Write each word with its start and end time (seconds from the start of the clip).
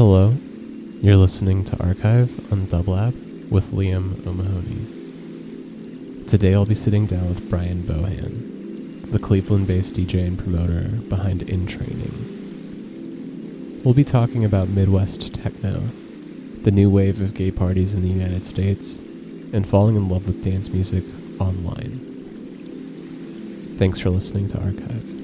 Hello, 0.00 0.32
you're 1.02 1.18
listening 1.18 1.62
to 1.62 1.76
Archive 1.78 2.50
on 2.50 2.66
Dublab 2.68 3.50
with 3.50 3.72
Liam 3.72 4.26
O'Mahony. 4.26 6.24
Today 6.26 6.54
I'll 6.54 6.64
be 6.64 6.74
sitting 6.74 7.04
down 7.04 7.28
with 7.28 7.50
Brian 7.50 7.82
Bohan, 7.82 9.12
the 9.12 9.18
Cleveland 9.18 9.66
based 9.66 9.92
DJ 9.92 10.26
and 10.26 10.38
promoter 10.38 10.88
behind 11.10 11.42
In 11.42 11.66
Training. 11.66 12.14
We'll 13.84 13.92
be 13.92 14.02
talking 14.02 14.42
about 14.42 14.70
Midwest 14.70 15.34
techno, 15.34 15.82
the 16.62 16.70
new 16.70 16.88
wave 16.88 17.20
of 17.20 17.34
gay 17.34 17.50
parties 17.50 17.92
in 17.92 18.00
the 18.00 18.08
United 18.08 18.46
States, 18.46 18.96
and 19.52 19.68
falling 19.68 19.96
in 19.96 20.08
love 20.08 20.26
with 20.26 20.42
dance 20.42 20.70
music 20.70 21.04
online. 21.38 22.00
Thanks 23.76 24.00
for 24.00 24.08
listening 24.08 24.46
to 24.46 24.58
Archive. 24.62 25.20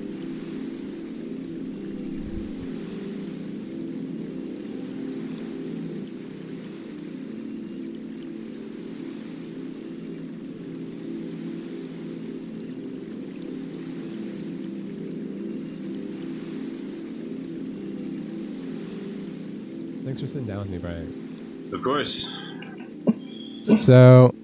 Thanks 20.17 20.21
for 20.21 20.26
sitting 20.37 20.49
down 20.49 20.59
with 20.59 20.69
me, 20.69 20.77
Brian. 20.77 21.71
Of 21.73 21.83
course. 21.83 22.29
So, 23.63 24.35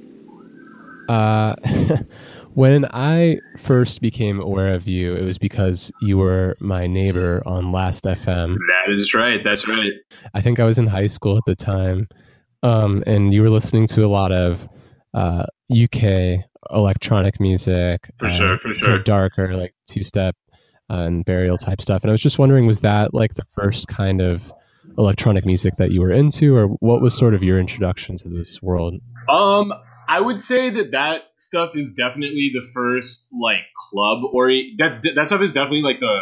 uh, 1.10 1.54
when 2.54 2.86
I 2.92 3.36
first 3.58 4.00
became 4.00 4.40
aware 4.40 4.72
of 4.72 4.88
you, 4.88 5.14
it 5.14 5.22
was 5.22 5.36
because 5.36 5.92
you 6.00 6.16
were 6.16 6.56
my 6.60 6.86
neighbor 6.86 7.42
on 7.44 7.72
Last 7.72 8.04
FM. 8.04 8.56
That 8.68 8.90
is 8.90 9.12
right. 9.12 9.44
That's 9.44 9.68
right. 9.68 9.92
I 10.32 10.40
think 10.40 10.60
I 10.60 10.64
was 10.64 10.78
in 10.78 10.86
high 10.86 11.08
school 11.08 11.36
at 11.36 11.44
the 11.44 11.54
time, 11.54 12.08
um, 12.62 13.04
and 13.06 13.34
you 13.34 13.42
were 13.42 13.50
listening 13.50 13.86
to 13.88 14.02
a 14.02 14.08
lot 14.08 14.32
of 14.32 14.66
uh, 15.12 15.44
UK 15.70 16.42
electronic 16.70 17.38
music, 17.38 18.10
For 18.18 18.28
uh, 18.28 18.30
sure, 18.34 18.58
for 18.58 18.74
sure. 18.74 18.98
darker, 19.00 19.54
like 19.54 19.74
two 19.86 20.02
step 20.02 20.36
and 20.88 21.22
Burial 21.26 21.58
type 21.58 21.82
stuff. 21.82 22.02
And 22.02 22.10
I 22.10 22.12
was 22.12 22.22
just 22.22 22.38
wondering, 22.38 22.66
was 22.66 22.80
that 22.80 23.12
like 23.12 23.34
the 23.34 23.44
first 23.54 23.88
kind 23.88 24.22
of 24.22 24.50
electronic 24.98 25.44
music 25.46 25.76
that 25.76 25.90
you 25.90 26.00
were 26.00 26.12
into, 26.12 26.56
or 26.56 26.66
what 26.80 27.00
was 27.00 27.16
sort 27.16 27.34
of 27.34 27.42
your 27.42 27.58
introduction 27.58 28.16
to 28.18 28.28
this 28.28 28.60
world? 28.62 28.94
Um, 29.28 29.72
I 30.08 30.20
would 30.20 30.40
say 30.40 30.70
that 30.70 30.92
that 30.92 31.22
stuff 31.36 31.76
is 31.76 31.92
definitely 31.92 32.50
the 32.52 32.68
first 32.74 33.26
like 33.32 33.64
club 33.90 34.24
ori. 34.32 34.74
That's 34.78 34.98
that 34.98 35.26
stuff 35.26 35.40
is 35.40 35.52
definitely 35.52 35.82
like 35.82 36.00
the 36.00 36.20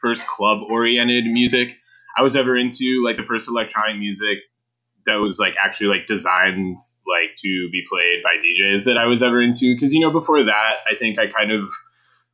first 0.00 0.26
club 0.26 0.60
oriented 0.70 1.26
music 1.26 1.76
I 2.16 2.22
was 2.22 2.36
ever 2.36 2.56
into. 2.56 3.02
Like 3.04 3.16
the 3.16 3.24
first 3.24 3.48
electronic 3.48 3.98
music 3.98 4.38
that 5.06 5.16
was 5.16 5.38
like 5.38 5.54
actually 5.62 5.88
like 5.88 6.06
designed 6.06 6.78
like 7.06 7.36
to 7.38 7.68
be 7.70 7.82
played 7.90 8.22
by 8.22 8.36
DJs 8.36 8.84
that 8.84 8.96
I 8.96 9.06
was 9.06 9.22
ever 9.22 9.40
into. 9.40 9.74
Because 9.74 9.92
you 9.92 10.00
know 10.00 10.12
before 10.12 10.44
that, 10.44 10.74
I 10.90 10.96
think 10.98 11.18
I 11.18 11.26
kind 11.26 11.52
of 11.52 11.68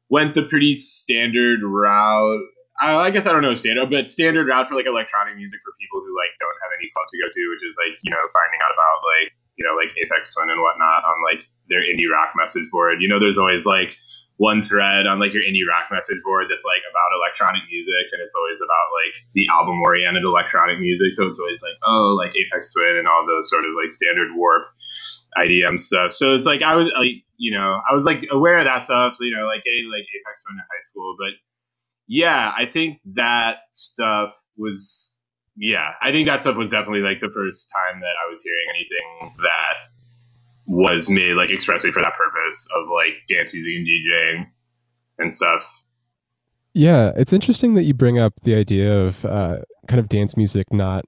went 0.08 0.34
the 0.34 0.42
pretty 0.42 0.74
standard 0.74 1.60
route. 1.62 2.44
I 2.80 3.10
guess 3.10 3.24
I 3.24 3.32
don't 3.32 3.40
know 3.40 3.56
standard, 3.56 3.88
but 3.88 4.10
standard 4.10 4.48
route 4.48 4.68
for 4.68 4.76
like 4.76 4.86
electronic 4.86 5.36
music 5.36 5.60
for 5.64 5.72
people 5.80 6.04
who 6.04 6.12
like 6.12 6.36
don't 6.36 6.58
have 6.60 6.72
any 6.76 6.92
club 6.92 7.08
to 7.08 7.16
go 7.16 7.28
to, 7.32 7.42
which 7.56 7.64
is 7.64 7.76
like 7.80 7.96
you 8.04 8.12
know 8.12 8.20
finding 8.36 8.60
out 8.60 8.72
about 8.72 8.96
like 9.16 9.32
you 9.56 9.64
know 9.64 9.72
like 9.72 9.96
Aphex 9.96 10.32
Twin 10.36 10.52
and 10.52 10.60
whatnot 10.60 11.04
on 11.08 11.16
like 11.24 11.40
their 11.72 11.80
indie 11.80 12.10
rock 12.10 12.36
message 12.36 12.68
board. 12.70 13.00
You 13.00 13.08
know, 13.08 13.18
there's 13.18 13.38
always 13.40 13.64
like 13.64 13.96
one 14.36 14.60
thread 14.60 15.08
on 15.08 15.16
like 15.18 15.32
your 15.32 15.40
indie 15.40 15.64
rock 15.64 15.88
message 15.88 16.20
board 16.20 16.52
that's 16.52 16.64
like 16.68 16.84
about 16.84 17.16
electronic 17.16 17.64
music, 17.72 18.12
and 18.12 18.20
it's 18.20 18.36
always 18.36 18.60
about 18.60 18.88
like 18.92 19.14
the 19.32 19.48
album 19.48 19.80
oriented 19.80 20.24
electronic 20.24 20.76
music. 20.76 21.16
So 21.16 21.24
it's 21.26 21.40
always 21.40 21.62
like 21.64 21.80
oh 21.84 22.12
like 22.12 22.36
Aphex 22.36 22.76
Twin 22.76 23.00
and 23.00 23.08
all 23.08 23.24
those 23.24 23.48
sort 23.48 23.64
of 23.64 23.72
like 23.72 23.88
standard 23.88 24.36
warp 24.36 24.68
IDM 25.40 25.80
stuff. 25.80 26.12
So 26.12 26.36
it's 26.36 26.44
like 26.44 26.60
I 26.60 26.76
was 26.76 26.92
like 26.92 27.24
you 27.40 27.56
know 27.56 27.80
I 27.88 27.96
was 27.96 28.04
like 28.04 28.28
aware 28.30 28.60
of 28.60 28.68
that 28.68 28.84
stuff. 28.84 29.16
So, 29.16 29.24
you 29.24 29.32
know 29.32 29.48
like 29.48 29.64
getting 29.64 29.88
like 29.88 30.04
Aphex 30.12 30.44
Twin 30.44 30.60
in 30.60 30.68
high 30.68 30.84
school, 30.84 31.16
but 31.16 31.32
yeah, 32.06 32.52
I 32.56 32.66
think 32.66 33.00
that 33.14 33.56
stuff 33.72 34.32
was 34.56 35.14
yeah, 35.56 35.92
I 36.02 36.12
think 36.12 36.28
that 36.28 36.42
stuff 36.42 36.56
was 36.56 36.70
definitely 36.70 37.00
like 37.00 37.20
the 37.20 37.30
first 37.32 37.70
time 37.70 38.00
that 38.00 38.14
I 38.24 38.30
was 38.30 38.42
hearing 38.42 38.66
anything 38.74 39.42
that 39.42 39.76
was 40.66 41.08
made 41.08 41.34
like 41.34 41.50
expressly 41.50 41.92
for 41.92 42.02
that 42.02 42.12
purpose 42.14 42.66
of 42.76 42.88
like 42.94 43.14
dance 43.28 43.52
music 43.52 43.74
and 43.74 43.86
DJing 43.86 44.46
and 45.18 45.32
stuff. 45.32 45.62
Yeah, 46.74 47.12
it's 47.16 47.32
interesting 47.32 47.74
that 47.74 47.84
you 47.84 47.94
bring 47.94 48.18
up 48.18 48.34
the 48.42 48.54
idea 48.54 49.00
of 49.00 49.24
uh, 49.24 49.58
kind 49.88 49.98
of 49.98 50.08
dance 50.08 50.36
music 50.36 50.72
not. 50.72 51.06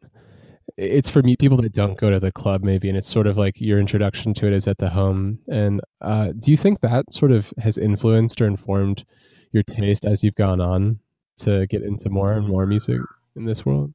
It's 0.79 1.11
for 1.11 1.23
me 1.23 1.37
people 1.37 1.61
that 1.61 1.73
don't 1.75 1.99
go 1.99 2.09
to 2.09 2.21
the 2.21 2.33
club, 2.33 2.63
maybe, 2.63 2.89
and 2.89 2.97
it's 2.97 3.09
sort 3.09 3.27
of 3.27 3.37
like 3.37 3.61
your 3.61 3.79
introduction 3.79 4.33
to 4.35 4.47
it 4.47 4.53
is 4.53 4.67
at 4.67 4.79
the 4.79 4.91
home. 4.91 5.41
And 5.49 5.81
uh, 6.01 6.33
do 6.39 6.51
you 6.51 6.57
think 6.57 6.81
that 6.81 7.13
sort 7.13 7.33
of 7.33 7.53
has 7.59 7.77
influenced 7.77 8.41
or 8.41 8.47
informed 8.47 9.05
your 9.53 9.63
taste 9.63 10.05
as 10.05 10.23
you've 10.23 10.35
gone 10.35 10.61
on 10.61 11.01
to 11.39 11.67
get 11.67 11.83
into 11.83 12.11
more 12.11 12.33
and 12.33 12.47
more 12.47 12.67
music 12.67 13.01
in 13.37 13.45
this 13.45 13.65
world? 13.65 13.93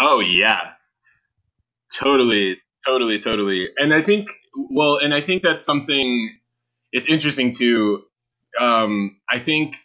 Oh 0.00 0.20
yeah, 0.20 0.72
totally, 1.98 2.58
totally, 2.86 3.18
totally. 3.18 3.68
And 3.76 3.94
I 3.94 4.02
think 4.02 4.28
well, 4.56 4.96
and 4.96 5.14
I 5.14 5.20
think 5.20 5.42
that's 5.42 5.64
something. 5.64 6.36
It's 6.92 7.08
interesting 7.08 7.52
too. 7.52 8.02
Um, 8.58 9.18
I 9.30 9.38
think 9.38 9.76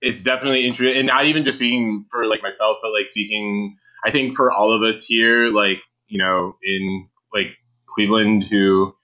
it's 0.00 0.22
definitely 0.22 0.66
interesting, 0.66 0.96
and 0.98 1.06
not 1.06 1.26
even 1.26 1.44
just 1.44 1.58
speaking 1.58 2.06
for 2.10 2.26
like 2.26 2.42
myself, 2.42 2.78
but 2.82 2.90
like 2.90 3.08
speaking. 3.08 3.76
I 4.04 4.10
think 4.12 4.36
for 4.36 4.52
all 4.52 4.72
of 4.72 4.82
us 4.82 5.04
here, 5.04 5.48
like 5.48 5.78
you 6.06 6.18
know, 6.18 6.56
in 6.62 7.08
like 7.34 7.56
Cleveland, 7.86 8.44
who 8.44 8.94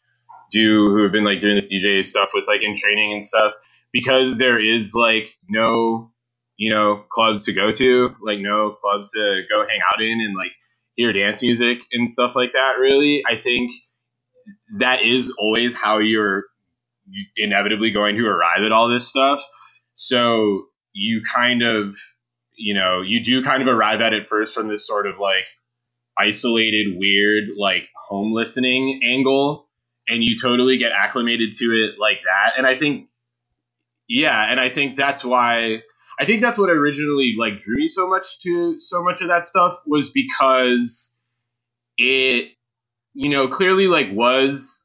do 0.52 0.90
who 0.90 1.02
have 1.02 1.12
been 1.12 1.24
like 1.24 1.40
doing 1.40 1.56
this 1.56 1.72
DJ 1.72 2.04
stuff 2.04 2.28
with 2.34 2.44
like 2.46 2.62
in 2.62 2.76
training 2.76 3.12
and 3.12 3.24
stuff, 3.24 3.54
because 3.92 4.38
there 4.38 4.58
is 4.58 4.94
like 4.94 5.28
no 5.48 6.10
you 6.56 6.70
know 6.70 7.04
clubs 7.10 7.44
to 7.44 7.53
go 7.53 7.72
to, 7.72 8.14
like 8.22 8.38
no 8.41 8.76
clubs 8.80 9.10
to 9.10 9.42
go 9.50 9.66
hang 9.69 9.80
out 9.92 10.03
in 10.03 10.20
and 10.20 10.34
like 10.36 10.53
hear 10.94 11.12
dance 11.12 11.42
music 11.42 11.78
and 11.92 12.12
stuff 12.12 12.32
like 12.34 12.53
that. 12.53 12.75
Really, 12.78 13.22
I 13.26 13.36
think 13.36 13.72
that 14.78 15.03
is 15.03 15.32
always 15.38 15.75
how 15.75 15.98
you're 15.98 16.44
inevitably 17.36 17.91
going 17.91 18.16
to 18.16 18.26
arrive 18.26 18.62
at 18.64 18.72
all 18.72 18.88
this 18.88 19.08
stuff. 19.08 19.41
So 19.94 20.66
you 20.92 21.22
kind 21.34 21.62
of, 21.62 21.97
you 22.56 22.74
know, 22.74 23.03
you 23.03 23.22
do 23.22 23.42
kind 23.42 23.62
of 23.62 23.69
arrive 23.69 24.00
at 24.00 24.12
it 24.12 24.26
first 24.26 24.54
from 24.54 24.69
this 24.69 24.86
sort 24.86 25.06
of 25.06 25.19
like 25.19 25.44
isolated, 26.19 26.97
weird, 26.98 27.50
like 27.59 27.88
home 28.09 28.32
listening 28.32 29.00
angle, 29.04 29.69
and 30.09 30.22
you 30.22 30.36
totally 30.41 30.76
get 30.76 30.92
acclimated 30.92 31.53
to 31.54 31.64
it 31.66 31.98
like 31.98 32.20
that. 32.24 32.53
And 32.56 32.66
I 32.66 32.78
think, 32.78 33.09
yeah, 34.12 34.50
and 34.50 34.60
I 34.60 34.70
think 34.70 34.96
that's 34.96 35.24
why. 35.24 35.78
I 36.20 36.26
think 36.26 36.42
that's 36.42 36.58
what 36.58 36.70
originally 36.70 37.34
like 37.38 37.58
drew 37.58 37.76
me 37.76 37.88
so 37.88 38.08
much 38.08 38.40
to 38.42 38.78
so 38.80 39.02
much 39.02 39.22
of 39.22 39.28
that 39.28 39.46
stuff 39.46 39.78
was 39.86 40.10
because 40.10 41.18
it 41.98 42.50
you 43.14 43.30
know 43.30 43.48
clearly 43.48 43.88
like 43.88 44.08
was 44.12 44.82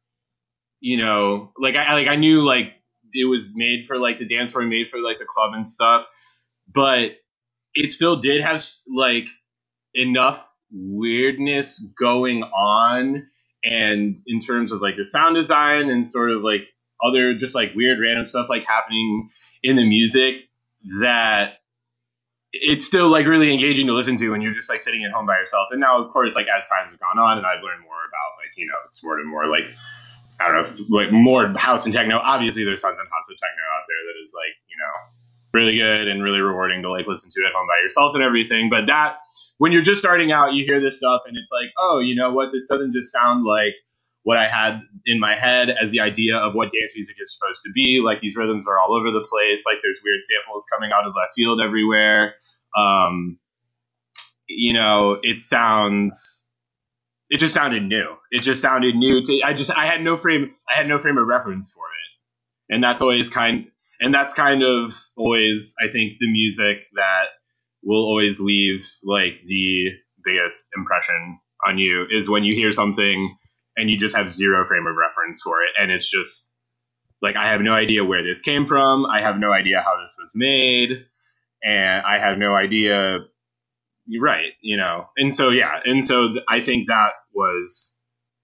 you 0.82 0.98
know 0.98 1.52
like 1.60 1.76
I 1.76 1.94
like 1.96 2.08
I 2.08 2.16
knew 2.18 2.44
like 2.46 2.74
it 3.14 3.26
was 3.26 3.50
made 3.54 3.88
for 3.88 4.00
like 4.00 4.20
the 4.20 4.28
dance 4.28 4.52
floor 4.54 4.66
made 4.66 4.90
for 4.90 5.00
like 5.00 5.20
the 5.20 5.26
club 5.28 5.54
and 5.54 5.68
stuff 5.68 6.06
but 6.74 7.12
it 7.76 7.92
still 7.92 8.18
did 8.18 8.42
have 8.42 8.66
like 8.96 9.26
enough 9.96 10.46
weirdness 10.72 11.80
going 12.00 12.44
on 12.44 13.28
and 13.66 14.18
in 14.28 14.40
terms 14.40 14.72
of 14.72 14.82
like 14.82 14.98
the 14.98 15.06
sound 15.06 15.36
design 15.36 15.90
and 15.90 16.08
sort 16.08 16.32
of 16.32 16.44
like 16.44 16.62
other 17.04 17.34
just 17.34 17.56
like 17.56 17.74
weird 17.76 18.00
random 18.00 18.26
stuff 18.26 18.48
like 18.50 18.64
happening 18.66 19.30
in 19.64 19.76
the 19.76 19.86
music 19.86 20.36
that 21.02 21.60
it's 22.54 22.86
still 22.86 23.10
like 23.10 23.26
really 23.26 23.52
engaging 23.52 23.88
to 23.88 23.94
listen 23.94 24.18
to 24.18 24.30
when 24.30 24.42
you're 24.42 24.54
just 24.54 24.70
like 24.70 24.82
sitting 24.82 25.04
at 25.04 25.12
home 25.12 25.26
by 25.26 25.38
yourself. 25.38 25.68
And 25.72 25.80
now, 25.80 26.02
of 26.02 26.12
course, 26.12 26.36
like 26.36 26.48
as 26.48 26.68
time's 26.68 26.96
gone 26.98 27.20
on, 27.20 27.38
and 27.38 27.46
I've 27.46 27.62
learned 27.64 27.82
more 27.82 28.02
about 28.08 28.30
like 28.40 28.52
you 28.56 28.66
know 28.66 28.80
it's 28.90 29.04
more 29.04 29.20
and 29.20 29.30
more 29.30 29.48
like 29.48 29.66
I 30.40 30.52
don't 30.52 30.80
know 30.80 30.86
like 30.90 31.12
more 31.12 31.48
house 31.58 31.86
and 31.86 31.94
techno. 31.94 32.18
Obviously, 32.18 32.64
there's 32.64 32.82
tons 32.82 32.98
of 33.00 33.08
house 33.12 33.28
and 33.30 33.38
techno 33.38 33.64
out 33.76 33.86
there 33.88 34.02
that 34.08 34.18
is 34.24 34.34
like 34.34 34.56
you 34.70 34.78
know 34.78 34.94
really 35.54 35.78
good 35.78 36.08
and 36.08 36.24
really 36.24 36.40
rewarding 36.40 36.82
to 36.84 36.92
like 36.92 37.08
listen 37.08 37.30
to 37.32 37.46
at 37.46 37.54
home 37.54 37.68
by 37.68 37.82
yourself 37.84 38.16
and 38.16 38.24
everything. 38.24 38.70
But 38.70 38.88
that 38.88 39.18
when 39.58 39.72
you're 39.72 39.82
just 39.82 40.00
starting 40.00 40.32
out, 40.32 40.54
you 40.54 40.66
hear 40.66 40.80
this 40.80 40.98
stuff 40.98 41.24
and 41.26 41.36
it's 41.38 41.52
like, 41.52 41.72
oh, 41.80 42.00
you 42.00 42.16
know 42.16 42.32
what? 42.32 42.52
This 42.52 42.66
doesn't 42.66 42.94
just 42.94 43.12
sound 43.12 43.44
like 43.44 43.76
what 44.28 44.36
I 44.36 44.50
had 44.50 44.82
in 45.06 45.22
my 45.22 45.38
head 45.38 45.70
as 45.82 45.92
the 45.92 46.02
idea 46.02 46.36
of 46.36 46.54
what 46.54 46.70
dance 46.70 46.92
music 46.94 47.16
is 47.18 47.34
supposed 47.34 47.62
to 47.66 47.72
be. 47.72 48.02
Like 48.04 48.20
these 48.20 48.36
rhythms 48.36 48.68
are 48.68 48.78
all 48.78 48.94
over 48.94 49.10
the 49.10 49.26
place. 49.26 49.64
Like 49.66 49.78
there's 49.82 50.02
weird 50.04 50.20
samples 50.22 50.66
coming 50.70 50.92
out 50.94 51.08
of 51.08 51.14
left 51.16 51.32
field 51.34 51.62
everywhere. 51.62 52.36
Um, 52.78 53.40
you 54.50 54.74
know, 54.74 55.18
it 55.24 55.40
sounds. 55.40 56.46
It 57.30 57.38
just 57.38 57.54
sounded 57.54 57.84
new. 57.84 58.18
It 58.30 58.42
just 58.42 58.62
sounded 58.62 58.96
new 58.96 59.24
to. 59.24 59.42
I 59.46 59.54
just. 59.54 59.72
I 59.72 59.86
had 59.86 60.02
no 60.04 60.18
frame. 60.18 60.54
I 60.70 60.74
had 60.74 60.90
no 60.90 61.00
frame 61.00 61.18
of 61.18 61.26
reference 61.26 61.72
for 61.72 61.86
it, 61.86 62.76
and 62.76 62.84
that's 62.84 63.02
always 63.02 63.30
kind. 63.30 63.68
And 64.02 64.14
that's 64.14 64.34
kind 64.34 64.62
of 64.62 64.94
always, 65.16 65.74
I 65.82 65.88
think, 65.90 66.20
the 66.20 66.30
music 66.30 66.80
that 66.96 67.28
will 67.82 68.04
always 68.04 68.42
leave 68.42 68.86
like 69.06 69.36
the 69.48 69.86
biggest 70.26 70.68
impression 70.76 71.40
on 71.66 71.78
you 71.78 72.06
is 72.12 72.28
when 72.28 72.44
you 72.44 72.56
hear 72.56 72.74
something 72.74 73.38
and 73.78 73.90
you 73.90 73.98
just 73.98 74.16
have 74.16 74.30
zero 74.30 74.68
frame 74.68 74.88
of 74.88 74.96
reference 74.96 75.42
for 75.42 75.62
it, 75.62 75.70
and 75.80 75.92
it's 75.92 76.10
just 76.10 76.50
like 77.22 77.36
I 77.36 77.50
have 77.50 77.62
no 77.62 77.74
idea 77.74 78.04
where 78.04 78.24
this 78.24 78.42
came 78.42 78.66
from. 78.66 79.06
I 79.06 79.22
have 79.22 79.38
no 79.38 79.54
idea 79.54 79.82
how 79.86 80.02
this 80.02 80.16
was 80.20 80.32
made, 80.36 80.90
and 81.64 82.06
I 82.06 82.20
have 82.20 82.38
no 82.38 82.56
idea. 82.56 83.20
Right, 84.22 84.54
you 84.62 84.78
know, 84.78 85.08
and 85.18 85.36
so 85.36 85.50
yeah, 85.50 85.80
and 85.86 86.04
so 86.04 86.30
I 86.50 86.62
think 86.62 86.88
that 86.88 87.12
was 87.34 87.96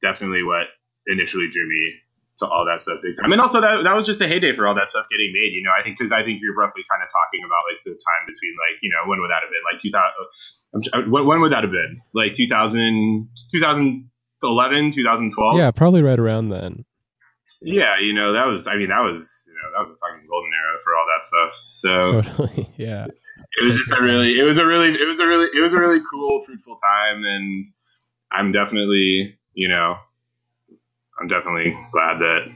definitely 0.01 0.43
what 0.43 0.67
initially 1.07 1.49
drew 1.51 1.67
me 1.67 1.93
to 2.39 2.47
all 2.47 2.65
that 2.65 2.81
stuff 2.81 2.99
big 3.01 3.15
time. 3.15 3.29
Mean, 3.29 3.39
also 3.39 3.61
that 3.61 3.83
that 3.83 3.95
was 3.95 4.05
just 4.05 4.21
a 4.21 4.27
heyday 4.27 4.55
for 4.55 4.67
all 4.67 4.75
that 4.75 4.89
stuff 4.89 5.05
getting 5.09 5.31
made. 5.33 5.53
You 5.53 5.63
know, 5.63 5.71
I 5.71 5.83
think 5.83 5.97
because 5.97 6.11
I 6.11 6.23
think 6.23 6.39
you're 6.41 6.55
roughly 6.55 6.83
kind 6.91 7.01
of 7.01 7.09
talking 7.09 7.45
about 7.45 7.61
like 7.71 7.81
the 7.85 7.91
time 7.91 8.23
between 8.27 8.53
like 8.59 8.77
you 8.81 8.89
know 8.89 9.09
when 9.09 9.21
would 9.21 9.31
that 9.31 9.41
have 9.41 9.51
been 9.51 9.65
like 9.71 9.81
2000 9.81 9.95
uh, 9.95 10.97
uh, 10.97 11.09
when, 11.09 11.25
when 11.25 11.41
would 11.41 11.51
that 11.53 11.63
have 11.63 11.71
been 11.71 11.97
like 12.13 12.33
2000 12.33 13.29
2011 14.43 14.91
2012 14.91 15.57
yeah 15.57 15.71
probably 15.71 16.01
right 16.01 16.19
around 16.19 16.49
then. 16.49 16.85
Yeah 17.61 17.97
you 17.99 18.13
know 18.13 18.33
that 18.33 18.45
was 18.45 18.67
i 18.67 18.75
mean 18.75 18.89
that 18.89 19.01
was 19.01 19.47
you 19.47 19.53
know 19.53 19.71
that 19.75 19.87
was 19.87 19.91
a 19.91 19.97
fucking 19.97 20.27
golden 20.29 20.51
era 20.51 20.77
for 20.83 20.93
all 20.95 21.05
that 21.07 21.25
stuff. 21.25 21.51
So 21.73 22.21
totally 22.21 22.69
yeah. 22.77 23.05
it 23.05 23.65
was 23.65 23.77
just 23.77 23.91
a 23.91 24.01
really 24.01 24.39
it 24.39 24.43
was 24.43 24.57
a 24.57 24.65
really 24.65 24.93
it 24.93 25.07
was 25.07 25.19
a 25.19 25.27
really 25.27 25.47
it 25.55 25.61
was 25.61 25.73
a 25.73 25.79
really 25.79 26.01
cool 26.11 26.43
fruitful 26.45 26.75
time 26.77 27.23
and 27.23 27.65
i'm 28.31 28.51
definitely 28.51 29.37
you 29.53 29.69
know 29.69 29.95
I'm 31.19 31.27
definitely 31.27 31.77
glad 31.91 32.19
that 32.19 32.47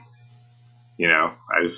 you 0.97 1.07
know 1.07 1.33
I've 1.55 1.73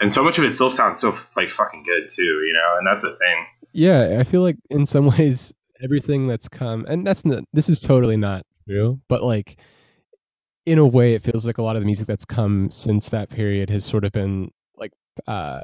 and 0.00 0.12
so 0.12 0.24
much 0.24 0.38
of 0.38 0.44
it 0.44 0.54
still 0.54 0.70
sounds 0.70 1.00
so 1.00 1.16
like 1.36 1.50
fucking 1.50 1.84
good 1.84 2.08
too, 2.14 2.22
you 2.22 2.52
know, 2.52 2.78
and 2.78 2.86
that's 2.86 3.02
the 3.02 3.10
thing. 3.10 3.46
Yeah, 3.72 4.16
I 4.18 4.24
feel 4.24 4.42
like 4.42 4.56
in 4.70 4.84
some 4.86 5.06
ways 5.18 5.52
everything 5.82 6.28
that's 6.28 6.48
come 6.48 6.84
and 6.88 7.06
that's 7.06 7.24
not 7.24 7.44
this 7.52 7.68
is 7.68 7.80
totally 7.80 8.16
not 8.16 8.44
true, 8.68 9.00
but 9.08 9.22
like 9.22 9.58
in 10.64 10.78
a 10.78 10.86
way 10.86 11.14
it 11.14 11.22
feels 11.22 11.46
like 11.46 11.58
a 11.58 11.62
lot 11.62 11.76
of 11.76 11.82
the 11.82 11.86
music 11.86 12.06
that's 12.06 12.24
come 12.24 12.70
since 12.70 13.08
that 13.08 13.28
period 13.28 13.68
has 13.68 13.84
sort 13.84 14.04
of 14.04 14.12
been 14.12 14.48
like 14.76 14.92
uh 15.26 15.60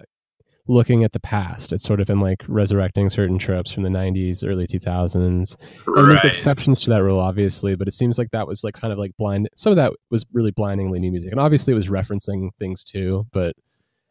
looking 0.69 1.03
at 1.03 1.13
the 1.13 1.21
past. 1.21 1.73
It's 1.73 1.83
sort 1.83 2.01
of 2.01 2.07
been 2.07 2.21
like 2.21 2.45
resurrecting 2.47 3.09
certain 3.09 3.39
tropes 3.39 3.73
from 3.73 3.83
the 3.83 3.89
90s, 3.89 4.47
early 4.47 4.67
2000s. 4.67 5.15
And 5.17 5.57
right. 5.87 6.07
there's 6.07 6.25
exceptions 6.25 6.83
to 6.83 6.91
that 6.91 7.03
rule, 7.03 7.19
obviously, 7.19 7.75
but 7.75 7.89
it 7.89 7.93
seems 7.93 8.19
like 8.19 8.31
that 8.33 8.47
was 8.47 8.63
like 8.63 8.75
kind 8.75 8.93
of 8.93 8.99
like 8.99 9.17
blind. 9.17 9.49
Some 9.57 9.71
of 9.71 9.77
that 9.77 9.95
was 10.11 10.27
really 10.33 10.51
blindingly 10.51 11.01
new 11.01 11.11
music. 11.11 11.33
And 11.33 11.41
obviously 11.41 11.73
it 11.73 11.77
was 11.77 11.89
referencing 11.89 12.51
things 12.59 12.85
too, 12.85 13.27
but 13.33 13.57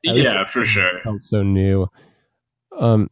yeah, 0.04 0.48
for 0.48 0.66
sure. 0.66 1.00
Felt 1.04 1.22
so 1.22 1.44
new. 1.44 1.88
Um, 2.78 3.10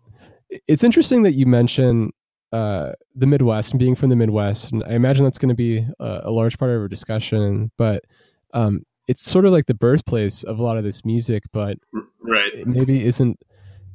it's 0.67 0.83
interesting 0.83 1.23
that 1.23 1.33
you 1.33 1.45
mention 1.45 2.11
uh, 2.55 2.93
the 3.13 3.27
Midwest 3.27 3.71
and 3.71 3.79
being 3.79 3.95
from 3.95 4.09
the 4.09 4.15
Midwest. 4.15 4.71
And 4.71 4.81
I 4.85 4.93
imagine 4.93 5.25
that's 5.25 5.37
going 5.37 5.49
to 5.49 5.55
be 5.55 5.85
a, 5.99 6.21
a, 6.23 6.31
large 6.31 6.57
part 6.57 6.71
of 6.71 6.79
our 6.79 6.87
discussion, 6.87 7.69
but 7.77 8.05
um, 8.53 8.83
it's 9.07 9.21
sort 9.21 9.43
of 9.43 9.51
like 9.51 9.65
the 9.65 9.73
birthplace 9.73 10.41
of 10.43 10.59
a 10.59 10.63
lot 10.63 10.77
of 10.77 10.85
this 10.85 11.03
music, 11.03 11.43
but 11.51 11.77
right 12.21 12.65
maybe 12.65 13.05
isn't 13.05 13.37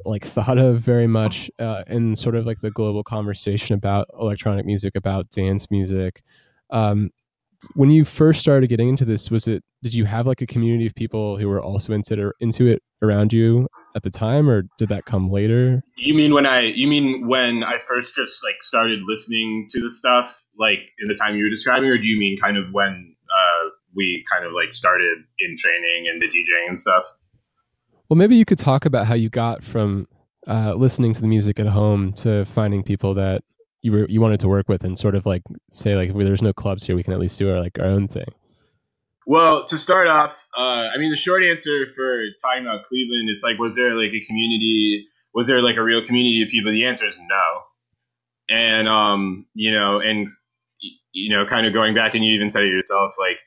like 0.05 0.27
thought 0.27 0.59
of 0.59 0.81
very 0.81 1.07
much 1.07 1.51
uh, 1.59 1.85
in 1.87 2.15
sort 2.15 2.35
of 2.35 2.45
like 2.45 2.61
the 2.61 2.71
global 2.71 3.03
conversation 3.03 3.75
about 3.75 4.09
electronic 4.21 4.67
music, 4.67 4.95
about 4.95 5.31
dance 5.31 5.71
music. 5.71 6.21
Um, 6.69 7.09
when 7.77 7.91
you 7.91 8.05
first 8.05 8.41
started 8.41 8.69
getting 8.69 8.91
into 8.91 9.07
this, 9.07 9.31
was 9.31 9.49
it 9.49 9.65
did 9.83 9.95
you 9.95 10.05
have 10.05 10.27
like 10.27 10.43
a 10.43 10.47
community 10.47 10.85
of 10.85 10.95
people 10.95 11.39
who 11.39 11.49
were 11.49 11.62
also 11.62 11.95
into 11.95 12.29
it, 12.29 12.35
into 12.41 12.67
it 12.67 12.83
around 13.01 13.33
you 13.33 13.69
at 13.95 14.03
the 14.03 14.11
time, 14.11 14.49
or 14.49 14.63
did 14.79 14.89
that 14.89 15.05
come 15.05 15.31
later? 15.31 15.83
You 15.97 16.15
mean 16.15 16.35
when 16.35 16.47
I 16.47 16.63
you 16.63 16.87
mean 16.87 17.27
when 17.27 17.63
I 17.65 17.79
first 17.79 18.15
just 18.15 18.45
like 18.45 18.63
started 18.63 19.01
listening 19.03 19.67
to 19.71 19.81
the 19.81 19.91
stuff, 19.91 20.43
like 20.59 20.81
in 21.01 21.09
the 21.09 21.15
time 21.15 21.37
you 21.37 21.45
were 21.45 21.51
describing, 21.51 21.89
or 21.89 21.99
do 21.99 22.07
you 22.07 22.19
mean 22.19 22.39
kind 22.39 22.57
of 22.57 22.73
when 22.73 23.15
uh, 23.31 23.69
we 23.95 24.25
kind 24.31 24.45
of 24.45 24.53
like 24.53 24.73
started 24.73 25.19
in 25.39 25.57
training 25.59 26.09
and 26.09 26.21
the 26.21 26.27
DJing 26.27 26.69
and 26.69 26.79
stuff. 26.79 27.05
Well, 28.09 28.17
maybe 28.17 28.37
you 28.37 28.45
could 28.45 28.59
talk 28.59 28.87
about 28.87 29.07
how 29.07 29.15
you 29.15 29.29
got 29.29 29.63
from 29.63 30.09
uh, 30.47 30.75
listening 30.75 31.13
to 31.15 31.21
the 31.21 31.27
music 31.27 31.61
at 31.61 31.67
home 31.67 32.13
to 32.15 32.45
finding 32.45 32.83
people 32.83 33.15
that 33.15 33.43
you 33.83 33.93
were 33.93 34.07
you 34.09 34.21
wanted 34.21 34.41
to 34.41 34.49
work 34.49 34.69
with, 34.69 34.85
and 34.85 34.99
sort 34.99 35.15
of 35.15 35.27
like 35.27 35.43
say 35.71 35.97
like 35.97 36.11
if 36.11 36.17
there's 36.17 36.43
no 36.43 36.53
clubs 36.53 36.85
here, 36.85 36.97
we 36.97 37.03
can 37.03 37.13
at 37.13 37.21
least 37.21 37.39
do 37.39 37.51
our 37.51 37.61
like 37.61 37.79
our 37.79 37.87
own 37.87 38.09
thing. 38.09 38.27
Well, 39.27 39.65
to 39.67 39.79
start 39.79 40.09
off, 40.09 40.33
uh, 40.57 40.89
I 40.93 40.99
mean 40.99 41.11
the 41.11 41.17
short 41.17 41.43
answer 41.43 41.87
for 41.95 42.25
talking 42.43 42.63
about 42.67 42.85
Cleveland, 42.85 43.29
it's 43.29 43.45
like 43.45 43.59
was 43.59 43.75
there 43.75 43.95
like 43.95 44.13
a 44.13 44.25
community? 44.25 45.07
Was 45.35 45.47
there 45.47 45.63
like 45.63 45.77
a 45.77 45.83
real 45.83 46.05
community 46.05 46.43
of 46.43 46.49
people? 46.49 46.73
The 46.73 46.87
answer 46.87 47.07
is 47.07 47.17
no. 47.19 47.63
And 48.49 48.89
um, 48.89 49.47
you 49.55 49.73
know, 49.73 50.01
and 50.01 50.29
you 51.13 51.35
know, 51.35 51.47
kind 51.47 51.67
of 51.67 51.73
going 51.73 51.95
back, 51.95 52.15
and 52.15 52.25
you 52.25 52.35
even 52.35 52.51
said 52.51 52.65
it 52.65 52.69
yourself, 52.69 53.15
like 53.19 53.39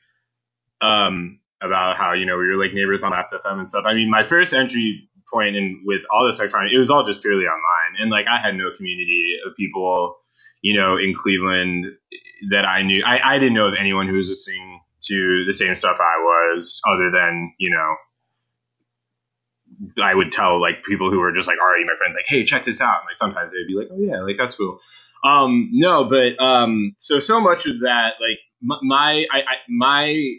um, 0.80 1.40
about 1.62 1.96
how 1.96 2.12
you 2.12 2.24
know 2.26 2.38
we 2.38 2.48
were 2.48 2.62
like 2.62 2.72
neighbors 2.72 3.02
on 3.02 3.12
FM 3.12 3.58
and 3.58 3.68
stuff. 3.68 3.84
I 3.86 3.94
mean, 3.94 4.10
my 4.10 4.26
first 4.26 4.54
entry 4.54 5.08
point 5.32 5.56
in 5.56 5.82
with 5.84 6.02
all 6.12 6.26
this 6.26 6.38
electronic, 6.38 6.72
it 6.72 6.78
was 6.78 6.90
all 6.90 7.04
just 7.04 7.20
purely 7.20 7.46
online, 7.46 8.00
and 8.00 8.10
like 8.10 8.26
I 8.26 8.38
had 8.38 8.54
no 8.54 8.70
community 8.76 9.36
of 9.46 9.56
people, 9.56 10.16
you 10.62 10.74
know, 10.74 10.96
in 10.96 11.14
Cleveland 11.14 11.86
that 12.50 12.64
I 12.66 12.82
knew. 12.82 13.02
I, 13.04 13.34
I 13.34 13.38
didn't 13.38 13.54
know 13.54 13.66
of 13.66 13.74
anyone 13.78 14.08
who 14.08 14.16
was 14.16 14.28
listening 14.28 14.80
to 15.08 15.44
the 15.46 15.52
same 15.52 15.76
stuff 15.76 15.96
I 16.00 16.18
was, 16.18 16.80
other 16.86 17.10
than 17.10 17.52
you 17.58 17.70
know. 17.70 17.94
I 20.02 20.14
would 20.14 20.30
tell 20.30 20.60
like 20.60 20.84
people 20.84 21.10
who 21.10 21.18
were 21.18 21.32
just 21.32 21.48
like 21.48 21.58
already 21.58 21.84
my 21.84 21.94
friends, 21.98 22.14
like, 22.14 22.26
"Hey, 22.26 22.44
check 22.44 22.64
this 22.64 22.80
out." 22.80 23.00
And, 23.00 23.06
like 23.08 23.16
sometimes 23.16 23.50
they'd 23.50 23.66
be 23.66 23.74
like, 23.74 23.88
"Oh 23.90 23.98
yeah, 23.98 24.22
like 24.22 24.36
that's 24.38 24.54
cool." 24.54 24.78
Um, 25.24 25.70
no, 25.72 26.04
but 26.04 26.40
um, 26.40 26.94
so 26.98 27.18
so 27.18 27.40
much 27.40 27.66
of 27.66 27.80
that, 27.80 28.14
like 28.20 28.38
my 28.62 29.26
I, 29.32 29.40
I 29.40 29.56
my 29.68 30.30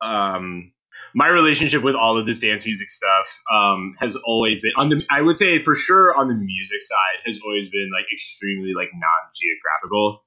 um, 0.00 0.72
my 1.14 1.28
relationship 1.28 1.82
with 1.82 1.94
all 1.94 2.18
of 2.18 2.26
this 2.26 2.40
dance 2.40 2.64
music 2.64 2.90
stuff 2.90 3.26
um, 3.50 3.94
has 3.98 4.16
always 4.16 4.60
been 4.60 4.72
on 4.76 4.88
the 4.88 5.02
I 5.10 5.22
would 5.22 5.36
say 5.36 5.60
for 5.60 5.74
sure 5.74 6.14
on 6.14 6.28
the 6.28 6.34
music 6.34 6.82
side 6.82 7.20
has 7.24 7.38
always 7.44 7.70
been 7.70 7.90
like 7.92 8.06
extremely 8.12 8.72
like 8.74 8.90
non-geographical 8.92 10.24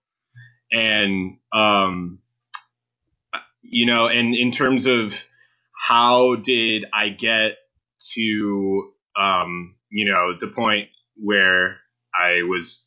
and 0.71 1.37
um 1.54 2.19
you 3.69 3.86
know 3.86 4.07
and 4.07 4.36
in 4.36 4.52
terms 4.52 4.86
of 4.86 5.14
how 5.88 6.36
did 6.36 6.86
I 6.94 7.09
get 7.09 7.57
to 8.16 8.92
um 9.19 9.76
you 9.90 10.06
know 10.06 10.33
the 10.40 10.47
point 10.47 10.90
where 11.16 11.78
I 12.14 12.44
was 12.44 12.86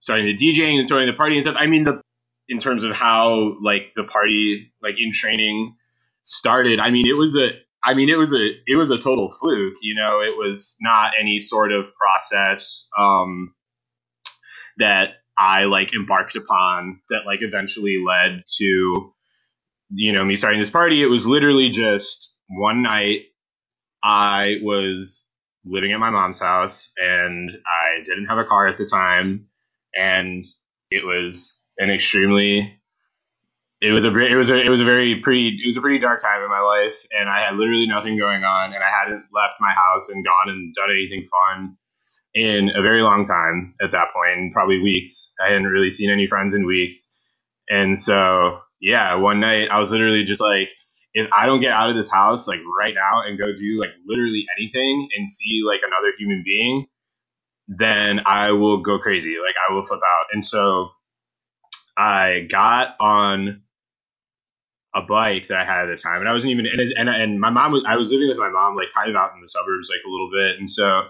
starting 0.00 0.26
the 0.26 0.36
DJing 0.36 0.78
and 0.78 0.88
throwing 0.88 1.06
the 1.06 1.12
party 1.12 1.36
and 1.36 1.44
stuff 1.44 1.56
I 1.58 1.66
mean 1.66 1.84
the 1.84 2.02
in 2.48 2.58
terms 2.58 2.84
of 2.84 2.92
how 2.92 3.56
like 3.62 3.92
the 3.96 4.04
party 4.04 4.72
like 4.82 4.96
in 4.98 5.12
training 5.12 5.76
started, 6.24 6.80
I 6.80 6.90
mean, 6.90 7.06
it 7.06 7.16
was 7.16 7.36
a, 7.36 7.50
I 7.84 7.94
mean, 7.94 8.08
it 8.08 8.18
was 8.18 8.32
a, 8.32 8.48
it 8.66 8.76
was 8.76 8.90
a 8.90 8.98
total 8.98 9.30
fluke. 9.30 9.76
You 9.82 9.94
know, 9.94 10.20
it 10.20 10.36
was 10.36 10.76
not 10.80 11.12
any 11.18 11.38
sort 11.40 11.72
of 11.72 11.86
process 11.94 12.86
um, 12.98 13.54
that 14.78 15.14
I 15.38 15.64
like 15.64 15.94
embarked 15.94 16.36
upon 16.36 17.00
that 17.10 17.20
like 17.26 17.40
eventually 17.42 18.02
led 18.04 18.42
to, 18.58 19.14
you 19.90 20.12
know, 20.12 20.24
me 20.24 20.36
starting 20.36 20.60
this 20.60 20.70
party. 20.70 21.02
It 21.02 21.06
was 21.06 21.26
literally 21.26 21.70
just 21.70 22.32
one 22.48 22.82
night. 22.82 23.22
I 24.02 24.56
was 24.62 25.28
living 25.64 25.92
at 25.92 26.00
my 26.00 26.10
mom's 26.10 26.38
house 26.38 26.90
and 26.96 27.50
I 27.66 28.02
didn't 28.04 28.26
have 28.26 28.38
a 28.38 28.44
car 28.44 28.66
at 28.68 28.78
the 28.78 28.86
time, 28.86 29.46
and 29.94 30.46
it 30.90 31.04
was 31.04 31.64
an 31.78 31.90
extremely 31.90 32.80
it 33.80 33.92
was 33.92 34.04
a 34.04 34.16
it 34.18 34.36
was 34.36 34.50
a 34.50 34.56
it 34.56 34.68
was 34.68 34.80
a 34.80 34.84
very 34.84 35.20
pretty 35.20 35.48
it 35.48 35.66
was 35.66 35.76
a 35.76 35.80
pretty 35.80 35.98
dark 35.98 36.20
time 36.20 36.42
in 36.42 36.50
my 36.50 36.60
life, 36.60 36.94
and 37.18 37.28
I 37.28 37.40
had 37.40 37.56
literally 37.56 37.86
nothing 37.86 38.18
going 38.18 38.44
on, 38.44 38.74
and 38.74 38.84
I 38.84 38.90
hadn't 38.90 39.24
left 39.32 39.54
my 39.60 39.72
house 39.72 40.08
and 40.10 40.24
gone 40.24 40.48
and 40.48 40.74
done 40.74 40.90
anything 40.90 41.28
fun 41.30 41.76
in 42.34 42.70
a 42.76 42.82
very 42.82 43.02
long 43.02 43.26
time 43.26 43.74
at 43.82 43.90
that 43.92 44.08
point, 44.14 44.52
probably 44.52 44.80
weeks. 44.80 45.32
I 45.42 45.50
hadn't 45.50 45.66
really 45.66 45.90
seen 45.90 46.10
any 46.10 46.26
friends 46.26 46.54
in 46.54 46.66
weeks, 46.66 47.08
and 47.70 47.98
so 47.98 48.60
yeah, 48.80 49.14
one 49.16 49.40
night 49.40 49.68
I 49.70 49.78
was 49.78 49.90
literally 49.90 50.24
just 50.24 50.40
like, 50.40 50.70
if 51.12 51.28
I 51.36 51.46
don't 51.46 51.60
get 51.60 51.72
out 51.72 51.90
of 51.90 51.96
this 51.96 52.10
house 52.10 52.46
like 52.46 52.60
right 52.78 52.94
now 52.94 53.22
and 53.26 53.38
go 53.38 53.46
do 53.56 53.80
like 53.80 53.90
literally 54.06 54.46
anything 54.58 55.08
and 55.16 55.30
see 55.30 55.62
like 55.66 55.80
another 55.86 56.12
human 56.18 56.42
being, 56.44 56.86
then 57.68 58.20
I 58.26 58.52
will 58.52 58.82
go 58.82 58.98
crazy. 58.98 59.36
Like 59.44 59.54
I 59.68 59.72
will 59.72 59.86
flip 59.86 60.00
out, 60.00 60.26
and 60.32 60.46
so 60.46 60.90
I 61.96 62.46
got 62.50 62.96
on 63.00 63.62
a 64.94 65.02
bike 65.02 65.48
that 65.48 65.58
I 65.58 65.64
had 65.64 65.88
at 65.88 65.96
the 65.96 66.02
time, 66.02 66.20
and 66.20 66.28
I 66.28 66.32
wasn't 66.32 66.52
even 66.52 66.66
and 66.66 66.80
and, 66.80 67.08
and 67.08 67.40
my 67.40 67.50
mom 67.50 67.72
was 67.72 67.84
I 67.86 67.96
was 67.96 68.12
living 68.12 68.28
with 68.28 68.38
my 68.38 68.50
mom 68.50 68.76
like 68.76 68.88
kind 68.94 69.10
of 69.10 69.16
out 69.16 69.34
in 69.34 69.40
the 69.40 69.48
suburbs 69.48 69.88
like 69.90 70.00
a 70.06 70.10
little 70.10 70.30
bit, 70.32 70.58
and 70.58 70.70
so 70.70 71.02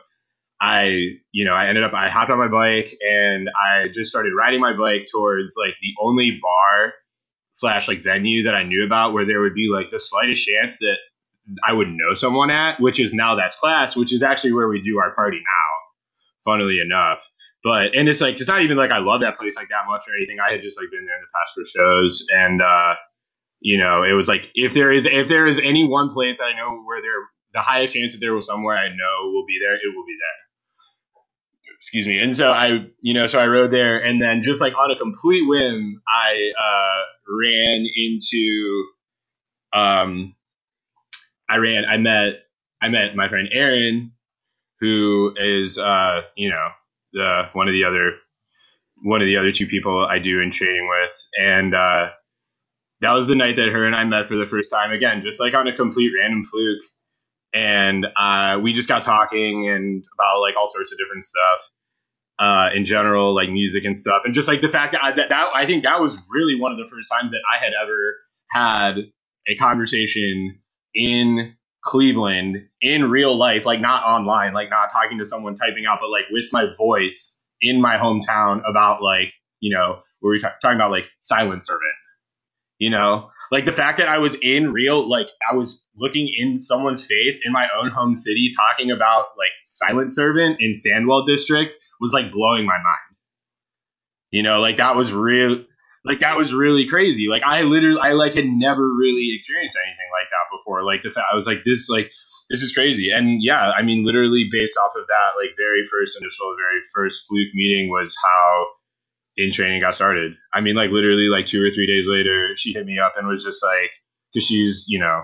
I 0.61 1.19
you 1.33 1.45
know 1.45 1.55
I 1.55 1.69
ended 1.69 1.85
up 1.85 1.95
I 1.95 2.11
hopped 2.11 2.31
on 2.31 2.39
my 2.39 2.49
bike 2.49 2.97
and 3.09 3.51
I 3.61 3.89
just 3.89 4.11
started 4.11 4.33
riding 4.39 4.61
my 4.61 4.75
bike 4.77 5.09
towards 5.13 5.55
like 5.57 5.75
the 5.83 5.95
only 6.03 6.39
bar 6.43 6.95
slash 7.53 7.89
like 7.89 8.05
venue 8.05 8.45
that 8.45 8.55
I 8.55 8.63
knew 8.63 8.85
about 8.85 9.13
where 9.13 9.27
there 9.27 9.41
would 9.41 9.55
be 9.55 9.69
like 9.73 9.91
the 9.91 10.01
slightest 10.01 10.47
chance 10.47 10.79
that 10.79 10.97
I 11.65 11.73
would 11.73 11.89
know 11.89 12.15
someone 12.15 12.51
at, 12.51 12.81
which 12.81 13.01
is 13.01 13.13
now 13.13 13.35
that's 13.35 13.57
class, 13.57 13.97
which 13.97 14.13
is 14.13 14.23
actually 14.23 14.53
where 14.53 14.69
we 14.69 14.83
do 14.83 14.99
our 14.99 15.15
party 15.15 15.39
now. 15.39 16.53
Funnily 16.53 16.81
enough, 16.81 17.19
but 17.63 17.95
and 17.95 18.09
it's 18.09 18.21
like 18.21 18.37
it's 18.37 18.49
not 18.49 18.63
even 18.63 18.79
like 18.79 18.91
I 18.91 18.99
love 18.99 19.21
that 19.21 19.37
place 19.37 19.57
like 19.57 19.69
that 19.69 19.87
much 19.87 20.05
or 20.09 20.17
anything. 20.17 20.39
I 20.41 20.51
had 20.53 20.63
just 20.63 20.81
like 20.81 20.91
been 20.91 21.05
there 21.05 21.17
in 21.17 21.21
the 21.21 21.29
past 21.35 21.55
for 21.55 21.65
shows, 21.67 22.27
and 22.35 22.63
uh, 22.63 22.95
you 23.61 23.77
know, 23.77 24.03
it 24.03 24.13
was 24.13 24.27
like 24.27 24.51
if 24.55 24.73
there 24.73 24.91
is 24.91 25.05
if 25.05 25.29
there 25.29 25.47
is 25.47 25.59
any 25.59 25.87
one 25.87 26.13
place 26.13 26.41
I 26.41 26.55
know 26.55 26.81
where 26.83 27.03
there 27.03 27.13
the 27.53 27.61
highest 27.61 27.95
chance 27.95 28.13
that 28.13 28.21
there 28.21 28.35
was 28.35 28.47
somewhere 28.47 28.77
I 28.77 28.89
know 28.89 29.31
will 29.33 29.45
be 29.47 29.59
there, 29.61 29.75
it 29.75 29.95
will 29.95 30.07
be 30.07 30.17
there. 30.19 30.50
Excuse 31.81 32.07
me. 32.07 32.21
And 32.21 32.37
so 32.37 32.51
I, 32.51 32.87
you 33.01 33.15
know, 33.15 33.27
so 33.27 33.39
I 33.39 33.47
rode 33.47 33.71
there, 33.71 33.99
and 33.99 34.21
then 34.21 34.43
just 34.43 34.61
like 34.61 34.75
on 34.79 34.91
a 34.91 34.97
complete 34.97 35.49
whim, 35.49 36.03
I 36.07 36.51
uh, 36.61 37.03
ran 37.43 37.87
into, 37.97 38.85
um, 39.73 40.35
I 41.49 41.57
ran, 41.57 41.85
I 41.87 41.97
met, 41.97 42.35
I 42.83 42.89
met 42.89 43.17
my 43.17 43.29
friend 43.29 43.49
Aaron, 43.53 44.13
who 44.81 45.33
is, 45.39 45.79
uh, 45.79 46.21
you 46.37 46.51
know, 46.51 46.69
the 47.15 47.45
one 47.55 47.67
of 47.67 47.73
the 47.73 47.85
other, 47.85 48.13
one 49.03 49.23
of 49.23 49.27
the 49.27 49.39
other 49.39 49.51
two 49.51 49.67
people 49.67 50.05
I 50.05 50.19
do 50.19 50.41
in 50.41 50.51
training 50.53 50.87
with, 50.87 51.17
and 51.39 51.75
uh, 51.75 52.11
that 53.01 53.13
was 53.13 53.27
the 53.27 53.35
night 53.35 53.57
that 53.57 53.69
her 53.69 53.87
and 53.87 53.97
I 53.97 54.05
met 54.05 54.29
for 54.29 54.37
the 54.37 54.47
first 54.51 54.71
time. 54.71 54.93
Again, 54.93 55.23
just 55.25 55.41
like 55.41 55.55
on 55.55 55.67
a 55.67 55.75
complete 55.75 56.13
random 56.19 56.45
fluke 56.45 56.83
and 57.53 58.07
uh, 58.17 58.59
we 58.63 58.73
just 58.73 58.89
got 58.89 59.03
talking 59.03 59.69
and 59.69 60.05
about 60.15 60.41
like 60.41 60.55
all 60.57 60.69
sorts 60.69 60.93
of 60.93 60.99
different 60.99 61.25
stuff 61.25 61.61
uh, 62.39 62.69
in 62.75 62.87
general, 62.87 63.35
like 63.35 63.51
music 63.51 63.85
and 63.85 63.97
stuff, 63.97 64.23
and 64.25 64.35
just 64.35 64.49
like 64.49 64.61
the 64.61 64.69
fact 64.69 64.93
that 64.93 65.03
I, 65.03 65.13
that, 65.13 65.29
that 65.29 65.51
I 65.55 65.67
think 65.67 65.85
that 65.85 66.01
was 66.01 66.17
really 66.31 66.55
one 66.59 66.73
of 66.73 66.79
the 66.79 66.89
first 66.91 67.11
times 67.11 67.31
that 67.33 67.43
I 67.53 67.63
had 67.63 67.73
ever 67.83 68.17
had 68.51 68.95
a 69.49 69.57
conversation 69.57 70.59
in 70.95 71.55
Cleveland 71.85 72.67
in 72.81 73.11
real 73.11 73.37
life, 73.37 73.65
like 73.65 73.81
not 73.81 74.05
online, 74.05 74.53
like 74.53 74.71
not 74.71 74.91
talking 74.93 75.19
to 75.19 75.25
someone 75.25 75.55
typing 75.55 75.87
out, 75.87 75.99
but 76.01 76.11
like 76.11 76.25
with 76.31 76.53
my 76.53 76.67
voice 76.77 77.39
in 77.61 77.81
my 77.81 77.97
hometown 77.97 78.63
about 78.69 79.03
like 79.03 79.33
you 79.61 79.75
know 79.75 80.01
we 80.23 80.29
were 80.29 80.39
talking 80.39 80.77
about 80.77 80.91
like 80.91 81.05
Silent 81.21 81.67
Servant, 81.67 81.93
you 82.79 82.91
know, 82.91 83.31
like 83.51 83.65
the 83.65 83.73
fact 83.73 83.99
that 83.99 84.09
I 84.09 84.19
was 84.19 84.37
in 84.41 84.73
real, 84.73 85.09
like 85.09 85.29
I 85.51 85.57
was 85.57 85.85
looking 85.97 86.31
in 86.37 86.61
someone's 86.61 87.05
face 87.05 87.41
in 87.45 87.53
my 87.53 87.67
own 87.81 87.91
home 87.91 88.15
city 88.15 88.53
talking 88.57 88.91
about 88.93 89.27
like 89.37 89.51
Silent 89.65 90.15
Servant 90.15 90.57
in 90.61 90.75
Sandwell 90.75 91.27
District 91.27 91.75
was 92.01 92.13
like 92.13 92.33
blowing 92.33 92.65
my 92.65 92.77
mind. 92.77 93.17
You 94.31 94.45
know, 94.45 94.61
like 94.61 94.77
that 94.77 94.95
was 94.95 95.13
real. 95.13 95.65
Like 96.05 96.21
that 96.21 96.39
was 96.39 96.55
really 96.55 96.87
crazy. 96.87 97.27
Like 97.29 97.43
I 97.43 97.63
literally, 97.63 98.01
I 98.01 98.13
like 98.13 98.35
had 98.35 98.47
never 98.47 98.95
really 98.95 99.35
experienced 99.35 99.77
anything 99.85 100.11
like 100.15 100.31
that 100.31 100.57
before. 100.57 100.85
Like 100.85 101.03
the 101.03 101.11
fact 101.11 101.27
I 101.33 101.37
was 101.37 101.47
like 101.47 101.65
this, 101.67 101.89
like 101.89 102.11
this 102.49 102.63
is 102.63 102.73
crazy. 102.73 103.11
And 103.11 103.43
yeah, 103.43 103.71
I 103.77 103.83
mean, 103.83 104.07
literally 104.07 104.49
based 104.51 104.79
off 104.79 104.93
of 104.97 105.07
that, 105.09 105.37
like 105.37 105.57
very 105.59 105.85
first 105.91 106.17
initial, 106.19 106.55
very 106.57 106.81
first 106.95 107.27
fluke 107.29 107.53
meeting 107.55 107.91
was 107.91 108.17
how 108.23 108.67
in 109.37 109.53
training 109.53 109.81
got 109.81 109.95
started. 109.95 110.33
I 110.53 110.61
mean, 110.61 110.77
like 110.77 110.91
literally 110.91 111.29
like 111.29 111.47
two 111.47 111.63
or 111.63 111.71
three 111.71 111.87
days 111.87 112.07
later, 112.07 112.51
she 112.57 112.73
hit 112.73 112.87
me 112.87 112.99
up 112.99 113.15
and 113.17 113.27
was 113.27 113.45
just 113.45 113.63
like, 113.63 113.91
because 114.33 114.47
she's, 114.47 114.85
you 114.89 114.99
know, 114.99 115.23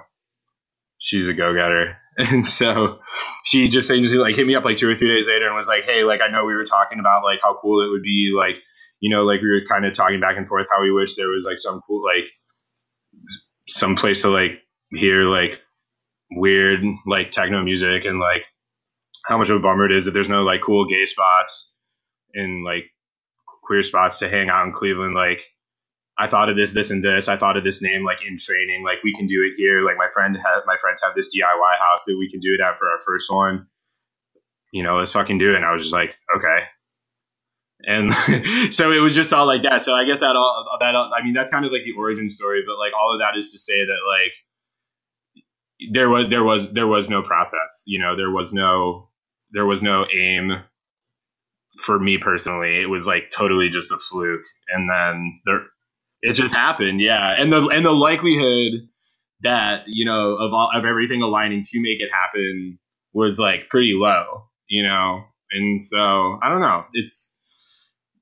she's 0.99 1.29
a 1.29 1.35
go 1.35 1.55
getter. 1.55 1.97
And 2.19 2.49
so 2.49 3.01
she 3.45 3.69
just 3.69 3.91
like 3.91 4.37
hit 4.37 4.47
me 4.47 4.57
up 4.57 4.65
like 4.65 4.79
two 4.79 4.89
or 4.89 4.97
three 4.97 5.15
days 5.15 5.29
later 5.29 5.49
and 5.49 5.55
was 5.55 5.69
like, 5.69 5.85
hey, 5.85 6.03
like 6.03 6.23
I 6.23 6.29
know 6.29 6.47
we 6.47 6.55
were 6.55 6.65
talking 6.65 6.99
about 6.99 7.25
like 7.25 7.41
how 7.43 7.59
cool 7.61 7.85
it 7.85 7.91
would 7.91 8.03
be, 8.03 8.33
like, 8.35 8.57
you 9.01 9.11
know, 9.11 9.25
like 9.25 9.43
we 9.43 9.49
were 9.49 9.61
kind 9.69 9.85
of 9.85 9.93
talking 9.93 10.19
back 10.19 10.39
and 10.39 10.49
forth 10.49 10.67
how 10.71 10.81
we 10.81 10.91
wish 10.91 11.15
there 11.15 11.29
was 11.29 11.45
like 11.45 11.59
some 11.59 11.83
cool, 11.87 12.03
like, 12.03 12.25
some 13.69 13.97
place 13.97 14.23
to 14.23 14.31
like 14.31 14.63
hear 14.93 15.25
like 15.25 15.61
weird 16.31 16.81
like 17.07 17.33
techno 17.33 17.63
music 17.63 18.05
and 18.05 18.19
like 18.19 18.45
how 19.27 19.39
much 19.39 19.49
of 19.49 19.57
a 19.57 19.61
bummer 19.61 19.87
it 19.87 19.93
is 19.93 20.05
that 20.05 20.13
there's 20.13 20.29
no 20.29 20.43
like 20.43 20.61
cool 20.65 20.87
gay 20.87 21.07
spots 21.07 21.73
in 22.35 22.65
like 22.65 22.85
queer 23.67 23.83
spots 23.83 24.19
to 24.19 24.29
hang 24.29 24.49
out 24.49 24.67
in 24.67 24.73
Cleveland. 24.73 25.15
Like, 25.15 25.43
I 26.19 26.29
thought 26.29 26.49
of 26.49 26.57
this, 26.57 26.73
this, 26.73 26.91
and 26.91 27.05
this. 27.05 27.29
I 27.29 27.37
thought 27.37 27.57
of 27.57 27.65
this 27.65 27.83
name 27.83 28.05
like 28.05 28.19
in 28.27 28.39
training. 28.39 28.85
Like, 28.85 29.03
we 29.03 29.15
can 29.15 29.27
do 29.27 29.43
it 29.43 29.55
here. 29.57 29.85
Like, 29.85 29.97
my 29.97 30.09
friend, 30.15 30.37
ha- 30.37 30.63
my 30.67 30.77
friends 30.81 31.03
have 31.03 31.15
this 31.15 31.35
DIY 31.35 31.79
house 31.79 32.05
that 32.07 32.17
we 32.19 32.31
can 32.31 32.41
do 32.41 32.55
it 32.55 32.61
at 32.61 32.79
for 32.79 32.89
our 32.89 33.01
first 33.05 33.31
one. 33.31 33.67
You 34.73 34.83
know, 34.83 34.99
let's 34.99 35.13
fucking 35.13 35.39
do 35.39 35.53
it. 35.53 35.57
And 35.57 35.65
I 35.65 35.73
was 35.73 35.83
just 35.83 35.93
like, 35.93 36.17
okay. 36.37 36.59
And 37.85 38.13
so 38.75 38.93
it 38.93 39.01
was 39.01 39.15
just 39.15 39.33
all 39.33 39.47
like 39.47 39.63
that. 39.63 39.83
So 39.83 39.95
I 39.95 40.05
guess 40.05 40.21
that 40.21 40.37
all 40.37 40.67
that 40.81 40.95
all, 40.95 41.11
I 41.17 41.23
mean 41.23 41.35
that's 41.35 41.51
kind 41.51 41.65
of 41.65 41.73
like 41.73 41.85
the 41.85 41.93
origin 41.93 42.31
story, 42.31 42.63
but 42.67 42.79
like 42.79 42.93
all 42.95 43.13
of 43.13 43.21
that 43.21 43.39
is 43.39 43.53
to 43.53 43.59
say 43.59 43.85
that 43.85 43.99
like 44.09 44.33
there 45.93 46.09
was 46.09 46.27
there 46.31 46.43
was 46.45 46.73
there 46.73 46.87
was 46.87 47.09
no 47.09 47.23
process. 47.23 47.85
You 47.87 47.99
know, 47.99 48.17
there 48.17 48.31
was 48.31 48.53
no 48.53 49.11
there 49.51 49.67
was 49.67 49.83
no 49.83 50.07
aim 50.15 50.53
for 51.87 51.99
me 52.01 52.19
personally, 52.19 52.83
it 52.83 52.91
was 52.91 53.07
like 53.07 53.31
totally 53.31 53.71
just 53.71 53.93
a 53.93 53.97
fluke. 53.97 54.43
And 54.69 54.91
then 54.91 55.41
there, 55.47 55.63
it 56.21 56.33
just 56.33 56.53
happened. 56.53 57.01
Yeah. 57.01 57.35
And 57.39 57.53
the, 57.53 57.69
and 57.69 57.87
the 57.87 57.93
likelihood 57.93 58.73
that, 59.43 59.85
you 59.87 60.05
know, 60.05 60.35
of 60.35 60.53
all, 60.53 60.71
of 60.75 60.85
everything 60.85 61.23
aligning 61.23 61.63
to 61.63 61.81
make 61.81 62.01
it 62.01 62.11
happen 62.13 62.79
was 63.15 63.39
like 63.39 63.69
pretty 63.71 63.93
low, 63.95 64.49
you 64.69 64.83
know? 64.83 65.23
And 65.53 65.83
so 65.83 66.39
I 66.43 66.49
don't 66.51 66.61
know. 66.61 66.85
It's, 66.93 67.37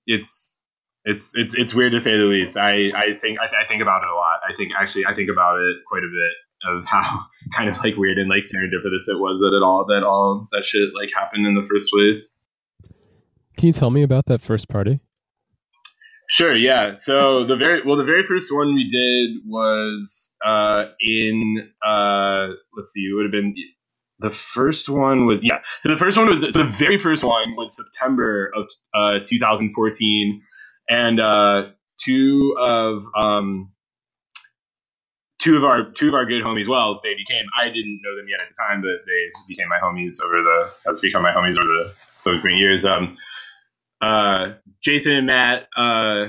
it's, 0.07 0.61
it's, 1.07 1.35
it's, 1.35 1.55
it's 1.55 1.75
weird 1.75 1.93
to 1.93 2.01
say 2.01 2.13
the 2.13 2.25
least. 2.25 2.59
I, 2.59 2.91
I 2.95 3.19
think, 3.21 3.39
I, 3.41 3.65
I 3.65 3.67
think 3.67 3.81
about 3.81 4.03
it 4.03 4.11
a 4.11 4.15
lot. 4.15 4.41
I 4.47 4.55
think 4.57 4.73
actually, 4.79 5.07
I 5.07 5.15
think 5.15 5.31
about 5.31 5.59
it 5.59 5.77
quite 5.89 6.05
a 6.05 6.13
bit 6.13 6.71
of 6.71 6.85
how 6.87 7.21
kind 7.57 7.71
of 7.71 7.79
like 7.79 7.97
weird 7.97 8.19
and 8.19 8.29
like 8.29 8.43
serendipitous 8.43 9.09
it 9.09 9.19
was 9.19 9.41
that 9.41 9.57
it 9.57 9.63
all, 9.63 9.87
that 9.89 10.03
all 10.05 10.49
that 10.53 10.67
shit 10.67 10.91
like 10.95 11.11
happened 11.15 11.47
in 11.47 11.55
the 11.55 11.67
first 11.71 11.91
place. 11.91 12.34
Can 13.57 13.69
you 13.69 13.73
tell 13.73 13.91
me 13.91 14.03
about 14.03 14.27
that 14.27 14.41
first 14.41 14.69
party? 14.69 15.01
Sure. 16.29 16.55
Yeah. 16.55 16.97
So 16.97 17.47
the 17.47 17.57
very 17.57 17.83
well, 17.85 17.97
the 17.97 18.05
very 18.05 18.25
first 18.27 18.53
one 18.53 18.75
we 18.75 18.89
did 18.91 19.43
was 19.47 20.35
uh, 20.45 20.87
in 21.01 21.71
uh, 21.87 22.49
let's 22.77 22.93
see, 22.93 23.03
it 23.03 23.15
would 23.15 23.25
have 23.25 23.33
been 23.33 23.55
the 24.21 24.31
first 24.31 24.89
one 24.89 25.27
was 25.27 25.41
yeah. 25.43 25.59
So 25.83 25.91
the 25.91 25.97
first 25.97 26.17
one 26.17 26.29
was 26.29 26.41
so 26.41 26.51
the 26.51 26.65
very 26.65 26.99
first 26.99 27.23
one 27.25 27.55
was 27.57 27.77
September 27.77 28.51
of 28.57 28.67
uh, 28.95 29.19
2014, 29.25 30.43
and 30.89 31.21
uh, 31.21 31.69
two 32.03 32.57
of 32.59 33.05
um, 33.17 33.71
two 35.41 35.57
of 35.57 35.65
our 35.65 35.91
two 35.91 36.09
of 36.09 36.15
our 36.15 36.25
good 36.25 36.43
homies. 36.43 36.69
Well, 36.69 37.01
they 37.03 37.15
became 37.15 37.45
I 37.59 37.67
didn't 37.67 38.01
know 38.03 38.17
them 38.17 38.27
yet 38.29 38.41
at 38.41 38.49
the 38.49 38.55
time, 38.67 38.81
but 38.81 39.05
they 39.07 39.31
became 39.47 39.69
my 39.69 39.79
homies 39.79 40.21
over 40.25 40.43
the 40.43 40.71
have 40.87 41.01
become 41.01 41.23
my 41.23 41.33
homies 41.33 41.59
over 41.59 41.67
the 41.67 41.93
subsequent 42.17 42.57
years. 42.57 42.85
Um, 42.85 43.17
uh, 44.01 44.55
Jason 44.83 45.13
and 45.13 45.27
Matt, 45.27 45.69
uh, 45.77 46.27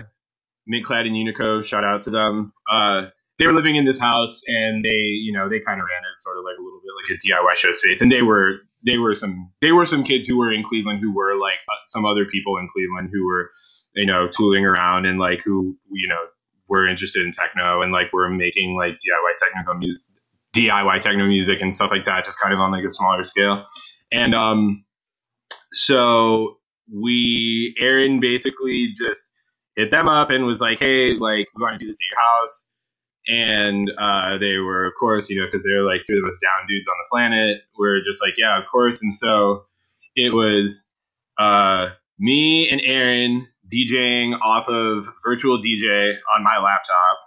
Clad 0.83 1.05
and 1.05 1.15
Unico, 1.15 1.63
shout 1.63 1.83
out 1.83 2.03
to 2.03 2.09
them. 2.09 2.53
Uh, 2.71 3.03
they 3.37 3.45
were 3.45 3.53
living 3.53 3.75
in 3.75 3.85
this 3.85 3.99
house 3.99 4.41
and 4.47 4.83
they, 4.83 4.89
you 4.89 5.33
know, 5.33 5.49
they 5.49 5.59
kind 5.59 5.79
of 5.79 5.85
ran 5.85 6.01
it 6.03 6.19
sort 6.19 6.37
of 6.37 6.43
like 6.45 6.57
a 6.57 6.61
little 6.61 6.79
bit 6.79 6.91
like 6.95 7.17
a 7.17 7.27
DIY 7.27 7.55
show 7.55 7.73
space. 7.73 8.01
And 8.01 8.11
they 8.11 8.21
were, 8.21 8.59
they 8.85 8.97
were 8.97 9.13
some, 9.13 9.51
they 9.61 9.71
were 9.71 9.85
some 9.85 10.03
kids 10.03 10.25
who 10.25 10.37
were 10.37 10.51
in 10.51 10.63
Cleveland 10.63 11.01
who 11.01 11.13
were 11.13 11.37
like 11.37 11.59
uh, 11.69 11.83
some 11.85 12.05
other 12.05 12.25
people 12.25 12.57
in 12.57 12.67
Cleveland 12.67 13.09
who 13.11 13.25
were, 13.25 13.51
you 13.93 14.05
know, 14.05 14.27
tooling 14.27 14.65
around 14.65 15.05
and 15.05 15.19
like 15.19 15.41
who, 15.43 15.75
you 15.91 16.07
know, 16.07 16.21
were 16.67 16.87
interested 16.87 17.25
in 17.25 17.31
techno 17.31 17.81
and 17.81 17.91
like 17.91 18.11
were 18.13 18.29
making 18.29 18.75
like 18.75 18.93
DIY 18.93 19.37
technical 19.39 19.75
music, 19.75 20.01
DIY 20.53 21.01
techno 21.01 21.25
music 21.27 21.59
and 21.61 21.75
stuff 21.75 21.91
like 21.91 22.05
that, 22.05 22.25
just 22.25 22.39
kind 22.39 22.53
of 22.53 22.59
on 22.59 22.71
like 22.71 22.85
a 22.85 22.91
smaller 22.91 23.23
scale. 23.23 23.65
And, 24.11 24.33
um, 24.33 24.85
so 25.71 26.57
we 26.91 27.75
Aaron 27.79 28.19
basically 28.19 28.93
just 28.97 29.31
hit 29.75 29.91
them 29.91 30.07
up 30.07 30.29
and 30.29 30.45
was 30.45 30.61
like, 30.61 30.79
"Hey, 30.79 31.13
like 31.13 31.47
we 31.55 31.61
want 31.61 31.77
to 31.77 31.83
do 31.83 31.89
this 31.89 31.97
at 31.97 32.15
your 32.15 32.41
house." 32.41 32.69
And 33.27 33.91
uh, 33.97 34.37
they 34.37 34.57
were, 34.59 34.85
of 34.85 34.93
course, 34.99 35.29
you 35.29 35.39
know, 35.39 35.47
because 35.47 35.63
they're 35.63 35.81
like 35.81 36.03
two 36.03 36.13
of 36.13 36.21
the 36.21 36.27
most 36.27 36.41
down 36.41 36.67
dudes 36.67 36.87
on 36.87 36.93
the 36.93 37.07
planet. 37.11 37.61
We're 37.77 38.03
just 38.03 38.21
like, 38.21 38.35
yeah, 38.37 38.59
of 38.59 38.67
course. 38.67 39.01
And 39.01 39.15
so 39.15 39.65
it 40.15 40.31
was 40.31 40.85
uh, 41.39 41.87
me 42.19 42.69
and 42.69 42.81
Aaron 42.83 43.47
DJing 43.71 44.39
off 44.41 44.67
of 44.67 45.07
Virtual 45.25 45.61
DJ 45.61 46.15
on 46.35 46.43
my 46.43 46.59
laptop. 46.59 47.17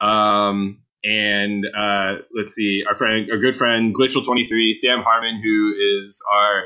Um, 0.00 0.82
and 1.04 1.66
uh, 1.76 2.22
let's 2.34 2.54
see, 2.54 2.84
our 2.88 2.96
friend, 2.96 3.28
our 3.30 3.38
good 3.38 3.56
friend 3.56 3.94
Glitchel23, 3.94 4.74
Sam 4.74 5.02
Harmon, 5.02 5.40
who 5.42 5.74
is 6.00 6.22
our 6.30 6.62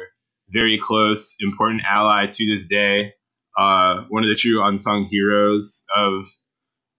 very 0.53 0.79
close, 0.83 1.35
important 1.41 1.83
ally 1.89 2.27
to 2.27 2.55
this 2.55 2.67
day. 2.67 3.13
Uh, 3.59 4.05
one 4.09 4.23
of 4.23 4.29
the 4.29 4.37
true 4.37 4.65
unsung 4.65 5.07
heroes 5.11 5.85
of 5.97 6.25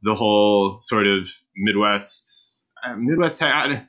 the 0.04 0.16
whole 0.16 0.80
sort 0.82 1.08
of 1.08 1.28
Midwest, 1.56 2.66
uh, 2.86 2.96
Midwest, 2.96 3.42
uh, 3.42 3.80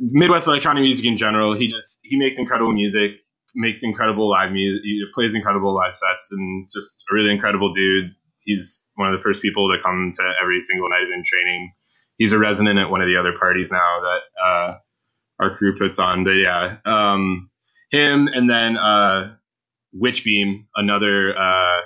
Midwest 0.00 0.46
electronic 0.46 0.82
music 0.82 1.04
in 1.04 1.16
general. 1.16 1.56
He 1.56 1.68
just 1.68 2.00
he 2.02 2.18
makes 2.18 2.38
incredible 2.38 2.72
music, 2.72 3.12
makes 3.54 3.82
incredible 3.82 4.28
live 4.28 4.52
music, 4.52 4.82
plays 5.14 5.34
incredible 5.34 5.74
live 5.74 5.94
sets, 5.94 6.28
and 6.32 6.68
just 6.72 7.04
a 7.10 7.14
really 7.14 7.30
incredible 7.30 7.72
dude. 7.72 8.10
He's 8.44 8.86
one 8.96 9.12
of 9.12 9.18
the 9.18 9.22
first 9.22 9.42
people 9.42 9.68
to 9.70 9.82
come 9.82 10.12
to 10.14 10.22
every 10.42 10.62
single 10.62 10.88
night 10.88 11.02
in 11.02 11.24
training. 11.24 11.72
He's 12.18 12.32
a 12.32 12.38
resident 12.38 12.78
at 12.78 12.90
one 12.90 13.00
of 13.00 13.08
the 13.08 13.16
other 13.16 13.32
parties 13.38 13.70
now 13.70 14.00
that 14.00 14.20
uh, 14.42 14.78
our 15.40 15.56
crew 15.56 15.78
puts 15.78 15.98
on. 15.98 16.24
But 16.24 16.32
yeah, 16.32 16.76
um, 16.84 17.50
him 17.90 18.28
and 18.28 18.48
then 18.48 18.76
uh, 18.76 19.34
Witchbeam, 19.94 20.66
another 20.74 21.36
uh, 21.36 21.80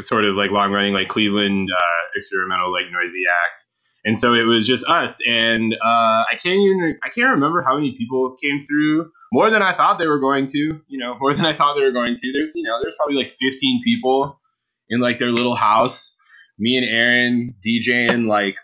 sort 0.00 0.24
of 0.24 0.34
like 0.34 0.50
long 0.50 0.72
running 0.72 0.94
like 0.94 1.08
Cleveland 1.08 1.68
uh, 1.70 2.04
experimental 2.16 2.72
like 2.72 2.86
noisy 2.90 3.24
act. 3.46 3.64
And 4.04 4.18
so 4.18 4.32
it 4.32 4.44
was 4.44 4.66
just 4.66 4.86
us, 4.88 5.18
and 5.26 5.74
uh, 5.74 6.24
I 6.30 6.34
can't 6.40 6.58
even 6.58 6.98
I 7.04 7.08
can't 7.08 7.30
remember 7.32 7.62
how 7.62 7.74
many 7.74 7.96
people 7.98 8.36
came 8.42 8.64
through. 8.66 9.10
More 9.32 9.50
than 9.50 9.60
I 9.60 9.74
thought 9.76 9.98
they 9.98 10.06
were 10.06 10.20
going 10.20 10.46
to, 10.46 10.80
you 10.86 10.98
know, 10.98 11.18
more 11.20 11.34
than 11.34 11.44
I 11.44 11.54
thought 11.54 11.74
they 11.74 11.84
were 11.84 11.92
going 11.92 12.14
to. 12.14 12.32
There's 12.32 12.52
you 12.54 12.62
know 12.62 12.78
there's 12.80 12.94
probably 12.96 13.16
like 13.16 13.30
15 13.30 13.82
people 13.84 14.40
in 14.88 15.00
like 15.00 15.18
their 15.18 15.32
little 15.32 15.56
house. 15.56 16.14
Me 16.58 16.76
and 16.76 16.86
Aaron 16.86 17.54
DJing 17.66 18.26
like 18.26 18.56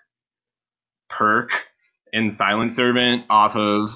Perc 1.11 1.50
and 2.12 2.35
Silent 2.35 2.75
Servant 2.75 3.25
off 3.28 3.56
of 3.56 3.90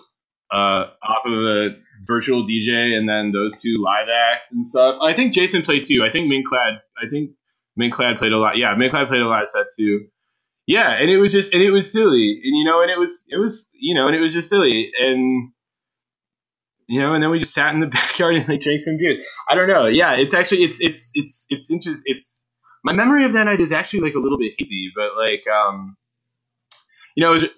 uh, 0.53 0.87
off 1.03 1.25
of 1.25 1.33
a 1.33 1.71
virtual 2.09 2.45
DJ, 2.45 2.97
and 2.97 3.09
then 3.09 3.31
those 3.31 3.61
two 3.61 3.77
live 3.79 4.09
acts 4.09 4.51
and 4.51 4.67
stuff. 4.67 4.97
I 5.01 5.13
think 5.13 5.33
Jason 5.33 5.63
played 5.63 5.85
too. 5.85 6.03
I 6.03 6.11
think 6.11 6.33
Minclad. 6.33 6.81
I 7.01 7.09
think 7.09 7.31
Minclad 7.79 8.19
played 8.19 8.33
a 8.33 8.39
lot. 8.39 8.57
Yeah, 8.57 8.75
Minclad 8.75 9.09
played 9.09 9.21
a 9.21 9.29
lot 9.29 9.43
of 9.43 9.49
set 9.49 9.67
too. 9.77 10.07
Yeah, 10.67 10.91
and 10.91 11.11
it 11.11 11.19
was 11.19 11.33
just 11.33 11.53
and 11.53 11.63
it 11.63 11.71
was 11.71 11.91
silly, 11.91 12.41
and 12.43 12.57
you 12.57 12.65
know, 12.65 12.83
and 12.83 12.91
it 12.91 12.99
was 12.99 13.25
it 13.29 13.37
was 13.37 13.71
you 13.75 13.95
know, 13.95 14.07
and 14.07 14.17
it 14.17 14.21
was 14.21 14.33
just 14.33 14.49
silly, 14.49 14.91
and 14.99 15.51
you 16.89 17.01
know, 17.01 17.15
and 17.15 17.23
then 17.23 17.31
we 17.31 17.39
just 17.39 17.55
sat 17.55 17.73
in 17.75 17.81
the 17.81 17.87
backyard 17.99 18.35
and 18.35 18.49
like 18.49 18.61
drank 18.61 18.81
some 18.81 18.97
beer. 18.97 19.19
I 19.49 19.55
don't 19.55 19.69
know. 19.69 19.87
Yeah, 19.87 20.15
it's 20.15 20.35
actually 20.35 20.65
it's 20.65 20.79
it's 20.81 21.13
it's 21.15 21.47
it's 21.51 21.71
interesting. 21.71 22.03
It's 22.07 22.47
my 22.85 22.93
memory 22.93 23.25
of 23.25 23.33
that 23.35 23.45
night 23.45 23.61
is 23.61 23.73
actually 23.73 24.01
like 24.01 24.15
a 24.15 24.19
little 24.19 24.39
bit 24.39 24.53
hazy, 24.59 24.91
but 24.95 25.11
like 25.17 25.45
um, 25.47 25.97
you 27.15 27.25
know, 27.25 27.33
it 27.33 27.43
was, 27.43 27.51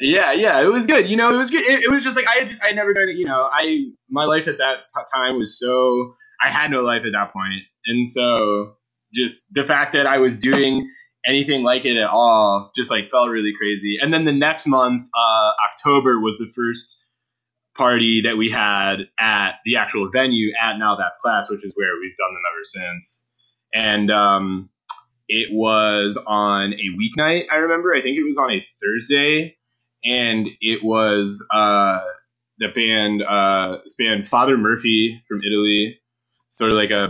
yeah, 0.00 0.32
yeah, 0.32 0.60
it 0.62 0.68
was 0.72 0.86
good. 0.86 1.08
You 1.08 1.16
know, 1.16 1.34
it 1.34 1.38
was 1.38 1.50
good. 1.50 1.62
It, 1.62 1.84
it 1.84 1.90
was 1.90 2.04
just 2.04 2.16
like 2.16 2.26
I 2.26 2.38
had 2.40 2.48
just 2.48 2.62
I 2.62 2.68
had 2.68 2.76
never 2.76 2.94
done 2.94 3.08
it. 3.08 3.16
You 3.16 3.26
know, 3.26 3.48
I 3.52 3.86
my 4.10 4.24
life 4.24 4.48
at 4.48 4.58
that 4.58 4.80
time 5.14 5.38
was 5.38 5.58
so 5.58 6.14
I 6.42 6.50
had 6.50 6.70
no 6.70 6.82
life 6.82 7.02
at 7.06 7.12
that 7.12 7.32
point, 7.32 7.62
and 7.86 8.10
so 8.10 8.76
just 9.14 9.44
the 9.52 9.64
fact 9.64 9.92
that 9.92 10.06
I 10.06 10.18
was 10.18 10.36
doing 10.36 10.88
anything 11.26 11.62
like 11.62 11.84
it 11.84 11.96
at 11.96 12.08
all 12.08 12.72
just 12.76 12.90
like 12.90 13.10
felt 13.10 13.30
really 13.30 13.52
crazy. 13.56 13.98
And 14.00 14.12
then 14.12 14.24
the 14.24 14.32
next 14.32 14.66
month, 14.66 15.08
uh, 15.16 15.52
October 15.70 16.20
was 16.20 16.38
the 16.38 16.50
first 16.54 16.98
party 17.76 18.22
that 18.22 18.36
we 18.36 18.50
had 18.50 19.08
at 19.20 19.52
the 19.64 19.76
actual 19.76 20.10
venue 20.12 20.52
at 20.60 20.78
Now 20.78 20.96
That's 20.96 21.18
Class, 21.20 21.50
which 21.50 21.64
is 21.64 21.72
where 21.76 21.90
we've 22.00 22.16
done 22.16 22.34
them 22.34 22.42
ever 22.52 22.64
since. 22.96 23.28
And 23.74 24.10
um, 24.10 24.70
it 25.28 25.50
was 25.52 26.18
on 26.26 26.74
a 26.74 26.98
weeknight. 26.98 27.44
I 27.52 27.56
remember. 27.56 27.94
I 27.94 28.02
think 28.02 28.18
it 28.18 28.24
was 28.24 28.38
on 28.38 28.50
a 28.52 28.64
Thursday 28.82 29.56
and 30.04 30.48
it 30.60 30.82
was 30.82 31.44
uh, 31.54 32.00
the 32.58 32.68
band 32.74 33.22
uh, 33.22 33.78
this 33.84 33.94
band 33.94 34.28
Father 34.28 34.56
Murphy 34.56 35.22
from 35.28 35.40
Italy, 35.42 35.98
sort 36.50 36.70
of 36.70 36.76
like 36.76 36.90
a 36.90 37.08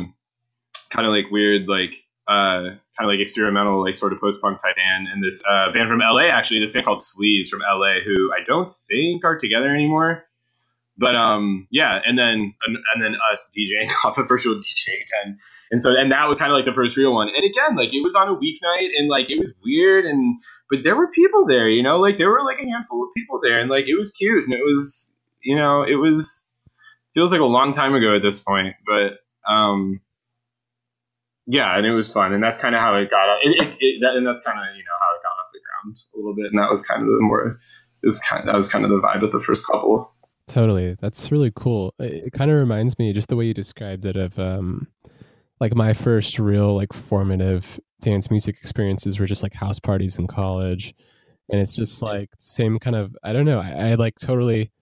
kind 0.90 1.06
of 1.06 1.12
like 1.12 1.30
weird 1.30 1.68
like 1.68 1.90
uh, 2.28 2.76
kind 2.96 3.00
of 3.00 3.06
like 3.06 3.20
experimental 3.20 3.82
like 3.82 3.96
sort 3.96 4.12
of 4.12 4.20
post 4.20 4.40
punk 4.40 4.60
type 4.62 4.76
band, 4.76 5.08
and 5.08 5.22
this 5.22 5.42
uh, 5.48 5.72
band 5.72 5.88
from 5.88 6.00
LA 6.00 6.28
actually 6.28 6.60
this 6.60 6.72
band 6.72 6.84
called 6.84 7.02
Sleeves 7.02 7.48
from 7.48 7.60
LA 7.60 8.00
who 8.04 8.32
I 8.32 8.44
don't 8.44 8.70
think 8.88 9.24
are 9.24 9.38
together 9.38 9.74
anymore. 9.74 10.24
But 10.98 11.16
um 11.16 11.66
yeah, 11.70 12.00
and 12.04 12.18
then 12.18 12.54
and, 12.66 12.78
and 12.94 13.02
then 13.02 13.16
us 13.32 13.50
DJing 13.56 13.90
off 14.04 14.18
a 14.18 14.24
virtual 14.24 14.56
DJ 14.56 14.88
again. 14.88 15.38
And 15.72 15.80
so, 15.80 15.88
and 15.88 16.12
that 16.12 16.28
was 16.28 16.36
kind 16.36 16.52
of 16.52 16.56
like 16.56 16.66
the 16.66 16.74
first 16.74 16.98
real 16.98 17.14
one. 17.14 17.28
And 17.34 17.44
again, 17.48 17.76
like 17.76 17.94
it 17.94 18.04
was 18.04 18.14
on 18.14 18.28
a 18.28 18.36
weeknight 18.36 18.90
and 18.94 19.08
like 19.08 19.30
it 19.30 19.38
was 19.38 19.54
weird. 19.64 20.04
And, 20.04 20.36
but 20.70 20.84
there 20.84 20.94
were 20.94 21.08
people 21.08 21.46
there, 21.46 21.66
you 21.66 21.82
know, 21.82 21.96
like 21.96 22.18
there 22.18 22.28
were 22.28 22.44
like 22.44 22.58
a 22.58 22.68
handful 22.68 23.02
of 23.02 23.08
people 23.16 23.40
there 23.42 23.58
and 23.58 23.70
like 23.70 23.86
it 23.86 23.96
was 23.96 24.12
cute. 24.12 24.44
And 24.44 24.52
it 24.52 24.60
was, 24.62 25.16
you 25.42 25.56
know, 25.56 25.82
it 25.82 25.94
was, 25.94 26.46
feels 27.14 27.32
like 27.32 27.40
a 27.40 27.44
long 27.44 27.72
time 27.72 27.94
ago 27.94 28.14
at 28.14 28.20
this 28.20 28.38
point. 28.38 28.76
But, 28.86 29.20
um, 29.50 30.02
yeah, 31.46 31.74
and 31.74 31.86
it 31.86 31.92
was 31.92 32.12
fun. 32.12 32.34
And 32.34 32.42
that's 32.42 32.60
kind 32.60 32.74
of 32.74 32.82
how 32.82 32.94
it 32.96 33.10
got, 33.10 33.38
it, 33.40 33.56
it, 33.56 33.76
it, 33.80 34.00
that, 34.02 34.14
and 34.16 34.26
that's 34.26 34.42
kind 34.42 34.58
of, 34.58 34.76
you 34.76 34.84
know, 34.84 34.98
how 35.00 35.16
it 35.16 35.22
got 35.22 35.40
off 35.40 35.52
the 35.54 35.60
ground 35.64 35.96
a 36.12 36.16
little 36.18 36.34
bit. 36.34 36.52
And 36.52 36.58
that 36.60 36.70
was 36.70 36.82
kind 36.82 37.00
of 37.00 37.08
the 37.08 37.18
more, 37.22 37.58
it 38.02 38.06
was 38.06 38.18
kind 38.18 38.40
of, 38.40 38.46
that 38.46 38.56
was 38.56 38.68
kind 38.68 38.84
of 38.84 38.90
the 38.90 39.00
vibe 39.00 39.22
of 39.24 39.32
the 39.32 39.40
first 39.40 39.66
couple. 39.66 40.12
Totally. 40.48 40.98
That's 41.00 41.32
really 41.32 41.52
cool. 41.56 41.94
It, 41.98 42.26
it 42.26 42.32
kind 42.34 42.50
of 42.50 42.58
reminds 42.58 42.98
me 42.98 43.14
just 43.14 43.30
the 43.30 43.36
way 43.36 43.46
you 43.46 43.54
described 43.54 44.04
it 44.04 44.16
of, 44.16 44.38
um, 44.38 44.86
like 45.62 45.76
my 45.76 45.92
first 45.92 46.40
real 46.40 46.74
like 46.74 46.92
formative 46.92 47.78
dance 48.00 48.32
music 48.32 48.56
experiences 48.56 49.20
were 49.20 49.26
just 49.26 49.44
like 49.44 49.54
house 49.54 49.78
parties 49.78 50.18
in 50.18 50.26
college. 50.26 50.92
And 51.48 51.60
it's 51.60 51.76
just 51.76 52.02
like 52.02 52.30
same 52.38 52.80
kind 52.80 52.96
of 52.96 53.16
i 53.22 53.32
don't 53.32 53.44
know 53.44 53.60
I, 53.60 53.90
I, 53.90 53.94
like 53.94 54.18
totally 54.18 54.72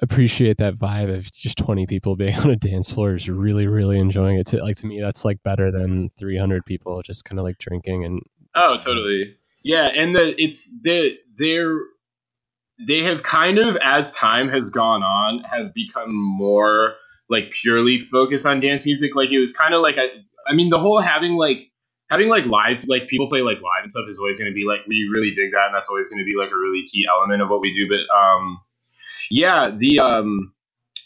appreciate 0.00 0.56
that 0.56 0.74
vibe 0.74 1.14
of 1.14 1.30
just 1.32 1.58
20 1.58 1.86
people 1.86 2.16
being 2.16 2.34
on 2.38 2.50
a 2.50 2.56
dance 2.56 2.90
floor 2.90 3.14
is 3.14 3.28
really 3.28 3.66
really 3.66 3.98
enjoying 3.98 4.38
it. 4.38 4.46
To 4.46 4.62
like 4.62 4.76
to 4.76 4.86
me 4.86 5.02
that's 5.02 5.22
like 5.22 5.42
better 5.42 5.70
than 5.70 6.10
300 6.16 6.64
people 6.64 7.02
just 7.02 7.26
kind 7.26 7.38
of 7.38 7.44
like 7.44 7.58
drinking 7.58 8.06
and 8.06 8.22
oh 8.54 8.78
totally. 8.78 9.36
Yeah 9.62 9.88
and 9.94 10.16
the 10.16 10.42
it's 10.42 10.70
the 10.82 11.18
they're 11.36 11.76
they 12.86 13.02
have 13.02 13.22
kind 13.22 13.58
of 13.58 13.76
as 13.82 14.10
time 14.12 14.48
has 14.48 14.70
gone 14.70 15.02
on 15.02 15.40
have 15.40 15.74
become 15.74 16.14
more 16.14 16.94
like 17.30 17.52
purely 17.62 18.00
focused 18.00 18.44
on 18.44 18.60
dance 18.60 18.84
music. 18.84 19.14
Like 19.14 19.30
it 19.30 19.38
was 19.38 19.52
kind 19.52 19.74
of 19.74 19.80
like 19.80 19.96
I 20.46 20.54
mean, 20.54 20.70
the 20.70 20.78
whole 20.78 21.00
having 21.00 21.32
like 21.32 21.70
having 22.10 22.28
like 22.28 22.44
live 22.46 22.84
like 22.88 23.08
people 23.08 23.28
play 23.28 23.40
like 23.40 23.58
live 23.58 23.82
and 23.82 23.90
stuff 23.90 24.06
is 24.08 24.18
always 24.18 24.38
going 24.38 24.50
to 24.50 24.54
be 24.54 24.64
like 24.66 24.80
we 24.88 25.08
really 25.12 25.30
dig 25.30 25.52
that, 25.52 25.66
and 25.66 25.74
that's 25.74 25.88
always 25.88 26.08
going 26.08 26.18
to 26.18 26.24
be 26.24 26.36
like 26.36 26.50
a 26.50 26.56
really 26.56 26.84
key 26.90 27.06
element 27.08 27.40
of 27.40 27.48
what 27.48 27.60
we 27.60 27.72
do. 27.72 27.88
But 27.88 28.14
um, 28.14 28.58
yeah, 29.30 29.70
the 29.70 30.00
um, 30.00 30.52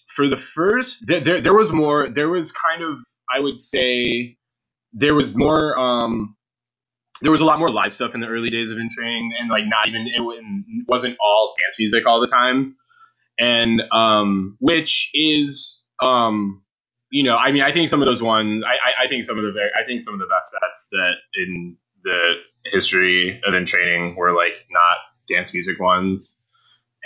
for 0.09 0.29
the 0.29 0.37
first 0.37 1.07
th- 1.07 1.25
there 1.25 1.41
there 1.41 1.55
was 1.55 1.71
more. 1.73 2.09
There 2.09 2.29
was 2.29 2.53
kind 2.53 2.83
of 2.83 2.99
I 3.35 3.41
would 3.41 3.61
say 3.61 4.37
there 4.93 5.15
was 5.15 5.37
more 5.37 5.79
um 5.79 6.37
there 7.21 7.33
was 7.33 7.41
a 7.41 7.45
lot 7.45 7.59
more 7.59 7.71
live 7.71 7.93
stuff 7.93 8.15
in 8.15 8.21
the 8.21 8.27
early 8.27 8.51
days 8.51 8.71
of 8.71 8.77
Entrain, 8.77 9.31
and 9.39 9.51
like 9.51 9.65
not 9.67 9.89
even 9.89 10.07
it 10.07 10.23
wasn't 10.89 11.17
all 11.21 11.55
dance 11.61 11.77
music 11.79 12.07
all 12.07 12.21
the 12.21 12.27
time, 12.27 12.77
and 13.39 13.83
um, 13.93 14.57
which 14.61 15.11
is 15.15 15.81
um, 16.05 16.63
you 17.11 17.23
know, 17.23 17.37
I 17.37 17.53
mean, 17.53 17.63
I 17.63 17.73
think 17.73 17.89
some 17.89 18.03
of 18.03 18.07
those 18.07 18.23
ones, 18.23 18.65
I, 18.67 19.05
I, 19.05 19.09
think 19.09 19.25
some 19.25 19.39
of 19.39 19.45
the 19.45 19.53
very, 19.53 19.71
I 19.79 19.85
think 19.87 20.03
some 20.03 20.15
of 20.15 20.21
the 20.21 20.27
best 20.27 20.51
sets 20.51 20.89
that 20.91 21.15
in 21.37 21.77
the 22.03 22.35
history 22.73 23.41
of 23.47 23.55
in 23.55 23.67
training 23.67 24.17
were 24.17 24.33
like 24.33 24.53
not 24.71 24.97
dance 25.29 25.55
music 25.55 25.79
ones. 25.79 26.43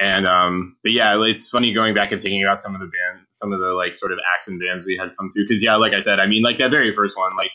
And 0.01 0.27
um, 0.27 0.77
but 0.83 0.93
yeah, 0.93 1.21
it's 1.23 1.51
funny 1.51 1.75
going 1.75 1.95
back 1.95 2.13
and 2.13 2.23
thinking 2.23 2.43
about 2.43 2.61
some 2.61 2.75
of 2.75 2.81
the 2.81 2.87
band, 2.87 3.27
some 3.33 3.53
of 3.53 3.61
the 3.61 3.75
like 3.77 3.97
sort 3.97 4.13
of 4.13 4.19
acts 4.35 4.49
and 4.49 4.61
bands 4.61 4.87
we 4.87 4.97
had 4.97 5.15
come 5.19 5.33
through. 5.33 5.47
Because 5.47 5.63
yeah, 5.63 5.77
like 5.77 5.93
I 5.93 6.01
said, 6.01 6.21
I 6.21 6.27
mean, 6.27 6.43
like 6.43 6.59
that 6.59 6.71
very 6.71 6.95
first 6.95 7.17
one, 7.17 7.37
like 7.37 7.51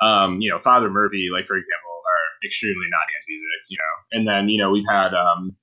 um, 0.00 0.40
you 0.40 0.50
know, 0.50 0.58
Father 0.58 0.90
Murphy, 0.90 1.28
like 1.32 1.46
for 1.46 1.56
example, 1.56 1.90
are 1.90 2.46
extremely 2.48 2.86
not 2.90 3.06
dance 3.06 3.26
music, 3.28 3.60
you 3.68 3.78
know. 3.78 4.18
And 4.18 4.26
then 4.26 4.48
you 4.48 4.58
know 4.58 4.70
we've 4.70 4.88
had 4.88 5.14
um, 5.14 5.54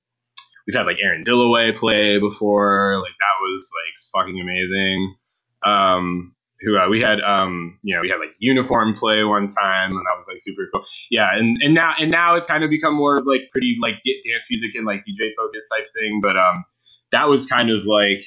we've 0.66 0.76
had 0.76 0.86
like 0.86 0.98
Aaron 1.02 1.24
Dilloway 1.24 1.76
play 1.76 2.18
before, 2.18 3.00
like 3.02 3.18
that 3.18 3.36
was 3.42 3.68
like 3.74 4.24
fucking 4.24 4.40
amazing 4.40 5.16
um, 5.64 6.34
who 6.60 6.76
uh, 6.76 6.88
we 6.88 7.00
had 7.00 7.20
um, 7.20 7.78
you 7.82 7.94
know 7.94 8.02
we 8.02 8.08
had 8.08 8.18
like 8.18 8.34
uniform 8.38 8.94
play 8.98 9.24
one 9.24 9.48
time 9.48 9.90
and 9.90 9.98
that 9.98 10.16
was 10.16 10.26
like 10.28 10.40
super 10.40 10.68
cool. 10.72 10.84
Yeah 11.10 11.30
and 11.32 11.58
and 11.62 11.74
now 11.74 11.94
and 11.98 12.10
now 12.10 12.34
it's 12.36 12.46
kind 12.46 12.64
of 12.64 12.70
become 12.70 12.94
more 12.94 13.16
of 13.16 13.26
like 13.26 13.42
pretty 13.50 13.78
like 13.80 13.94
dance 14.04 14.46
music 14.50 14.74
and 14.74 14.86
like 14.86 15.00
dj 15.00 15.30
focus 15.36 15.68
type 15.74 15.86
thing 15.94 16.20
but 16.22 16.36
um 16.36 16.64
that 17.12 17.28
was 17.28 17.46
kind 17.46 17.70
of 17.70 17.86
like 17.86 18.24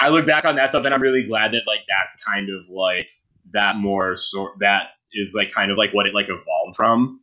i 0.00 0.08
look 0.08 0.26
back 0.26 0.44
on 0.44 0.56
that 0.56 0.70
stuff 0.70 0.84
and 0.84 0.94
i'm 0.94 1.02
really 1.02 1.22
glad 1.22 1.52
that 1.52 1.62
like 1.66 1.80
that's 1.88 2.16
kind 2.24 2.48
of 2.50 2.68
like 2.68 3.08
that 3.52 3.76
more 3.76 4.16
sort 4.16 4.52
that 4.60 4.90
is 5.12 5.34
like 5.34 5.52
kind 5.52 5.70
of 5.70 5.78
like 5.78 5.92
what 5.92 6.06
it 6.06 6.14
like 6.14 6.26
evolved 6.26 6.76
from 6.76 7.20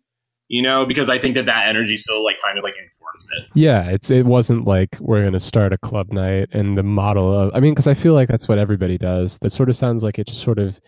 you 0.48 0.62
know 0.62 0.86
because 0.86 1.10
i 1.10 1.20
think 1.20 1.36
that 1.36 1.46
that 1.46 1.68
energy 1.68 1.98
still 1.98 2.24
like 2.24 2.38
kind 2.44 2.58
of 2.58 2.64
like 2.64 2.74
informs 3.16 3.28
it. 3.32 3.50
Yeah 3.54 3.90
it's 3.90 4.12
it 4.12 4.26
wasn't 4.26 4.66
like 4.66 4.98
we're 5.00 5.22
going 5.22 5.34
to 5.34 5.40
start 5.40 5.74
a 5.74 5.78
club 5.78 6.12
night 6.12 6.50
and 6.52 6.78
the 6.78 6.84
model 6.84 7.38
of 7.38 7.52
i 7.54 7.60
mean 7.60 7.74
because 7.74 7.88
i 7.88 7.94
feel 7.94 8.14
like 8.14 8.28
that's 8.28 8.48
what 8.48 8.58
everybody 8.58 8.98
does. 8.98 9.38
That 9.40 9.52
sort 9.52 9.70
of 9.70 9.76
sounds 9.76 10.04
like 10.04 10.20
it 10.20 10.28
just 10.28 10.42
sort 10.42 10.60
of 10.60 10.80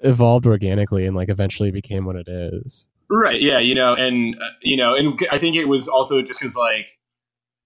evolved 0.00 0.46
organically 0.46 1.06
and 1.06 1.14
like 1.16 1.28
eventually 1.28 1.70
became 1.70 2.04
what 2.04 2.16
it 2.16 2.28
is. 2.28 2.88
Right 3.10 3.40
yeah 3.40 3.58
you 3.58 3.74
know 3.74 3.94
and 3.94 4.34
uh, 4.36 4.46
you 4.62 4.76
know 4.76 4.94
and 4.94 5.18
i 5.30 5.38
think 5.38 5.56
it 5.56 5.66
was 5.66 5.86
also 5.86 6.22
just 6.22 6.40
because 6.40 6.56
like 6.56 6.86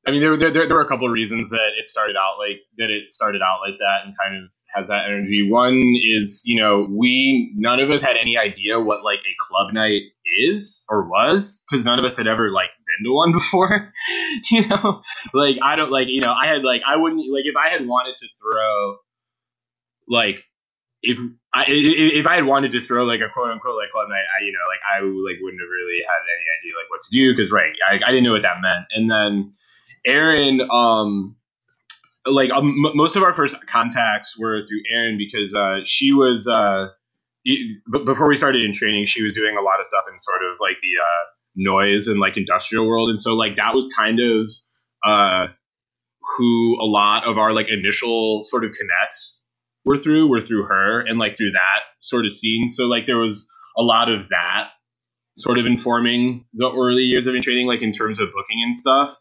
i 0.06 0.10
mean 0.10 0.20
there, 0.20 0.36
there 0.36 0.50
there 0.50 0.76
were 0.76 0.80
a 0.80 0.88
couple 0.88 1.06
of 1.06 1.12
reasons 1.12 1.50
that 1.50 1.70
it 1.78 1.88
started 1.88 2.16
out 2.16 2.38
like 2.38 2.60
that 2.78 2.90
it 2.90 3.10
started 3.10 3.42
out 3.42 3.60
like 3.60 3.78
that 3.78 4.04
and 4.04 4.16
kind 4.18 4.36
of 4.36 4.50
has 4.76 4.88
that 4.88 5.06
energy. 5.06 5.48
One 5.48 5.82
is, 6.02 6.42
you 6.44 6.60
know, 6.60 6.86
we 6.90 7.52
none 7.56 7.80
of 7.80 7.90
us 7.90 8.02
had 8.02 8.16
any 8.16 8.36
idea 8.36 8.78
what 8.80 9.02
like 9.02 9.20
a 9.20 9.34
club 9.40 9.72
night 9.72 10.02
is 10.24 10.84
or 10.88 11.08
was 11.08 11.64
because 11.70 11.84
none 11.84 11.98
of 11.98 12.04
us 12.04 12.16
had 12.16 12.26
ever 12.26 12.50
like 12.50 12.70
been 12.86 13.10
to 13.10 13.14
one 13.14 13.32
before. 13.38 13.92
you 14.50 14.66
know, 14.66 15.02
like 15.32 15.56
I 15.62 15.76
don't 15.76 15.90
like 15.90 16.08
you 16.08 16.20
know 16.20 16.32
I 16.32 16.46
had 16.46 16.62
like 16.62 16.82
I 16.86 16.96
wouldn't 16.96 17.20
like 17.32 17.44
if 17.46 17.56
I 17.56 17.70
had 17.70 17.86
wanted 17.86 18.16
to 18.18 18.28
throw 18.40 18.96
like 20.08 20.44
if 21.02 21.18
I 21.54 21.64
if 21.68 22.26
I 22.26 22.36
had 22.36 22.44
wanted 22.44 22.72
to 22.72 22.80
throw 22.80 23.04
like 23.04 23.20
a 23.20 23.28
quote 23.32 23.50
unquote 23.50 23.76
like 23.76 23.90
club 23.90 24.08
night, 24.08 24.24
I 24.38 24.44
you 24.44 24.52
know 24.52 24.58
like 24.68 24.80
I 24.84 25.00
like 25.00 25.40
wouldn't 25.40 25.60
have 25.60 25.70
really 25.70 26.02
had 26.02 26.20
any 26.36 26.46
idea 26.58 26.72
like 26.76 26.90
what 26.90 27.00
to 27.02 27.10
do 27.16 27.32
because 27.32 27.50
right 27.50 27.72
I, 27.88 27.94
I 27.94 28.10
didn't 28.10 28.24
know 28.24 28.32
what 28.32 28.42
that 28.42 28.60
meant. 28.60 28.86
And 28.92 29.10
then 29.10 29.52
Aaron 30.04 30.60
um 30.70 31.36
like 32.26 32.50
um, 32.50 32.84
m- 32.86 32.96
most 32.96 33.16
of 33.16 33.22
our 33.22 33.34
first 33.34 33.56
contacts 33.66 34.36
were 34.38 34.62
through 34.66 34.80
Erin 34.92 35.18
because 35.18 35.54
uh, 35.54 35.80
she 35.84 36.12
was 36.12 36.46
uh, 36.46 36.88
before 38.04 38.28
we 38.28 38.36
started 38.36 38.64
in 38.64 38.72
training, 38.72 39.06
she 39.06 39.22
was 39.22 39.34
doing 39.34 39.56
a 39.56 39.62
lot 39.62 39.80
of 39.80 39.86
stuff 39.86 40.04
in 40.12 40.18
sort 40.18 40.42
of 40.42 40.58
like 40.60 40.76
the 40.82 41.00
uh, 41.00 41.24
noise 41.56 42.08
and 42.08 42.20
like 42.20 42.36
industrial 42.36 42.86
world, 42.86 43.08
and 43.08 43.20
so 43.20 43.34
like 43.34 43.56
that 43.56 43.74
was 43.74 43.88
kind 43.96 44.20
of 44.20 44.50
uh, 45.04 45.46
who 46.36 46.76
a 46.80 46.86
lot 46.86 47.24
of 47.24 47.38
our 47.38 47.52
like 47.52 47.68
initial 47.68 48.44
sort 48.44 48.64
of 48.64 48.72
connects 48.72 49.42
were 49.84 49.98
through 49.98 50.28
were 50.28 50.42
through 50.42 50.64
her 50.64 51.00
and 51.00 51.18
like 51.18 51.36
through 51.36 51.52
that 51.52 51.80
sort 52.00 52.26
of 52.26 52.32
scene. 52.32 52.68
So 52.68 52.84
like 52.86 53.06
there 53.06 53.18
was 53.18 53.48
a 53.78 53.82
lot 53.82 54.10
of 54.10 54.28
that 54.30 54.70
sort 55.36 55.58
of 55.58 55.66
informing 55.66 56.44
the 56.54 56.70
early 56.70 57.02
years 57.02 57.26
of 57.26 57.34
in 57.34 57.42
training, 57.42 57.66
like 57.66 57.82
in 57.82 57.92
terms 57.92 58.18
of 58.18 58.28
booking 58.34 58.62
and 58.62 58.76
stuff. 58.76 59.16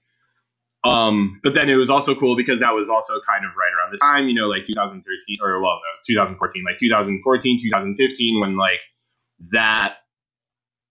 Um, 0.86 1.40
but 1.44 1.54
then 1.54 1.70
it 1.70 1.76
was 1.76 1.90
also 1.90 2.14
cool 2.14 2.36
because 2.36 2.60
that 2.60 2.74
was 2.74 2.90
also 2.90 3.20
kind 3.28 3.44
of 3.44 3.52
right 3.58 3.74
around 3.74 3.92
the 3.92 3.98
time, 3.98 4.30
you 4.30 4.36
know, 4.36 4.48
like 4.48 4.66
2013 4.66 5.02
or 5.42 5.62
well, 5.62 5.82
no, 5.82 5.92
2014, 6.06 6.64
like 6.64 6.78
2014, 6.78 7.60
2015, 7.64 8.40
when 8.40 8.56
like 8.56 8.82
that, 9.52 9.98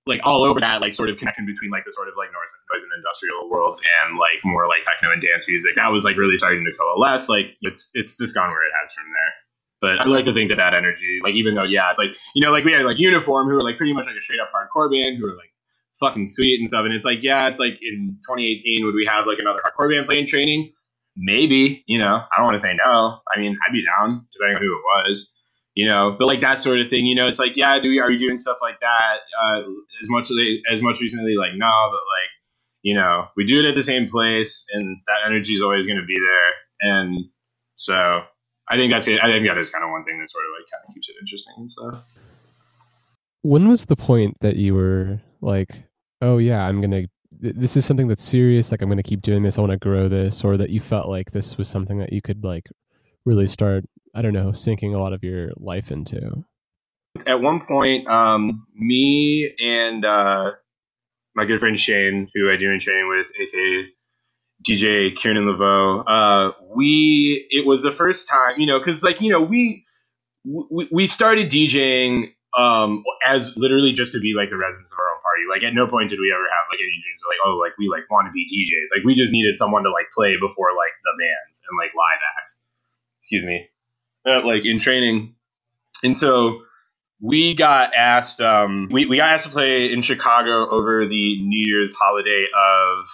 like 0.06 0.20
all 0.24 0.44
over 0.44 0.60
that, 0.60 0.82
like 0.82 0.92
sort 0.92 1.08
of 1.08 1.16
connection 1.16 1.46
between 1.46 1.70
like 1.70 1.84
the 1.86 1.92
sort 1.92 2.08
of 2.08 2.14
like 2.18 2.28
noise 2.28 2.82
and 2.82 2.92
industrial 2.96 3.48
worlds 3.48 3.80
and 4.02 4.18
like 4.18 4.42
more 4.44 4.66
like 4.66 4.82
techno 4.84 5.12
and 5.12 5.22
dance 5.22 5.46
music, 5.48 5.76
that 5.76 5.90
was 5.92 6.04
like 6.04 6.16
really 6.16 6.36
starting 6.36 6.64
to 6.64 6.72
coalesce. 6.76 7.28
Like 7.28 7.56
it's 7.62 7.90
it's 7.94 8.18
just 8.18 8.34
gone 8.34 8.50
where 8.50 8.66
it 8.66 8.72
has 8.74 8.90
from 8.92 9.06
there. 9.06 9.32
But 9.80 10.00
I 10.00 10.08
like 10.08 10.24
to 10.24 10.32
think 10.32 10.50
that 10.50 10.56
that 10.56 10.74
energy, 10.74 11.20
like 11.22 11.34
even 11.34 11.54
though 11.54 11.64
yeah, 11.64 11.90
it's 11.90 11.98
like 11.98 12.16
you 12.34 12.42
know, 12.42 12.50
like 12.50 12.64
we 12.64 12.72
had 12.72 12.82
like 12.82 12.98
Uniform, 12.98 13.48
who 13.48 13.54
were 13.54 13.62
like 13.62 13.76
pretty 13.76 13.94
much 13.94 14.06
like 14.06 14.16
a 14.16 14.22
straight 14.22 14.40
up 14.40 14.50
hardcore 14.50 14.90
band, 14.90 15.18
who 15.18 15.26
were 15.26 15.36
like 15.36 15.53
fucking 16.00 16.26
sweet 16.26 16.58
and 16.60 16.68
stuff. 16.68 16.84
And 16.84 16.94
it's 16.94 17.04
like, 17.04 17.22
yeah, 17.22 17.48
it's 17.48 17.58
like 17.58 17.78
in 17.82 18.18
2018, 18.28 18.84
would 18.84 18.94
we 18.94 19.06
have 19.06 19.26
like 19.26 19.38
another 19.38 19.60
hardcore 19.64 19.90
band 19.90 20.06
playing 20.06 20.26
training? 20.26 20.72
Maybe, 21.16 21.84
you 21.86 21.98
know, 21.98 22.16
I 22.16 22.36
don't 22.36 22.46
want 22.46 22.56
to 22.56 22.60
say 22.60 22.76
no. 22.84 23.20
I 23.34 23.38
mean, 23.38 23.56
I'd 23.66 23.72
be 23.72 23.84
down 23.84 24.26
depending 24.32 24.56
on 24.56 24.62
who 24.62 24.74
it 24.74 24.82
was, 24.82 25.32
you 25.74 25.86
know, 25.86 26.16
but 26.18 26.26
like 26.26 26.40
that 26.40 26.60
sort 26.60 26.80
of 26.80 26.90
thing, 26.90 27.06
you 27.06 27.14
know, 27.14 27.28
it's 27.28 27.38
like, 27.38 27.56
yeah, 27.56 27.78
do 27.78 27.88
we, 27.88 28.00
are 28.00 28.08
we 28.08 28.18
doing 28.18 28.36
stuff 28.36 28.58
like 28.60 28.80
that? 28.80 29.18
Uh, 29.40 29.60
as 30.02 30.08
much 30.08 30.30
as 30.30 30.36
as 30.72 30.82
much 30.82 31.00
recently, 31.00 31.36
like, 31.36 31.52
no, 31.54 31.88
but 31.90 31.96
like, 31.96 32.30
you 32.82 32.94
know, 32.94 33.26
we 33.36 33.44
do 33.46 33.60
it 33.60 33.64
at 33.68 33.74
the 33.76 33.82
same 33.82 34.10
place 34.10 34.64
and 34.72 34.96
that 35.06 35.26
energy 35.26 35.54
is 35.54 35.62
always 35.62 35.86
going 35.86 35.98
to 35.98 36.06
be 36.06 36.16
there. 36.18 36.96
And 36.96 37.16
so 37.76 38.22
I 38.68 38.76
think 38.76 38.92
that's 38.92 39.06
it. 39.06 39.22
I 39.22 39.26
think 39.26 39.46
that 39.46 39.58
is 39.58 39.70
kind 39.70 39.84
of 39.84 39.90
one 39.90 40.04
thing 40.04 40.18
that 40.18 40.30
sort 40.30 40.44
of 40.44 40.50
like 40.58 40.70
kind 40.70 40.82
of 40.88 40.94
keeps 40.94 41.08
it 41.08 41.16
interesting 41.20 41.54
and 41.56 41.70
stuff. 41.70 42.02
When 43.44 43.68
was 43.68 43.84
the 43.84 43.94
point 43.94 44.38
that 44.40 44.56
you 44.56 44.74
were 44.74 45.20
like, 45.42 45.84
oh 46.22 46.38
yeah, 46.38 46.66
I'm 46.66 46.80
gonna 46.80 47.04
this 47.40 47.76
is 47.76 47.84
something 47.84 48.08
that's 48.08 48.22
serious 48.22 48.70
like 48.70 48.80
i'm 48.80 48.96
to 48.96 49.02
keep 49.02 49.20
doing 49.20 49.42
this 49.42 49.58
i 49.58 49.60
want 49.60 49.72
to 49.72 49.76
grow 49.76 50.08
this 50.08 50.44
or 50.44 50.56
that 50.56 50.70
you 50.70 50.80
felt 50.80 51.08
like 51.08 51.32
this 51.32 51.58
was 51.58 51.68
something 51.68 51.98
that 51.98 52.12
you 52.12 52.22
could 52.22 52.42
like 52.44 52.70
really 53.24 53.46
start 53.46 53.84
i 54.14 54.22
don't 54.22 54.32
know 54.32 54.52
sinking 54.52 54.94
a 54.94 55.00
lot 55.00 55.12
of 55.12 55.22
your 55.22 55.50
life 55.56 55.90
into? 55.90 56.44
At 57.26 57.40
one 57.40 57.60
point 57.60 58.08
um, 58.08 58.66
me 58.74 59.52
and 59.62 60.04
uh, 60.04 60.52
my 61.34 61.44
good 61.44 61.60
friend 61.60 61.78
shane 61.78 62.28
who 62.34 62.50
i 62.50 62.56
do 62.56 62.70
in 62.70 62.80
training 62.80 63.08
with 63.08 63.26
aka 63.40 63.88
dj 64.66 65.16
kieran 65.16 65.44
laveau 65.44 66.04
uh, 66.06 66.52
we 66.74 67.46
it 67.50 67.66
was 67.66 67.82
the 67.82 67.92
first 67.92 68.28
time 68.28 68.58
you 68.58 68.66
know 68.66 68.78
because 68.78 69.02
like 69.02 69.20
you 69.20 69.30
know 69.30 69.40
we 69.40 69.84
we, 70.44 70.88
we 70.90 71.06
started 71.06 71.50
djing 71.50 72.32
um, 72.56 73.02
as 73.26 73.56
literally 73.56 73.92
just 73.92 74.12
to 74.12 74.20
be 74.20 74.34
like 74.34 74.50
the 74.50 74.56
residents 74.56 74.92
of 74.92 74.98
our 74.98 75.10
own 75.10 75.20
party. 75.22 75.44
Like 75.50 75.62
at 75.66 75.74
no 75.74 75.86
point 75.86 76.10
did 76.10 76.20
we 76.20 76.30
ever 76.30 76.44
have 76.44 76.66
like 76.70 76.78
any 76.78 76.94
dreams 76.94 77.22
of 77.22 77.28
like, 77.28 77.42
oh, 77.44 77.56
like 77.58 77.74
we 77.78 77.88
like 77.88 78.08
want 78.10 78.28
to 78.28 78.32
be 78.32 78.46
DJs. 78.46 78.96
Like 78.96 79.04
we 79.04 79.14
just 79.14 79.32
needed 79.32 79.58
someone 79.58 79.82
to 79.84 79.90
like 79.90 80.10
play 80.14 80.34
before 80.34 80.70
like 80.76 80.94
the 81.02 81.14
bands 81.18 81.62
and 81.68 81.74
like 81.78 81.92
live 81.94 82.22
acts. 82.38 82.62
Excuse 83.20 83.44
me. 83.44 83.68
Uh, 84.26 84.44
like 84.44 84.64
in 84.64 84.78
training. 84.78 85.34
And 86.02 86.16
so 86.16 86.62
we 87.20 87.54
got 87.54 87.94
asked 87.94 88.40
um, 88.40 88.88
we, 88.92 89.06
we 89.06 89.16
got 89.16 89.32
asked 89.32 89.46
to 89.46 89.50
play 89.50 89.92
in 89.92 90.02
Chicago 90.02 90.68
over 90.70 91.06
the 91.06 91.42
New 91.42 91.66
Year's 91.66 91.92
holiday 91.92 92.46
of 92.54 93.06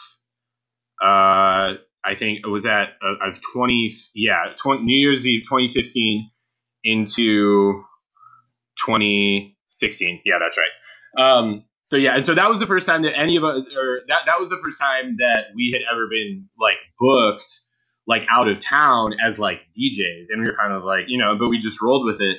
uh, 1.02 1.80
I 2.04 2.14
think 2.18 2.40
it 2.44 2.48
was 2.48 2.66
at 2.66 2.90
of 3.02 3.40
20 3.54 3.94
yeah, 4.14 4.52
20, 4.56 4.82
New 4.82 4.96
Year's 4.96 5.26
Eve 5.26 5.44
2015 5.44 6.30
into 6.84 7.84
2016. 8.86 10.22
Yeah, 10.24 10.38
that's 10.40 10.56
right. 10.58 11.22
Um, 11.22 11.64
so 11.84 11.96
yeah, 11.96 12.16
and 12.16 12.26
so 12.26 12.34
that 12.34 12.48
was 12.50 12.60
the 12.60 12.66
first 12.66 12.86
time 12.86 13.02
that 13.02 13.18
any 13.18 13.36
of 13.36 13.44
us, 13.44 13.64
or 13.76 14.00
that 14.08 14.20
that 14.26 14.40
was 14.40 14.48
the 14.50 14.58
first 14.64 14.80
time 14.80 15.16
that 15.18 15.46
we 15.56 15.72
had 15.72 15.82
ever 15.92 16.08
been 16.08 16.48
like 16.60 16.78
booked 17.00 17.60
like 18.06 18.26
out 18.30 18.48
of 18.48 18.60
town 18.60 19.14
as 19.24 19.38
like 19.38 19.60
DJs, 19.78 20.26
and 20.30 20.42
we 20.42 20.48
were 20.50 20.56
kind 20.56 20.72
of 20.74 20.84
like 20.84 21.06
you 21.08 21.18
know, 21.18 21.36
but 21.38 21.48
we 21.48 21.60
just 21.60 21.82
rolled 21.82 22.06
with 22.06 22.20
it, 22.22 22.38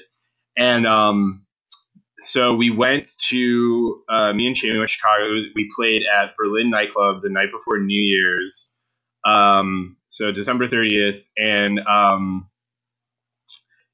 and 0.58 0.88
um, 0.88 1.46
so 2.22 2.56
we 2.56 2.72
went 2.72 3.08
to 3.30 4.04
uh, 4.10 4.34
me 4.34 4.48
and 4.48 4.58
Shane 4.58 4.78
went 4.78 4.90
to 4.90 4.94
Chicago. 4.94 5.26
We 5.56 5.72
played 5.78 6.04
at 6.04 6.36
Berlin 6.38 6.70
nightclub 6.72 7.22
the 7.24 7.30
night 7.30 7.52
before 7.52 7.80
New 7.80 8.02
Year's, 8.02 8.70
um, 9.26 9.98
so 10.10 10.32
December 10.32 10.70
thirtieth, 10.70 11.26
and 11.38 11.80
um, 11.82 12.50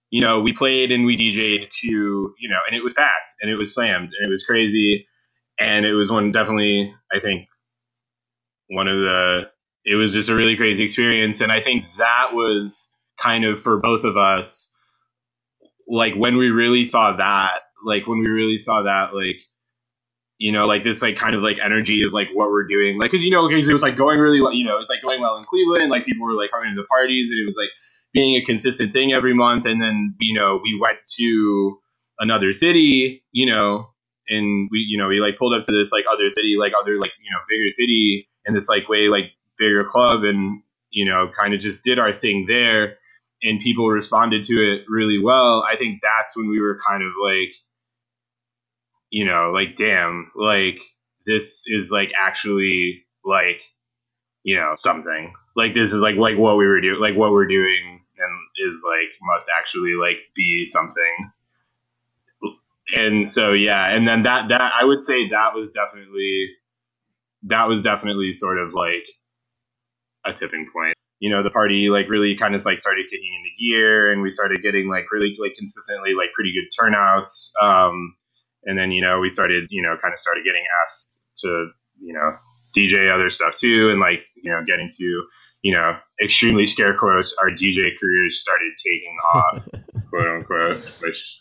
you 0.09 0.21
know, 0.21 0.39
we 0.41 0.53
played 0.53 0.91
and 0.91 1.05
we 1.05 1.17
DJ'd 1.17 1.71
to, 1.81 1.87
you 1.87 2.49
know, 2.49 2.59
and 2.67 2.75
it 2.75 2.83
was 2.83 2.93
packed 2.93 3.33
and 3.41 3.51
it 3.51 3.57
was 3.57 3.73
slammed 3.73 4.11
and 4.19 4.27
it 4.27 4.31
was 4.31 4.43
crazy. 4.45 5.07
And 5.59 5.85
it 5.85 5.93
was 5.93 6.11
one 6.11 6.31
definitely, 6.31 6.93
I 7.11 7.19
think, 7.19 7.47
one 8.69 8.87
of 8.87 8.97
the, 8.97 9.41
it 9.85 9.95
was 9.95 10.13
just 10.13 10.29
a 10.29 10.35
really 10.35 10.55
crazy 10.55 10.83
experience. 10.83 11.41
And 11.41 11.51
I 11.51 11.61
think 11.61 11.85
that 11.97 12.29
was 12.33 12.93
kind 13.21 13.45
of 13.45 13.61
for 13.61 13.77
both 13.79 14.03
of 14.03 14.17
us, 14.17 14.73
like 15.87 16.15
when 16.15 16.37
we 16.37 16.49
really 16.49 16.85
saw 16.85 17.15
that, 17.17 17.61
like 17.85 18.07
when 18.07 18.19
we 18.19 18.27
really 18.27 18.57
saw 18.57 18.83
that, 18.83 19.15
like, 19.15 19.41
you 20.37 20.51
know, 20.51 20.67
like 20.67 20.83
this, 20.83 21.01
like 21.01 21.17
kind 21.17 21.35
of 21.35 21.41
like 21.41 21.57
energy 21.63 22.03
of 22.03 22.13
like 22.13 22.27
what 22.33 22.49
we're 22.49 22.67
doing, 22.67 22.99
like, 22.99 23.11
cause 23.11 23.23
you 23.23 23.31
know, 23.31 23.49
so 23.49 23.55
it 23.55 23.73
was 23.73 23.81
like 23.81 23.97
going 23.97 24.19
really 24.19 24.41
well, 24.41 24.53
you 24.53 24.65
know, 24.65 24.75
it 24.75 24.79
was 24.79 24.89
like 24.89 25.01
going 25.01 25.21
well 25.21 25.37
in 25.37 25.43
Cleveland, 25.45 25.89
like 25.89 26.05
people 26.05 26.25
were 26.25 26.33
like 26.33 26.51
coming 26.51 26.75
to 26.75 26.81
the 26.81 26.87
parties, 26.87 27.31
and 27.31 27.39
it 27.39 27.45
was 27.45 27.57
like 27.57 27.69
being 28.13 28.35
a 28.41 28.45
consistent 28.45 28.93
thing 28.93 29.13
every 29.13 29.33
month. 29.33 29.65
And 29.65 29.81
then, 29.81 30.15
you 30.19 30.39
know, 30.39 30.59
we 30.63 30.79
went 30.81 30.99
to 31.17 31.77
another 32.19 32.53
city, 32.53 33.23
you 33.31 33.45
know, 33.45 33.89
and 34.29 34.69
we, 34.71 34.79
you 34.79 34.97
know, 34.97 35.07
we 35.07 35.19
like 35.19 35.37
pulled 35.37 35.53
up 35.53 35.63
to 35.65 35.71
this 35.71 35.91
like 35.91 36.05
other 36.11 36.29
city, 36.29 36.55
like 36.59 36.73
other 36.79 36.99
like, 36.99 37.11
you 37.23 37.31
know, 37.31 37.39
bigger 37.49 37.69
city 37.69 38.27
and 38.45 38.55
this 38.55 38.69
like 38.69 38.89
way 38.89 39.07
like 39.07 39.31
bigger 39.57 39.83
club 39.83 40.23
and, 40.23 40.61
you 40.89 41.05
know, 41.05 41.29
kind 41.39 41.53
of 41.53 41.59
just 41.59 41.83
did 41.83 41.99
our 41.99 42.13
thing 42.13 42.45
there 42.47 42.97
and 43.43 43.61
people 43.61 43.87
responded 43.87 44.45
to 44.45 44.53
it 44.53 44.81
really 44.89 45.19
well. 45.21 45.63
I 45.63 45.75
think 45.75 45.99
that's 46.01 46.35
when 46.35 46.49
we 46.49 46.59
were 46.59 46.79
kind 46.87 47.03
of 47.03 47.11
like, 47.23 47.53
you 49.09 49.25
know, 49.25 49.51
like, 49.53 49.77
damn, 49.77 50.31
like 50.35 50.81
this 51.25 51.63
is 51.67 51.91
like 51.91 52.11
actually 52.19 53.05
like, 53.23 53.61
you 54.43 54.55
know, 54.55 54.73
something 54.75 55.33
like 55.57 55.73
this 55.73 55.91
is 55.91 55.99
like, 56.01 56.15
like 56.15 56.37
what 56.37 56.57
we 56.57 56.67
were 56.67 56.81
doing, 56.81 57.01
like 57.01 57.17
what 57.17 57.31
we're 57.33 57.47
doing 57.47 58.01
and 58.17 58.69
is 58.69 58.83
like 58.87 59.09
must 59.23 59.49
actually 59.59 59.95
like 59.95 60.17
be 60.35 60.65
something. 60.65 61.31
And 62.95 63.29
so 63.29 63.53
yeah 63.53 63.89
and 63.93 64.07
then 64.07 64.23
that 64.23 64.47
that 64.49 64.61
i 64.61 64.85
would 64.85 65.03
say 65.03 65.29
that 65.29 65.53
was 65.53 65.71
definitely 65.71 66.51
that 67.43 67.67
was 67.67 67.81
definitely 67.83 68.33
sort 68.33 68.59
of 68.59 68.73
like 68.73 69.05
a 70.25 70.33
tipping 70.33 70.67
point. 70.73 70.95
You 71.19 71.31
know 71.31 71.43
the 71.43 71.49
party 71.49 71.89
like 71.89 72.09
really 72.09 72.37
kind 72.37 72.55
of 72.55 72.65
like 72.65 72.79
started 72.79 73.07
kicking 73.09 73.33
into 73.33 73.49
gear 73.59 74.11
and 74.11 74.21
we 74.21 74.31
started 74.31 74.61
getting 74.63 74.89
like 74.89 75.05
really 75.11 75.35
like 75.39 75.55
consistently 75.57 76.13
like 76.13 76.31
pretty 76.33 76.53
good 76.53 76.69
turnouts. 76.79 77.51
Um 77.61 78.15
and 78.65 78.77
then 78.77 78.91
you 78.91 79.01
know 79.01 79.19
we 79.19 79.29
started 79.29 79.65
you 79.69 79.81
know 79.81 79.97
kind 80.01 80.13
of 80.13 80.19
started 80.19 80.45
getting 80.45 80.63
asked 80.83 81.23
to 81.43 81.69
you 81.99 82.13
know 82.13 82.37
dj 82.75 83.13
other 83.13 83.31
stuff 83.31 83.55
too 83.55 83.89
and 83.89 83.99
like 83.99 84.21
you 84.35 84.51
know 84.51 84.63
getting 84.65 84.89
to 84.97 85.25
you 85.61 85.73
know, 85.73 85.97
extremely 86.23 86.67
scare 86.67 86.95
quotes, 86.95 87.35
our 87.41 87.49
DJ 87.49 87.97
careers 87.99 88.39
started 88.39 88.71
taking 88.83 89.17
off, 89.33 89.67
quote 90.09 90.27
unquote, 90.27 90.81
which 91.01 91.39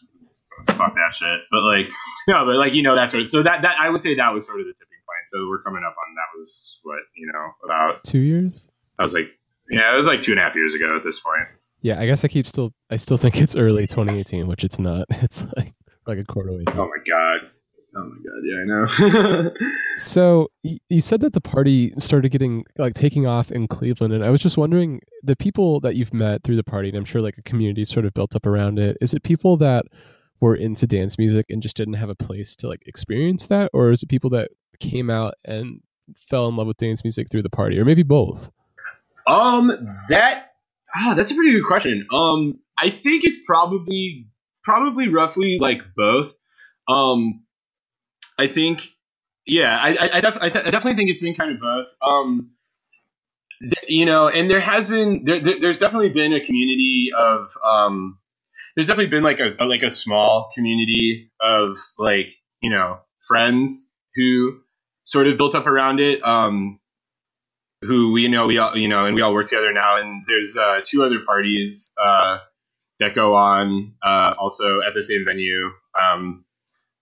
fuck 0.68 0.94
that 0.94 1.14
shit. 1.14 1.40
But 1.50 1.62
like, 1.62 1.87
no, 2.29 2.44
but 2.44 2.57
like, 2.57 2.74
you 2.74 2.83
know, 2.83 2.94
that's 2.94 3.12
what, 3.14 3.29
so 3.29 3.42
that, 3.42 3.62
that, 3.62 3.76
I 3.79 3.90
would 3.90 4.00
say 4.00 4.14
that 4.14 4.33
was 4.33 4.46
sort 4.46 4.61
of 4.61 4.66
the 4.66 4.72
tipping 4.72 5.02
point. 5.07 5.29
So 5.29 5.48
we're 5.48 5.62
coming 5.62 5.83
up 5.87 5.94
on, 5.94 6.14
that 6.14 6.38
was 6.38 6.79
what, 6.83 6.98
you 7.16 7.31
know, 7.33 7.50
about 7.64 8.05
two 8.05 8.18
years. 8.18 8.68
I 8.98 9.02
was 9.02 9.12
like, 9.12 9.29
yeah, 9.70 9.94
it 9.94 9.98
was 9.98 10.07
like 10.07 10.22
two 10.22 10.33
and 10.33 10.40
a 10.40 10.42
half 10.42 10.55
years 10.55 10.74
ago 10.74 10.96
at 10.96 11.05
this 11.05 11.20
point. 11.20 11.48
Yeah. 11.83 12.00
I 12.00 12.07
guess 12.07 12.24
I 12.24 12.29
keep 12.29 12.46
still, 12.46 12.72
I 12.90 12.96
still 12.96 13.16
think 13.16 13.40
it's 13.40 13.55
early 13.57 13.87
2018, 13.87 14.46
which 14.46 14.64
it's 14.64 14.79
not. 14.79 15.07
It's 15.22 15.44
like, 15.57 15.74
like 16.07 16.18
a 16.18 16.24
quarter 16.24 16.52
way. 16.52 16.64
Oh 16.68 16.87
my 16.87 17.02
God. 17.09 17.50
Oh 17.96 18.04
my 18.04 18.16
god, 18.16 18.42
yeah, 18.44 18.56
I 18.61 18.64
know. 18.64 19.50
so 19.96 20.48
you 20.62 21.00
said 21.00 21.20
that 21.22 21.32
the 21.32 21.40
party 21.40 21.92
started 21.98 22.30
getting 22.30 22.64
like 22.76 22.94
taking 22.94 23.26
off 23.26 23.50
in 23.50 23.68
Cleveland, 23.68 24.12
and 24.12 24.24
I 24.24 24.30
was 24.30 24.42
just 24.42 24.56
wondering 24.56 25.00
the 25.22 25.37
people 25.37 25.80
that 25.80 25.96
you've 25.96 26.12
met 26.12 26.42
through 26.42 26.56
the 26.56 26.64
party, 26.64 26.88
and 26.88 26.98
I'm 26.98 27.04
sure 27.04 27.22
like 27.22 27.38
a 27.38 27.42
community 27.42 27.85
sort 27.85 28.04
of 28.04 28.12
built 28.12 28.37
up 28.37 28.46
around 28.46 28.78
it. 28.78 28.96
Is 29.00 29.14
it 29.14 29.22
people 29.22 29.56
that 29.59 29.87
were 30.40 30.54
into 30.54 30.87
dance 30.87 31.16
music 31.16 31.46
and 31.48 31.62
just 31.62 31.76
didn't 31.76 31.94
have 31.94 32.11
a 32.11 32.14
place 32.14 32.54
to 32.56 32.68
like 32.68 32.82
experience 32.87 33.46
that, 33.46 33.70
or 33.72 33.90
is 33.90 34.02
it 34.02 34.09
people 34.09 34.30
that 34.30 34.50
came 34.78 35.09
out 35.09 35.35
and 35.44 35.80
fell 36.14 36.48
in 36.48 36.56
love 36.56 36.66
with 36.66 36.76
dance 36.76 37.02
music 37.02 37.28
through 37.30 37.42
the 37.42 37.50
party, 37.50 37.78
or 37.78 37.85
maybe 37.85 38.02
both? 38.02 38.50
Um, 39.26 39.72
that 40.09 40.46
Ah, 40.96 41.14
that's 41.14 41.30
a 41.30 41.35
pretty 41.35 41.52
good 41.52 41.66
question. 41.66 42.06
Um, 42.12 42.59
I 42.78 42.90
think 42.90 43.24
it's 43.24 43.38
probably 43.44 44.26
probably 44.62 45.09
roughly 45.09 45.59
like 45.61 45.80
both. 45.96 46.32
Um, 46.88 47.42
I 48.38 48.49
think, 48.49 48.83
yeah, 49.46 49.79
I 49.79 49.94
I, 49.96 50.16
I, 50.18 50.20
def- 50.20 50.38
I, 50.40 50.51
th- 50.51 50.66
I 50.66 50.70
definitely 50.70 50.96
think 50.96 51.11
it's 51.11 51.20
been 51.20 51.35
kind 51.35 51.53
of 51.53 51.61
both. 51.61 51.88
Um, 52.03 52.51
th- 53.61 53.87
you 53.88 54.07
know, 54.07 54.29
and 54.29 54.51
there 54.51 54.61
has 54.61 54.88
been 54.88 55.25
there, 55.25 55.40
there, 55.40 55.61
there's 55.61 55.79
definitely 55.79 56.11
been 56.11 56.33
a 56.35 56.44
community 56.44 57.11
of 57.16 57.51
um, 57.64 58.18
there's 58.77 58.88
definitely 58.88 59.11
been 59.11 59.25
like 59.25 59.40
a, 59.40 59.55
a 59.61 59.64
like 59.66 59.83
a 59.83 59.90
small 59.90 60.51
community 60.55 61.31
of 61.40 61.79
like 61.99 62.33
you 62.62 62.70
know 62.70 62.99
friends 63.29 63.92
who 64.16 64.61
sort 65.05 65.27
of 65.29 65.38
built 65.38 65.55
up 65.55 65.66
around 65.66 66.01
it. 66.01 66.22
Um, 66.25 66.79
who 67.83 68.12
we 68.12 68.29
know 68.29 68.46
we 68.46 68.59
all 68.59 68.77
you 68.77 68.88
know 68.88 69.07
and 69.07 69.14
we 69.14 69.22
all 69.22 69.33
work 69.33 69.49
together 69.49 69.72
now 69.72 69.96
and 70.01 70.25
there's 70.27 70.57
uh, 70.57 70.81
two 70.85 71.03
other 71.03 71.20
parties 71.27 71.92
uh, 72.03 72.38
that 73.01 73.14
go 73.14 73.35
on 73.35 73.94
uh, 74.05 74.35
also 74.38 74.81
at 74.87 74.94
the 74.94 75.03
same 75.03 75.25
venue 75.27 75.70
um, 76.03 76.44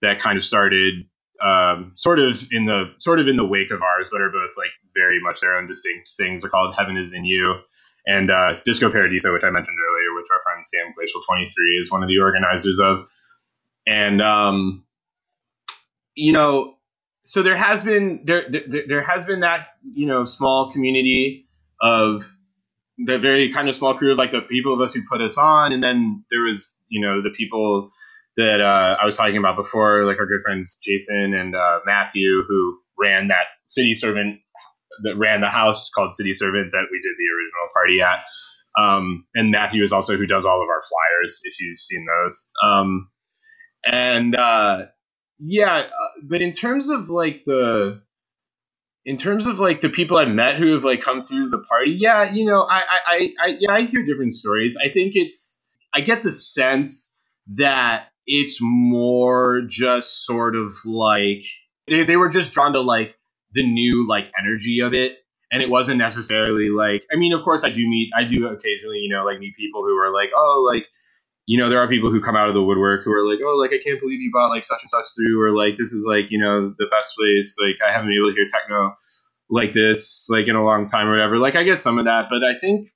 that 0.02 0.20
kind 0.20 0.38
of 0.38 0.44
started 0.44 1.06
um, 1.42 1.92
sort 1.94 2.18
of 2.18 2.42
in 2.50 2.66
the 2.66 2.92
sort 2.98 3.20
of 3.20 3.28
in 3.28 3.36
the 3.36 3.44
wake 3.44 3.70
of 3.70 3.82
ours 3.82 4.08
but 4.10 4.20
are 4.20 4.30
both 4.30 4.50
like 4.56 4.70
very 4.94 5.20
much 5.20 5.40
their 5.40 5.56
own 5.56 5.66
distinct 5.66 6.10
things. 6.16 6.42
They're 6.42 6.50
called 6.50 6.74
heaven 6.76 6.96
is 6.96 7.12
in 7.12 7.24
you 7.24 7.56
and 8.06 8.30
uh, 8.30 8.58
disco 8.64 8.90
paradiso 8.90 9.32
which 9.32 9.44
i 9.44 9.50
mentioned 9.50 9.78
earlier 9.78 10.14
which 10.14 10.26
our 10.30 10.40
friend 10.42 10.64
sam 10.64 10.92
glacial 10.94 11.22
23 11.26 11.78
is 11.78 11.90
one 11.90 12.02
of 12.02 12.08
the 12.08 12.18
organizers 12.18 12.78
of. 12.80 13.06
And 13.86 14.22
um, 14.22 14.84
you 16.14 16.32
know 16.32 16.74
so 17.24 17.42
there 17.42 17.56
has 17.56 17.82
been 17.82 18.20
there, 18.24 18.44
there 18.50 18.82
there 18.86 19.02
has 19.02 19.24
been 19.24 19.40
that 19.40 19.68
you 19.94 20.06
know 20.06 20.24
small 20.26 20.72
community 20.72 21.48
of 21.80 22.22
the 22.98 23.18
very 23.18 23.50
kind 23.50 23.68
of 23.68 23.74
small 23.74 23.96
crew 23.96 24.12
of 24.12 24.18
like 24.18 24.30
the 24.30 24.42
people 24.42 24.72
of 24.72 24.80
us 24.80 24.94
who 24.94 25.02
put 25.08 25.20
us 25.20 25.36
on, 25.36 25.72
and 25.72 25.82
then 25.82 26.24
there 26.30 26.42
was 26.42 26.78
you 26.88 27.00
know 27.00 27.22
the 27.22 27.30
people 27.30 27.90
that 28.36 28.60
uh, 28.60 28.96
I 29.00 29.04
was 29.06 29.16
talking 29.16 29.36
about 29.36 29.56
before, 29.56 30.04
like 30.04 30.18
our 30.18 30.26
good 30.26 30.42
friends 30.44 30.78
Jason 30.82 31.34
and 31.34 31.54
uh, 31.54 31.80
Matthew, 31.86 32.44
who 32.48 32.78
ran 32.98 33.28
that 33.28 33.46
city 33.66 33.94
servant 33.94 34.40
that 35.02 35.16
ran 35.16 35.40
the 35.40 35.48
house 35.48 35.90
called 35.94 36.14
City 36.14 36.34
Servant 36.34 36.70
that 36.72 36.86
we 36.90 36.98
did 37.02 37.14
the 37.18 37.28
original 37.34 37.68
party 37.74 38.00
at. 38.00 38.20
Um, 38.78 39.26
and 39.34 39.50
Matthew 39.50 39.82
is 39.84 39.92
also 39.92 40.16
who 40.16 40.26
does 40.26 40.44
all 40.44 40.62
of 40.62 40.68
our 40.68 40.82
flyers, 40.82 41.40
if 41.44 41.54
you've 41.60 41.80
seen 41.80 42.06
those. 42.06 42.50
Um, 42.62 43.08
and 43.84 44.36
uh, 44.36 44.86
yeah, 45.38 45.76
uh, 45.78 46.08
but 46.28 46.42
in 46.42 46.52
terms 46.52 46.88
of 46.88 47.08
like 47.08 47.42
the 47.46 48.02
in 49.04 49.16
terms 49.18 49.46
of 49.46 49.58
like 49.58 49.82
the 49.82 49.90
people 49.90 50.16
I've 50.18 50.28
met 50.28 50.56
who 50.56 50.74
have 50.74 50.84
like 50.84 51.02
come 51.04 51.26
through 51.26 51.50
the 51.50 51.64
party, 51.68 51.96
yeah, 51.98 52.32
you 52.32 52.46
know, 52.46 52.62
I, 52.62 52.82
I, 53.06 53.30
I, 53.40 53.56
yeah, 53.60 53.72
I 53.72 53.82
hear 53.82 54.04
different 54.06 54.34
stories. 54.34 54.76
I 54.82 54.90
think 54.92 55.12
it's, 55.14 55.60
I 55.94 56.00
get 56.00 56.22
the 56.22 56.32
sense 56.32 57.14
that 57.56 58.08
it's 58.26 58.58
more 58.60 59.62
just 59.68 60.24
sort 60.26 60.56
of 60.56 60.74
like 60.84 61.44
they, 61.88 62.04
they 62.04 62.16
were 62.16 62.30
just 62.30 62.52
drawn 62.52 62.72
to 62.74 62.80
like 62.80 63.16
the 63.52 63.64
new 63.66 64.06
like 64.08 64.30
energy 64.38 64.80
of 64.80 64.94
it, 64.94 65.18
and 65.52 65.62
it 65.62 65.70
wasn't 65.70 65.98
necessarily 65.98 66.68
like. 66.70 67.04
I 67.12 67.16
mean, 67.16 67.32
of 67.32 67.44
course, 67.44 67.64
I 67.64 67.70
do 67.70 67.88
meet, 67.88 68.10
I 68.16 68.24
do 68.24 68.46
occasionally, 68.48 68.98
you 68.98 69.14
know, 69.14 69.24
like 69.24 69.38
meet 69.38 69.56
people 69.56 69.82
who 69.82 69.96
are 69.98 70.12
like, 70.12 70.30
oh, 70.34 70.68
like 70.72 70.88
you 71.46 71.58
know, 71.58 71.68
there 71.68 71.80
are 71.80 71.88
people 71.88 72.10
who 72.10 72.22
come 72.22 72.36
out 72.36 72.48
of 72.48 72.54
the 72.54 72.62
woodwork 72.62 73.04
who 73.04 73.12
are 73.12 73.28
like, 73.28 73.40
oh, 73.44 73.56
like 73.58 73.72
I 73.72 73.82
can't 73.82 74.00
believe 74.00 74.20
you 74.20 74.30
bought 74.32 74.48
like 74.48 74.64
such 74.64 74.82
and 74.82 74.90
such 74.90 75.06
through, 75.14 75.42
or 75.42 75.52
like 75.52 75.76
this 75.78 75.92
is 75.92 76.04
like 76.08 76.26
you 76.30 76.40
know 76.40 76.74
the 76.78 76.86
best 76.90 77.14
place. 77.18 77.56
Like 77.60 77.76
I 77.86 77.92
haven't 77.92 78.08
been 78.08 78.18
able 78.18 78.30
to 78.30 78.36
hear 78.36 78.48
techno 78.48 78.96
like 79.50 79.74
this 79.74 80.28
like 80.30 80.48
in 80.48 80.56
a 80.56 80.64
long 80.64 80.86
time 80.86 81.08
or 81.08 81.12
whatever. 81.12 81.38
Like 81.38 81.56
I 81.56 81.64
get 81.64 81.82
some 81.82 81.98
of 81.98 82.06
that, 82.06 82.26
but 82.30 82.44
I 82.44 82.58
think 82.58 82.88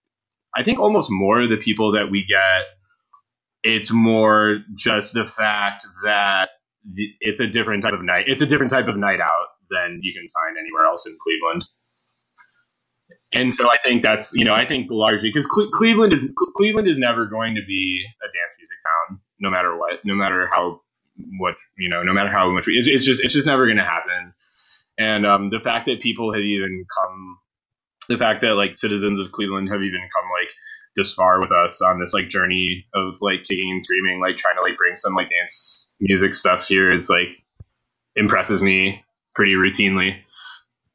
I 0.55 0.65
think 0.65 0.81
almost 0.81 1.09
more 1.11 1.43
of 1.43 1.51
the 1.51 1.57
people 1.59 1.93
that 1.93 2.11
we 2.11 2.27
get, 2.29 2.67
it's 3.69 3.93
more 3.93 4.61
just 4.77 5.15
the 5.15 5.27
fact 5.27 5.87
that 6.05 6.51
it's 7.21 7.41
a 7.41 7.47
different 7.47 7.85
type 7.85 7.95
of 7.95 8.03
night. 8.03 8.27
It's 8.29 8.43
a 8.43 8.47
different 8.47 8.73
type 8.73 8.89
of 8.89 8.97
night 8.97 9.21
out 9.21 9.49
than 9.71 10.01
you 10.03 10.15
can 10.15 10.29
find 10.35 10.59
anywhere 10.59 10.87
else 10.87 11.07
in 11.07 11.17
Cleveland. 11.23 11.65
And 13.35 13.55
so 13.55 13.71
I 13.71 13.79
think 13.85 14.03
that's 14.03 14.35
you 14.35 14.45
know 14.45 14.55
I 14.55 14.67
think 14.67 14.89
largely 14.91 15.31
because 15.31 15.47
Cle- 15.47 15.71
Cleveland 15.71 16.13
is 16.15 16.27
Cleveland 16.57 16.89
is 16.89 16.99
never 16.99 17.27
going 17.27 17.55
to 17.57 17.63
be 17.67 18.05
a 18.23 18.27
dance 18.27 18.55
music 18.59 18.79
town 18.87 19.21
no 19.41 19.51
matter 19.51 19.77
what 19.77 20.01
no 20.05 20.15
matter 20.15 20.49
how 20.53 20.81
what 21.39 21.55
you 21.79 21.89
know 21.91 22.03
no 22.03 22.13
matter 22.15 22.31
how 22.31 22.51
much 22.51 22.67
we, 22.67 22.75
it's, 22.75 22.89
it's 22.89 23.05
just 23.05 23.23
it's 23.23 23.35
just 23.35 23.47
never 23.47 23.67
going 23.67 23.79
to 23.79 23.85
happen 23.85 24.33
and 24.99 25.27
um, 25.27 25.51
the 25.51 25.61
fact 25.61 25.87
that 25.87 26.01
people 26.01 26.33
have 26.33 26.43
even 26.43 26.85
come 26.97 27.39
the 28.09 28.19
fact 28.19 28.43
that 28.43 28.55
like 28.55 28.77
citizens 28.77 29.21
of 29.25 29.33
Cleveland 29.33 29.69
have 29.71 29.83
even 29.83 30.01
come 30.15 30.27
like 30.41 30.51
this 30.99 31.15
far 31.15 31.41
with 31.41 31.53
us 31.53 31.81
on 31.81 31.99
this 31.99 32.13
like 32.13 32.29
journey 32.29 32.85
of 32.95 33.15
like 33.23 33.41
kicking 33.49 33.71
and 33.71 33.83
screaming 33.83 34.21
like 34.21 34.37
trying 34.37 34.57
to 34.57 34.63
like 34.63 34.77
bring 34.77 34.97
some 34.97 35.15
like 35.15 35.31
dance 35.31 35.95
music 36.01 36.35
stuff 36.35 36.67
here 36.67 36.91
is 36.91 37.09
like 37.09 37.29
impresses 38.17 38.63
me 38.63 39.03
pretty 39.35 39.55
routinely 39.55 40.17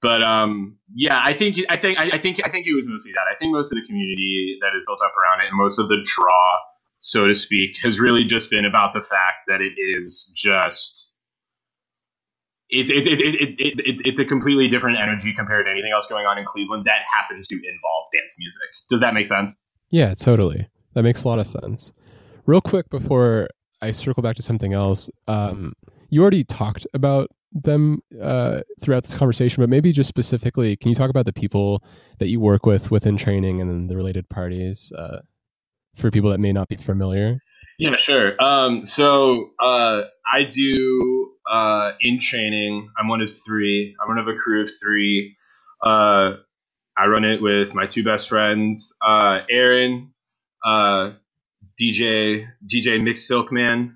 but 0.04 0.22
um, 0.22 0.78
yeah, 0.94 1.20
I 1.24 1.34
think 1.34 1.56
I 1.70 1.78
think 1.78 1.98
I, 1.98 2.10
I, 2.12 2.18
think 2.20 2.42
I 2.44 2.50
think 2.50 2.68
it 2.68 2.74
was 2.74 2.84
mostly 2.86 3.14
that. 3.14 3.24
I 3.34 3.40
think 3.40 3.54
most 3.54 3.72
of 3.72 3.78
the 3.80 3.88
community 3.88 4.60
that 4.60 4.76
is 4.78 4.84
built 4.86 5.00
up 5.02 5.14
around 5.16 5.40
it, 5.40 5.48
and 5.48 5.58
most 5.58 5.80
of 5.80 5.88
the 5.88 5.96
draw, 6.04 6.58
so 7.00 7.26
to 7.26 7.34
speak, 7.34 7.78
has 7.82 8.02
really 8.02 8.26
just 8.26 8.50
been 8.50 8.66
about 8.66 8.94
the 8.94 9.00
fact 9.00 9.48
that 9.48 9.62
it 9.62 9.74
is 9.80 10.30
just. 10.36 11.10
It's 12.68 12.92
it, 12.92 13.08
it, 13.08 13.22
it, 13.22 13.36
it, 13.36 13.80
it, 13.80 14.02
it's 14.04 14.20
a 14.20 14.26
completely 14.26 14.68
different 14.68 15.00
energy 15.00 15.34
compared 15.34 15.68
to 15.68 15.72
anything 15.72 15.92
else 15.96 16.08
going 16.08 16.26
on 16.26 16.38
in 16.38 16.44
Cleveland 16.44 16.84
that 16.84 17.04
happens 17.10 17.48
to 17.48 17.56
involve 17.56 18.08
dance 18.12 18.36
music. 18.38 18.70
Does 18.90 19.00
that 19.00 19.14
make 19.14 19.28
sense? 19.28 19.56
Yeah, 19.94 20.16
totally. 20.16 20.68
That 20.96 21.04
makes 21.04 21.24
a 21.24 21.28
lot 21.28 21.38
of 21.38 21.46
sense. 21.46 21.94
Real 22.48 22.62
quick 22.62 22.90
before 22.90 23.48
I 23.80 23.92
circle 23.92 24.24
back 24.24 24.36
to 24.38 24.42
something 24.42 24.74
else, 24.74 25.08
um, 25.28 25.74
you 26.10 26.20
already 26.20 26.44
talked 26.44 26.88
about 26.96 27.30
them 27.52 28.02
uh, 28.20 28.62
throughout 28.82 29.04
this 29.04 29.14
conversation, 29.14 29.62
but 29.62 29.70
maybe 29.70 29.92
just 29.92 30.08
specifically, 30.08 30.76
can 30.76 30.90
you 30.90 30.96
talk 30.96 31.12
about 31.12 31.26
the 31.26 31.32
people 31.34 31.84
that 32.18 32.30
you 32.30 32.40
work 32.40 32.66
with 32.66 32.90
within 32.90 33.18
training 33.18 33.62
and 33.62 33.88
the 33.88 33.96
related 33.96 34.28
parties 34.30 34.92
uh, 34.98 35.20
for 35.94 36.10
people 36.10 36.32
that 36.32 36.40
may 36.40 36.52
not 36.52 36.70
be 36.70 36.76
familiar? 36.76 37.38
Yeah, 37.78 37.96
sure. 37.96 38.34
Um, 38.44 38.84
so 38.84 39.52
uh, 39.62 40.06
I 40.26 40.44
do 40.44 41.34
uh, 41.48 41.92
in 42.02 42.18
training. 42.20 42.90
I'm 42.98 43.08
one 43.10 43.22
of 43.22 43.30
three. 43.46 43.96
I'm 44.02 44.08
one 44.08 44.18
of 44.18 44.28
a 44.28 44.34
crew 44.34 44.64
of 44.64 44.72
three. 44.82 45.38
Uh, 46.98 47.02
I 47.02 47.08
run 47.08 47.26
it 47.26 47.42
with 47.42 47.74
my 47.74 47.88
two 47.88 48.04
best 48.04 48.30
friends, 48.30 48.96
uh, 49.02 49.42
Aaron, 49.50 50.14
DJ 51.82 52.48
DJ 52.68 53.04
Mix 53.04 53.28
Silkman, 53.30 53.94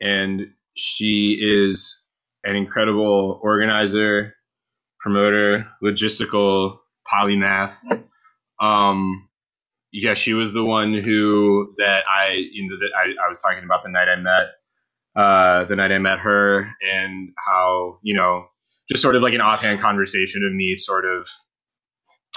and 0.00 0.52
she 0.76 1.38
is 1.42 2.02
an 2.44 2.56
incredible 2.56 3.40
organizer, 3.42 4.34
promoter, 5.00 5.68
logistical 5.82 6.78
polymath. 7.12 7.74
Um, 8.60 9.28
yeah, 9.92 10.14
she 10.14 10.34
was 10.34 10.52
the 10.52 10.64
one 10.64 10.94
who 10.94 11.74
that 11.78 12.04
I 12.08 12.32
you 12.52 12.68
know 12.68 12.76
that 12.78 12.90
I, 12.96 13.26
I 13.26 13.28
was 13.28 13.40
talking 13.42 13.64
about 13.64 13.82
the 13.84 13.90
night 13.90 14.08
I 14.08 14.16
met 14.16 14.46
uh, 15.16 15.64
the 15.66 15.76
night 15.76 15.92
I 15.92 15.98
met 15.98 16.20
her 16.20 16.70
and 16.82 17.30
how 17.38 18.00
you 18.02 18.14
know 18.16 18.46
just 18.90 19.02
sort 19.02 19.16
of 19.16 19.22
like 19.22 19.34
an 19.34 19.40
offhand 19.40 19.80
conversation 19.80 20.44
of 20.44 20.52
me 20.52 20.74
sort 20.74 21.04
of 21.04 21.26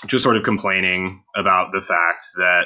just 0.08 0.24
sort 0.24 0.38
of 0.38 0.44
complaining 0.44 1.24
about 1.36 1.72
the 1.72 1.82
fact 1.82 2.28
that 2.36 2.66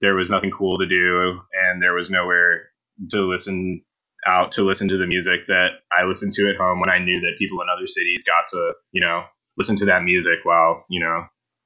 there 0.00 0.14
was 0.14 0.30
nothing 0.30 0.50
cool 0.50 0.78
to 0.78 0.86
do 0.86 1.40
and 1.62 1.82
there 1.82 1.94
was 1.94 2.10
nowhere 2.10 2.68
to 3.10 3.20
listen 3.22 3.82
out 4.26 4.52
to 4.52 4.62
listen 4.62 4.88
to 4.88 4.96
the 4.96 5.06
music 5.06 5.46
that 5.46 5.68
I 5.92 6.04
listened 6.04 6.32
to 6.34 6.48
at 6.48 6.56
home 6.56 6.80
when 6.80 6.90
I 6.90 6.98
knew 6.98 7.20
that 7.20 7.38
people 7.38 7.60
in 7.60 7.68
other 7.68 7.86
cities 7.86 8.24
got 8.24 8.46
to, 8.48 8.72
you 8.92 9.00
know, 9.00 9.24
listen 9.56 9.78
to 9.78 9.84
that 9.86 10.02
music 10.02 10.40
while, 10.44 10.84
you 10.88 11.00
know, 11.00 11.24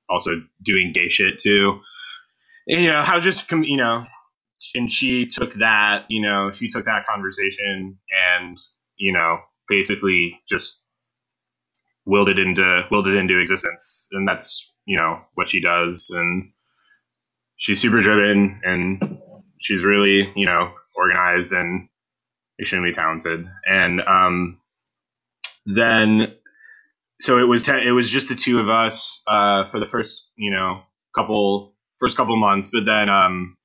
also 0.09 0.31
doing 0.65 0.93
gay 0.93 1.09
shit 1.09 1.39
too. 1.39 1.81
And, 2.67 2.83
you 2.83 2.91
know, 2.91 3.03
how 3.03 3.21
just, 3.21 3.51
you 3.51 3.77
know, 3.77 4.05
and 4.75 4.91
she 4.91 5.27
took 5.27 5.55
that, 5.55 6.05
you 6.09 6.21
know, 6.21 6.51
she 6.53 6.69
took 6.69 6.85
that 6.87 7.07
conversation 7.07 7.99
and, 8.37 8.59
you 8.97 9.13
know, 9.13 9.39
basically 9.69 10.41
just 10.49 10.83
willed 12.09 12.29
it 12.29 12.39
into, 12.39 12.83
willed 12.91 13.07
it 13.07 13.15
into 13.15 13.39
existence. 13.39 14.09
And 14.13 14.27
that's, 14.27 14.73
you 14.87 14.97
know, 14.97 15.21
what 15.35 15.49
she 15.49 15.61
does. 15.61 16.11
And 16.11 16.51
she's 17.57 17.81
super 17.81 18.01
driven 18.01 18.61
and 18.65 19.19
she's 19.61 19.85
really, 19.85 20.33
you 20.35 20.47
know, 20.47 20.73
organized 20.97 21.53
and 21.53 21.89
extremely 22.61 22.93
talented. 22.93 23.47
And 23.67 24.01
um, 24.01 24.59
then, 25.67 26.35
so 27.21 27.39
it 27.39 27.45
was 27.45 27.63
ten, 27.63 27.81
it 27.81 27.91
was 27.91 28.11
just 28.11 28.29
the 28.29 28.37
two 28.37 28.61
of 28.61 28.69
us 28.69 29.23
uh, 29.27 29.71
for 29.71 29.81
the 29.81 29.87
first 29.87 30.27
you 30.37 30.51
know 30.51 30.83
couple 31.15 31.75
first 32.01 32.17
couple 32.17 32.37
months, 32.37 32.71
but 32.73 32.85
then 32.87 33.09
um, 33.09 33.57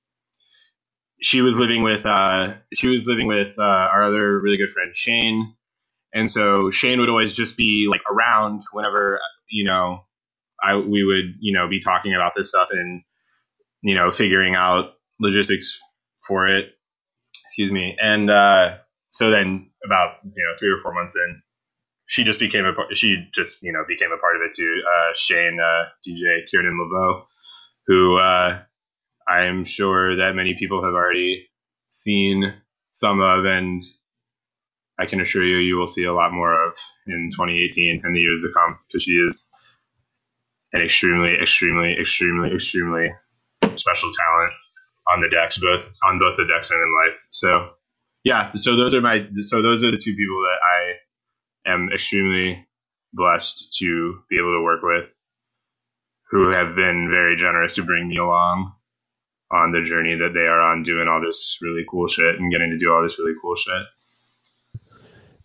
she 1.21 1.41
was 1.41 1.57
living 1.57 1.83
with 1.83 2.05
uh, 2.05 2.53
she 2.73 2.87
was 2.87 3.07
living 3.07 3.27
with 3.27 3.57
uh, 3.57 3.61
our 3.61 4.03
other 4.03 4.39
really 4.39 4.57
good 4.57 4.73
friend 4.73 4.91
Shane, 4.95 5.55
and 6.13 6.31
so 6.31 6.71
Shane 6.71 6.99
would 7.01 7.09
always 7.09 7.33
just 7.33 7.57
be 7.57 7.87
like 7.89 8.01
around 8.11 8.63
whenever 8.73 9.19
you 9.49 9.65
know 9.65 10.05
I 10.63 10.77
we 10.77 11.03
would 11.03 11.35
you 11.39 11.53
know 11.53 11.69
be 11.69 11.81
talking 11.81 12.15
about 12.15 12.33
this 12.37 12.49
stuff 12.49 12.69
and 12.71 13.01
you 13.83 13.95
know, 13.95 14.13
figuring 14.13 14.55
out 14.55 14.93
logistics 15.21 15.79
for 16.27 16.47
it. 16.47 16.67
Excuse 17.45 17.71
me. 17.71 17.97
And 18.01 18.31
uh, 18.31 18.77
so 19.11 19.31
then 19.31 19.71
about 19.85 20.17
you 20.23 20.31
know 20.45 20.57
three 20.59 20.69
or 20.71 20.79
four 20.83 20.93
months 20.93 21.15
in, 21.15 21.41
she 22.07 22.23
just 22.23 22.39
became 22.39 22.65
a 22.65 22.73
part. 22.73 22.97
She 22.97 23.27
just 23.35 23.57
you 23.61 23.73
know 23.73 23.83
became 23.87 24.11
a 24.11 24.17
part 24.19 24.37
of 24.37 24.43
it 24.43 24.53
too. 24.55 24.81
Uh, 24.87 25.13
Shane, 25.15 25.59
uh, 25.59 25.85
DJ 26.07 26.41
Kiernan 26.51 26.79
Laveaux, 26.79 27.27
who 27.87 28.17
uh, 28.17 28.61
I'm 29.27 29.65
sure 29.65 30.17
that 30.17 30.35
many 30.35 30.55
people 30.59 30.83
have 30.83 30.93
already 30.93 31.47
seen 31.89 32.53
some 32.91 33.21
of, 33.21 33.45
and 33.45 33.83
I 34.99 35.05
can 35.05 35.21
assure 35.21 35.43
you, 35.43 35.57
you 35.57 35.77
will 35.77 35.87
see 35.87 36.03
a 36.03 36.13
lot 36.13 36.33
more 36.33 36.67
of 36.67 36.73
in 37.07 37.31
2018 37.31 38.01
and 38.03 38.15
the 38.15 38.19
years 38.19 38.41
to 38.43 38.51
come 38.53 38.77
because 38.87 39.03
she 39.03 39.11
is 39.11 39.49
an 40.71 40.81
extremely, 40.81 41.35
extremely, 41.35 41.97
extremely, 41.99 42.53
extremely 42.53 43.13
special 43.75 44.11
talent 44.11 44.53
on 45.11 45.21
the 45.21 45.29
decks, 45.29 45.57
both 45.57 45.83
on 46.05 46.19
both 46.19 46.37
the 46.37 46.45
decks 46.45 46.71
and 46.71 46.79
in 46.79 46.93
life. 46.93 47.19
So, 47.31 47.69
yeah. 48.23 48.51
So 48.55 48.75
those 48.75 48.93
are 48.93 49.01
my. 49.01 49.25
So 49.41 49.61
those 49.61 49.83
are 49.83 49.91
the 49.91 49.97
two 49.97 50.15
people 50.15 50.41
that 50.43 50.59
I 50.63 51.73
am 51.73 51.89
extremely 51.93 52.65
blessed 53.13 53.75
to 53.79 54.19
be 54.29 54.37
able 54.37 54.53
to 54.57 54.63
work 54.63 54.81
with, 54.83 55.09
who 56.31 56.49
have 56.49 56.75
been 56.75 57.09
very 57.09 57.35
generous 57.35 57.75
to 57.75 57.83
bring 57.83 58.07
me 58.07 58.17
along 58.17 58.73
on 59.51 59.71
the 59.71 59.83
journey 59.83 60.15
that 60.15 60.33
they 60.33 60.47
are 60.47 60.61
on, 60.61 60.83
doing 60.83 61.07
all 61.07 61.21
this 61.21 61.57
really 61.61 61.85
cool 61.89 62.07
shit 62.07 62.39
and 62.39 62.51
getting 62.51 62.71
to 62.71 62.79
do 62.79 62.91
all 62.91 63.03
this 63.03 63.19
really 63.19 63.35
cool 63.41 63.55
shit. 63.55 63.83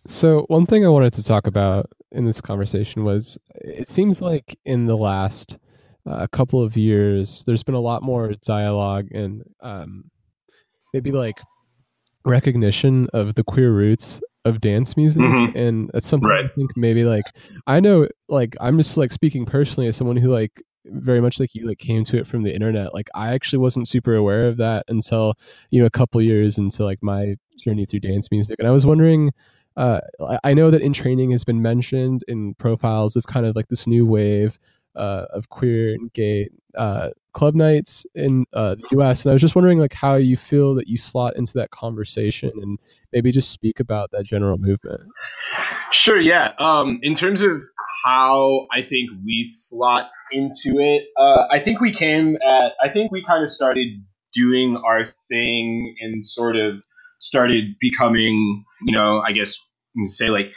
So, 0.09 0.45
one 0.47 0.65
thing 0.65 0.83
I 0.83 0.89
wanted 0.89 1.13
to 1.13 1.23
talk 1.23 1.45
about 1.45 1.85
in 2.11 2.25
this 2.25 2.41
conversation 2.41 3.03
was 3.03 3.37
it 3.53 3.87
seems 3.87 4.23
like 4.23 4.57
in 4.65 4.87
the 4.87 4.97
last 4.97 5.59
uh, 6.09 6.25
couple 6.31 6.63
of 6.63 6.75
years, 6.75 7.43
there's 7.45 7.61
been 7.61 7.75
a 7.75 7.79
lot 7.79 8.01
more 8.01 8.33
dialogue 8.43 9.09
and 9.11 9.43
um, 9.61 10.05
maybe 10.95 11.11
like 11.11 11.39
recognition 12.25 13.07
of 13.13 13.35
the 13.35 13.43
queer 13.43 13.71
roots 13.71 14.19
of 14.45 14.59
dance 14.61 14.97
music 14.97 15.21
mm-hmm. 15.21 15.55
and 15.55 15.91
it's 15.93 16.07
something 16.07 16.29
right. 16.29 16.45
i 16.45 16.47
think 16.55 16.71
maybe 16.77 17.03
like 17.03 17.25
i 17.67 17.77
know 17.79 18.07
like 18.29 18.55
i'm 18.61 18.77
just 18.77 18.95
like 18.95 19.11
speaking 19.11 19.45
personally 19.45 19.85
as 19.87 19.97
someone 19.97 20.15
who 20.15 20.31
like 20.31 20.63
very 20.85 21.19
much 21.19 21.41
like 21.41 21.53
you 21.53 21.67
like 21.67 21.77
came 21.77 22.05
to 22.05 22.17
it 22.17 22.25
from 22.25 22.43
the 22.43 22.53
internet 22.53 22.93
like 22.93 23.09
i 23.15 23.33
actually 23.33 23.59
wasn't 23.59 23.85
super 23.85 24.15
aware 24.15 24.47
of 24.47 24.55
that 24.55 24.85
until 24.87 25.33
you 25.71 25.79
know 25.79 25.85
a 25.85 25.89
couple 25.89 26.21
years 26.21 26.57
into 26.57 26.85
like 26.85 26.99
my 27.01 27.35
journey 27.57 27.85
through 27.85 27.99
dance 27.99 28.31
music 28.31 28.55
and 28.59 28.67
i 28.67 28.71
was 28.71 28.85
wondering 28.85 29.29
uh, 29.79 30.01
I 30.43 30.53
know 30.53 30.69
that 30.71 30.81
in 30.81 30.91
training 30.91 31.31
has 31.31 31.45
been 31.45 31.61
mentioned 31.61 32.25
in 32.27 32.53
profiles 32.55 33.15
of 33.15 33.27
kind 33.27 33.45
of 33.45 33.55
like 33.55 33.69
this 33.69 33.87
new 33.87 34.05
wave 34.05 34.59
uh, 34.97 35.25
of 35.31 35.47
queer 35.47 35.93
and 35.93 36.11
gay 36.11 36.49
uh, 36.77 37.11
club 37.31 37.55
nights 37.55 38.05
in 38.13 38.45
uh, 38.51 38.75
the 38.75 38.83
U.S. 38.91 39.23
And 39.23 39.31
I 39.31 39.33
was 39.33 39.41
just 39.41 39.55
wondering, 39.55 39.79
like, 39.79 39.93
how 39.93 40.15
you 40.15 40.35
feel 40.35 40.75
that 40.75 40.87
you 40.87 40.97
slot 40.97 41.37
into 41.37 41.53
that 41.53 41.71
conversation, 41.71 42.51
and 42.61 42.77
maybe 43.13 43.31
just 43.31 43.51
speak 43.51 43.79
about 43.79 44.11
that 44.11 44.25
general 44.25 44.57
movement. 44.57 44.99
Sure. 45.91 46.19
Yeah. 46.19 46.51
Um, 46.59 46.99
in 47.01 47.15
terms 47.15 47.41
of 47.41 47.61
how 48.03 48.67
I 48.73 48.81
think 48.81 49.09
we 49.25 49.45
slot 49.45 50.09
into 50.33 50.77
it, 50.77 51.07
uh, 51.17 51.47
I 51.49 51.59
think 51.59 51.79
we 51.79 51.93
came 51.93 52.35
at. 52.35 52.73
I 52.83 52.89
think 52.89 53.13
we 53.13 53.23
kind 53.23 53.45
of 53.45 53.51
started 53.51 53.87
doing 54.33 54.75
our 54.85 55.05
thing 55.29 55.95
and 56.01 56.25
sort 56.25 56.57
of 56.57 56.83
started 57.19 57.75
becoming, 57.79 58.65
you 58.85 58.91
know, 58.91 59.21
I 59.25 59.31
guess 59.31 59.57
say 60.07 60.29
like 60.29 60.53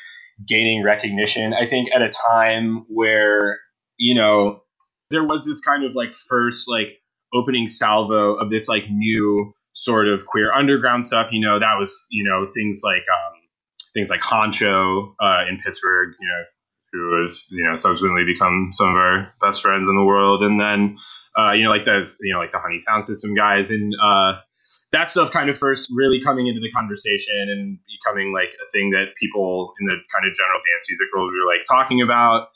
gaining 0.46 0.82
recognition. 0.82 1.54
I 1.54 1.66
think 1.66 1.88
at 1.94 2.02
a 2.02 2.10
time 2.10 2.84
where, 2.88 3.58
you 3.98 4.14
know, 4.14 4.60
there 5.10 5.24
was 5.24 5.44
this 5.44 5.60
kind 5.60 5.84
of 5.84 5.94
like 5.94 6.12
first 6.12 6.68
like 6.68 7.00
opening 7.34 7.68
salvo 7.68 8.34
of 8.34 8.50
this 8.50 8.68
like 8.68 8.84
new 8.90 9.52
sort 9.74 10.08
of 10.08 10.24
queer 10.26 10.52
underground 10.52 11.06
stuff. 11.06 11.28
You 11.32 11.40
know, 11.40 11.58
that 11.58 11.78
was, 11.78 12.06
you 12.10 12.24
know, 12.24 12.50
things 12.52 12.80
like 12.82 13.04
um 13.12 13.32
things 13.94 14.08
like 14.10 14.20
Honcho 14.20 15.14
uh, 15.20 15.44
in 15.48 15.60
Pittsburgh, 15.64 16.14
you 16.18 16.28
know, 16.28 16.42
who 16.92 17.22
have, 17.26 17.36
you 17.50 17.64
know, 17.64 17.76
subsequently 17.76 18.24
become 18.24 18.70
some 18.72 18.88
of 18.88 18.96
our 18.96 19.34
best 19.40 19.60
friends 19.60 19.88
in 19.88 19.96
the 19.96 20.04
world. 20.04 20.42
And 20.42 20.60
then 20.60 20.96
uh, 21.38 21.52
you 21.52 21.64
know, 21.64 21.70
like 21.70 21.84
those, 21.84 22.16
you 22.20 22.32
know, 22.32 22.40
like 22.40 22.52
the 22.52 22.58
Honey 22.58 22.80
Sound 22.80 23.04
System 23.04 23.34
guys 23.34 23.70
and 23.70 23.94
uh 24.02 24.34
that 24.92 25.10
stuff 25.10 25.30
kind 25.30 25.50
of 25.50 25.58
first 25.58 25.90
really 25.92 26.20
coming 26.20 26.46
into 26.46 26.60
the 26.60 26.70
conversation 26.70 27.48
and 27.48 27.78
becoming 28.04 28.32
like 28.32 28.50
a 28.64 28.70
thing 28.70 28.90
that 28.90 29.06
people 29.20 29.72
in 29.80 29.86
the 29.86 29.96
kind 30.14 30.30
of 30.30 30.36
general 30.36 30.60
dance 30.60 30.86
music 30.88 31.08
world 31.14 31.32
were 31.32 31.50
like 31.50 31.64
talking 31.68 32.02
about. 32.02 32.48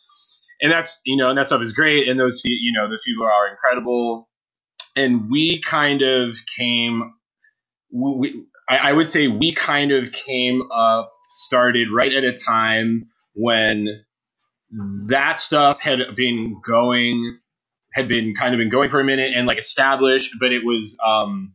And 0.61 0.71
that's, 0.71 1.01
you 1.05 1.17
know, 1.17 1.31
and 1.31 1.39
that 1.39 1.47
stuff 1.49 1.63
is 1.63 1.73
great. 1.73 2.09
And 2.09 2.21
those, 2.21 2.41
you 2.45 2.73
know, 2.73 2.89
those 2.89 3.03
people 3.05 3.25
are 3.25 3.51
incredible. 3.51 4.29
And 4.95 5.31
we 5.31 5.61
kind 5.63 6.03
of 6.03 6.37
came, 6.57 7.15
we, 7.93 8.45
I, 8.69 8.91
I 8.91 8.93
would 8.93 9.11
say 9.11 9.29
we 9.29 9.55
kind 9.55 9.93
of 9.93 10.13
came 10.13 10.63
up, 10.73 11.13
started 11.33 11.89
right 11.95 12.13
at 12.13 12.25
a 12.25 12.33
time 12.37 13.09
when 13.35 14.05
that 15.09 15.39
stuff 15.39 15.81
had 15.81 16.01
been 16.17 16.61
going, 16.67 17.39
had 17.95 18.09
been 18.09 18.35
kind 18.35 18.55
of 18.55 18.59
been 18.59 18.71
going 18.71 18.91
for 18.91 19.01
a 19.01 19.05
minute 19.05 19.33
and 19.35 19.47
like 19.47 19.59
established, 19.59 20.35
but 20.41 20.53
it 20.53 20.65
was, 20.65 20.97
um, 21.07 21.55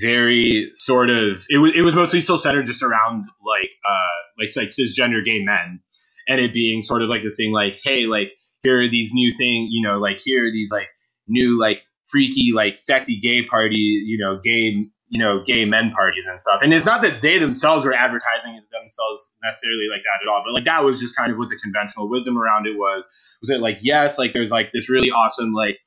very 0.00 0.70
sort 0.74 1.10
of 1.10 1.44
it 1.48 1.58
was 1.58 1.72
it 1.74 1.82
was 1.82 1.94
mostly 1.94 2.20
still 2.20 2.38
centered 2.38 2.66
just 2.66 2.82
around 2.82 3.24
like 3.46 3.70
uh 3.88 4.38
like 4.38 4.50
like 4.56 4.68
cisgender 4.68 5.24
gay 5.24 5.42
men 5.42 5.80
and 6.28 6.40
it 6.40 6.52
being 6.52 6.82
sort 6.82 7.02
of 7.02 7.08
like 7.08 7.22
this 7.22 7.36
thing 7.36 7.52
like 7.52 7.80
hey 7.82 8.06
like 8.06 8.32
here 8.62 8.80
are 8.80 8.88
these 8.88 9.10
new 9.12 9.32
thing 9.36 9.66
you 9.70 9.82
know 9.86 9.98
like 9.98 10.18
here 10.24 10.46
are 10.46 10.52
these 10.52 10.70
like 10.70 10.88
new 11.26 11.58
like 11.58 11.82
freaky 12.08 12.52
like 12.54 12.76
sexy 12.76 13.18
gay 13.18 13.44
party 13.44 13.76
you 14.06 14.16
know 14.18 14.38
gay 14.42 14.86
you 15.12 15.18
know 15.18 15.42
gay 15.44 15.66
men 15.66 15.92
parties 15.92 16.24
and 16.26 16.40
stuff. 16.40 16.60
And 16.62 16.72
it's 16.72 16.86
not 16.86 17.02
that 17.02 17.20
they 17.20 17.36
themselves 17.38 17.84
were 17.84 17.92
advertising 17.92 18.58
themselves 18.72 19.36
necessarily 19.44 19.86
like 19.92 20.00
that 20.04 20.26
at 20.26 20.32
all 20.32 20.42
but 20.44 20.54
like 20.54 20.64
that 20.64 20.84
was 20.84 20.98
just 20.98 21.14
kind 21.14 21.30
of 21.30 21.36
what 21.36 21.50
the 21.50 21.58
conventional 21.62 22.08
wisdom 22.08 22.38
around 22.38 22.66
it 22.66 22.78
was. 22.78 23.06
Was 23.42 23.50
it 23.50 23.60
like 23.60 23.78
yes 23.82 24.18
like 24.18 24.32
there's 24.32 24.50
like 24.50 24.72
this 24.72 24.88
really 24.88 25.10
awesome 25.10 25.52
like 25.52 25.78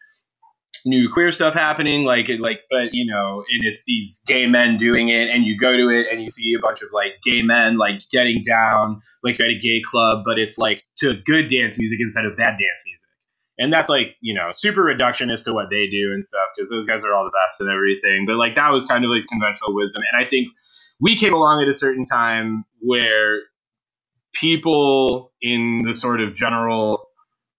new 0.85 1.09
queer 1.11 1.31
stuff 1.31 1.55
happening 1.55 2.03
like 2.03 2.29
it 2.29 2.39
like 2.39 2.59
but 2.69 2.93
you 2.93 3.05
know 3.05 3.43
and 3.51 3.65
it's 3.65 3.83
these 3.87 4.21
gay 4.27 4.45
men 4.45 4.77
doing 4.77 5.09
it 5.09 5.29
and 5.29 5.43
you 5.43 5.57
go 5.57 5.75
to 5.75 5.89
it 5.89 6.05
and 6.11 6.21
you 6.21 6.29
see 6.29 6.53
a 6.57 6.61
bunch 6.61 6.81
of 6.83 6.89
like 6.93 7.13
gay 7.23 7.41
men 7.41 7.77
like 7.77 7.99
getting 8.11 8.43
down 8.43 9.01
like 9.23 9.39
at 9.39 9.47
a 9.47 9.57
gay 9.57 9.81
club 9.83 10.23
but 10.23 10.37
it's 10.37 10.57
like 10.59 10.83
to 10.97 11.15
good 11.25 11.49
dance 11.49 11.77
music 11.77 11.99
instead 11.99 12.25
of 12.25 12.37
bad 12.37 12.51
dance 12.51 12.81
music. 12.85 13.09
And 13.57 13.71
that's 13.73 13.89
like 13.89 14.15
you 14.21 14.33
know 14.33 14.51
super 14.53 14.83
reductionist 14.83 15.45
to 15.45 15.53
what 15.53 15.69
they 15.71 15.87
do 15.87 16.11
and 16.13 16.23
stuff 16.23 16.49
because 16.55 16.69
those 16.69 16.85
guys 16.85 17.03
are 17.03 17.13
all 17.13 17.23
the 17.23 17.31
best 17.31 17.59
and 17.61 17.69
everything. 17.69 18.25
But 18.27 18.35
like 18.35 18.55
that 18.55 18.71
was 18.71 18.85
kind 18.85 19.03
of 19.05 19.09
like 19.09 19.25
conventional 19.27 19.73
wisdom. 19.73 20.03
And 20.11 20.23
i 20.23 20.29
think 20.29 20.49
we 20.99 21.15
came 21.15 21.33
along 21.33 21.61
at 21.61 21.67
a 21.67 21.73
certain 21.73 22.05
time 22.05 22.63
where 22.79 23.41
people 24.33 25.33
in 25.41 25.83
the 25.85 25.95
sort 25.95 26.21
of 26.21 26.35
general 26.35 27.07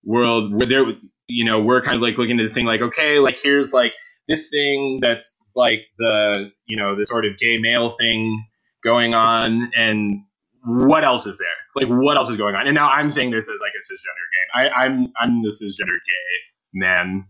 world 0.04 0.54
where 0.54 0.68
there 0.68 0.84
you 1.28 1.44
know, 1.44 1.60
we're 1.60 1.82
kind 1.82 1.96
of 1.96 2.02
like 2.02 2.18
looking 2.18 2.40
at 2.40 2.48
the 2.48 2.54
thing 2.54 2.66
like, 2.66 2.80
okay, 2.82 3.18
like 3.18 3.38
here's 3.42 3.72
like 3.72 3.92
this 4.28 4.48
thing 4.48 5.00
that's 5.00 5.36
like 5.54 5.82
the, 5.98 6.50
you 6.66 6.76
know, 6.76 6.96
the 6.96 7.04
sort 7.04 7.24
of 7.26 7.38
gay 7.38 7.58
male 7.58 7.90
thing 7.90 8.44
going 8.84 9.14
on 9.14 9.70
and 9.76 10.22
what 10.64 11.04
else 11.04 11.26
is 11.26 11.38
there? 11.38 11.48
Like 11.76 11.88
what 11.88 12.16
else 12.16 12.30
is 12.30 12.36
going 12.36 12.54
on? 12.54 12.66
And 12.66 12.74
now 12.74 12.88
I'm 12.90 13.10
saying 13.10 13.30
this 13.30 13.48
as 13.48 13.58
like 13.60 13.72
a 13.74 13.82
cisgender 13.92 14.26
gay. 14.32 14.68
I, 14.70 14.84
I'm 14.84 15.12
I'm 15.20 15.42
the 15.42 15.50
cisgender 15.50 15.94
gay 15.94 16.36
man 16.74 17.26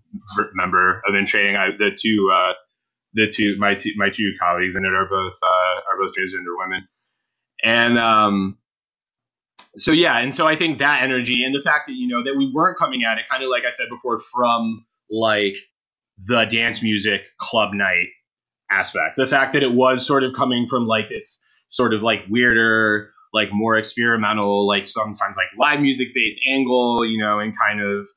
member 0.55 1.03
of 1.09 1.15
In 1.15 1.27
Training. 1.27 1.57
I, 1.57 1.71
the 1.79 1.91
two 2.01 2.31
uh, 2.35 2.53
the 3.15 3.29
two 3.29 3.57
my 3.59 3.75
two 3.75 3.93
my 3.97 4.11
two 4.11 4.33
colleagues 4.41 4.77
in 4.77 4.85
it 4.85 4.95
are 4.95 5.09
both 5.09 5.35
uh, 5.43 5.81
are 5.91 5.99
both 5.99 6.15
transgender 6.15 6.57
women, 6.59 6.89
and 7.65 7.99
um, 7.99 8.59
so 9.77 9.93
yeah, 9.93 10.19
and 10.19 10.35
so 10.35 10.47
I 10.47 10.57
think 10.57 10.79
that 10.79 11.03
energy 11.03 11.45
and 11.45 11.55
the 11.55 11.63
fact 11.63 11.87
that 11.89 11.95
you 11.95 12.09
know 12.09 12.23
that 12.25 12.37
we 12.37 12.51
weren't 12.53 12.79
coming 12.79 13.03
at 13.05 13.19
it 13.19 13.25
kind 13.31 13.43
of 13.43 13.51
like 13.51 13.65
I 13.67 13.71
said 13.71 13.89
before 13.91 14.21
from 14.35 14.85
like 15.11 15.57
the 16.27 16.45
dance 16.45 16.83
music 16.83 17.23
club 17.39 17.75
night 17.75 18.09
aspect. 18.71 19.17
The 19.17 19.27
fact 19.27 19.53
that 19.53 19.63
it 19.63 19.73
was 19.73 20.07
sort 20.07 20.25
of 20.25 20.33
coming 20.35 20.67
from 20.69 20.87
like 20.87 21.09
this 21.09 21.43
sort 21.69 21.95
of 21.95 22.03
like 22.03 22.21
weirder, 22.29 23.11
like 23.33 23.49
more 23.53 23.77
experimental, 23.77 24.67
like 24.67 24.87
sometimes 24.87 25.37
like 25.37 25.49
live 25.59 25.81
music 25.81 26.09
based 26.15 26.41
angle, 26.49 27.05
you 27.05 27.19
know, 27.19 27.39
and 27.39 27.55
kind 27.59 27.81
of 27.81 28.09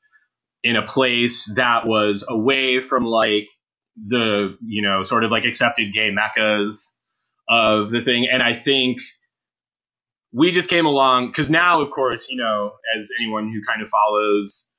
in 0.62 0.76
a 0.76 0.86
place 0.86 1.50
that 1.54 1.86
was 1.86 2.24
away 2.28 2.80
from 2.80 3.04
like 3.04 3.48
the, 3.96 4.56
you 4.66 4.82
know, 4.82 5.04
sort 5.04 5.24
of 5.24 5.30
like 5.30 5.44
accepted 5.44 5.92
gay 5.92 6.10
meccas 6.10 6.96
of 7.48 7.90
the 7.90 8.02
thing. 8.02 8.26
And 8.30 8.42
I 8.42 8.54
think 8.54 8.98
we 10.32 10.52
just 10.52 10.70
came 10.70 10.86
along 10.86 11.28
because 11.28 11.50
now, 11.50 11.80
of 11.80 11.90
course, 11.90 12.28
you 12.28 12.36
know, 12.36 12.72
as 12.96 13.10
anyone 13.18 13.52
who 13.52 13.60
kind 13.66 13.82
of 13.82 13.88
follows, 13.88 14.70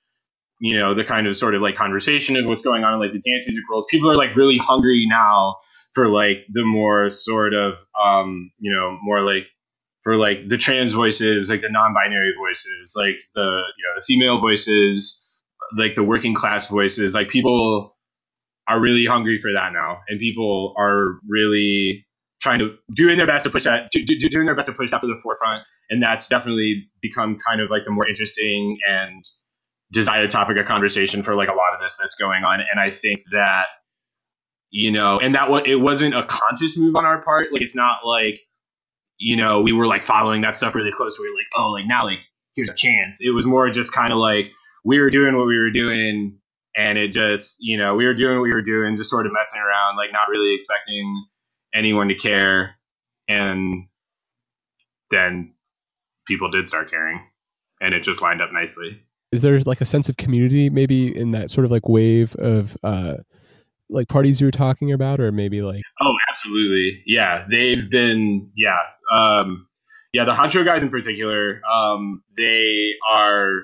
you 0.59 0.77
know, 0.77 0.93
the 0.93 1.03
kind 1.03 1.27
of 1.27 1.35
sort 1.37 1.55
of 1.55 1.61
like 1.61 1.75
conversation 1.75 2.35
of 2.35 2.45
what's 2.45 2.61
going 2.61 2.83
on 2.83 2.93
in 2.93 2.99
like 2.99 3.11
the 3.11 3.19
dance 3.19 3.47
music 3.47 3.63
world, 3.69 3.85
people 3.89 4.09
are 4.09 4.15
like 4.15 4.35
really 4.35 4.57
hungry 4.57 5.05
now 5.07 5.57
for 5.93 6.07
like 6.07 6.45
the 6.49 6.63
more 6.63 7.09
sort 7.09 7.53
of, 7.53 7.73
um, 8.01 8.51
you 8.59 8.71
know, 8.71 8.97
more 9.01 9.21
like 9.21 9.47
for 10.03 10.15
like 10.15 10.47
the 10.47 10.57
trans 10.57 10.93
voices, 10.93 11.49
like 11.49 11.61
the 11.61 11.69
non-binary 11.69 12.33
voices, 12.37 12.93
like 12.95 13.17
the 13.35 13.41
you 13.41 13.83
know 13.83 13.99
the 13.99 14.03
female 14.05 14.39
voices, 14.39 15.23
like 15.77 15.95
the 15.95 16.03
working 16.03 16.33
class 16.33 16.67
voices, 16.67 17.13
like 17.13 17.29
people 17.29 17.95
are 18.67 18.79
really 18.79 19.05
hungry 19.05 19.39
for 19.41 19.51
that 19.51 19.73
now, 19.73 19.99
and 20.07 20.19
people 20.19 20.73
are 20.77 21.19
really 21.27 22.05
trying 22.41 22.59
to 22.59 22.75
doing 22.93 23.17
their 23.17 23.27
best 23.27 23.43
to 23.45 23.49
push 23.49 23.63
that, 23.63 23.91
doing 23.91 24.45
their 24.45 24.55
best 24.55 24.67
to 24.67 24.73
push 24.73 24.91
that 24.91 25.01
to 25.01 25.07
the 25.07 25.19
forefront, 25.23 25.63
and 25.89 26.01
that's 26.01 26.27
definitely 26.27 26.87
become 27.01 27.37
kind 27.45 27.61
of 27.61 27.69
like 27.69 27.83
the 27.85 27.91
more 27.91 28.07
interesting 28.07 28.77
and 28.87 29.23
desired 29.91 30.31
topic 30.31 30.57
of 30.57 30.65
conversation 30.65 31.21
for 31.23 31.35
like 31.35 31.49
a 31.49 31.53
lot 31.53 31.73
of 31.73 31.81
this 31.81 31.97
that's 31.99 32.15
going 32.15 32.43
on. 32.43 32.61
And 32.61 32.79
I 32.79 32.91
think 32.91 33.21
that 33.31 33.65
you 34.71 34.89
know, 34.91 35.19
and 35.19 35.35
that 35.35 35.49
what 35.49 35.67
it 35.67 35.75
wasn't 35.75 36.15
a 36.15 36.23
conscious 36.23 36.77
move 36.77 36.95
on 36.95 37.05
our 37.05 37.21
part. 37.21 37.51
Like 37.51 37.61
it's 37.61 37.75
not 37.75 38.05
like 38.05 38.39
you 39.17 39.35
know 39.35 39.61
we 39.61 39.73
were 39.73 39.87
like 39.87 40.03
following 40.03 40.41
that 40.41 40.57
stuff 40.57 40.75
really 40.75 40.91
close. 40.91 41.19
We 41.19 41.29
were 41.29 41.35
like, 41.35 41.47
oh, 41.57 41.71
like 41.71 41.85
now 41.87 42.05
like 42.05 42.19
here's 42.55 42.69
a 42.69 42.73
chance. 42.73 43.19
It 43.21 43.31
was 43.31 43.45
more 43.45 43.69
just 43.69 43.91
kind 43.91 44.13
of 44.13 44.19
like 44.19 44.45
we 44.83 44.99
were 44.99 45.09
doing 45.09 45.37
what 45.37 45.45
we 45.45 45.57
were 45.59 45.71
doing 45.71 46.37
and 46.75 46.97
it 46.97 47.09
just 47.11 47.57
you 47.59 47.77
know 47.77 47.95
we 47.95 48.05
were 48.05 48.13
doing 48.13 48.37
what 48.37 48.43
we 48.43 48.53
were 48.53 48.61
doing 48.61 48.95
just 48.95 49.09
sort 49.09 49.25
of 49.25 49.33
messing 49.33 49.59
around 49.59 49.97
like 49.97 50.11
not 50.13 50.29
really 50.29 50.55
expecting 50.55 51.25
anyone 51.73 52.07
to 52.09 52.15
care 52.15 52.75
and 53.27 53.87
then 55.09 55.53
people 56.27 56.49
did 56.49 56.67
start 56.67 56.89
caring 56.89 57.21
and 57.81 57.93
it 57.93 58.03
just 58.03 58.21
lined 58.21 58.41
up 58.41 58.51
nicely. 58.51 59.01
Is 59.31 59.41
there 59.41 59.59
like 59.61 59.81
a 59.81 59.85
sense 59.85 60.09
of 60.09 60.17
community 60.17 60.69
maybe 60.69 61.15
in 61.15 61.31
that 61.31 61.49
sort 61.49 61.65
of 61.65 61.71
like 61.71 61.87
wave 61.87 62.35
of 62.35 62.77
uh 62.83 63.15
like 63.89 64.07
parties 64.07 64.39
you 64.39 64.47
were 64.47 64.51
talking 64.51 64.91
about 64.91 65.19
or 65.19 65.31
maybe 65.31 65.61
like 65.61 65.81
oh 66.01 66.13
absolutely. 66.29 67.03
Yeah 67.05 67.45
they've 67.49 67.89
been 67.89 68.51
yeah 68.55 68.77
um 69.11 69.67
yeah 70.13 70.25
the 70.25 70.33
honcho 70.33 70.65
guys 70.65 70.83
in 70.83 70.89
particular 70.89 71.61
um 71.71 72.23
they 72.37 72.93
are 73.09 73.63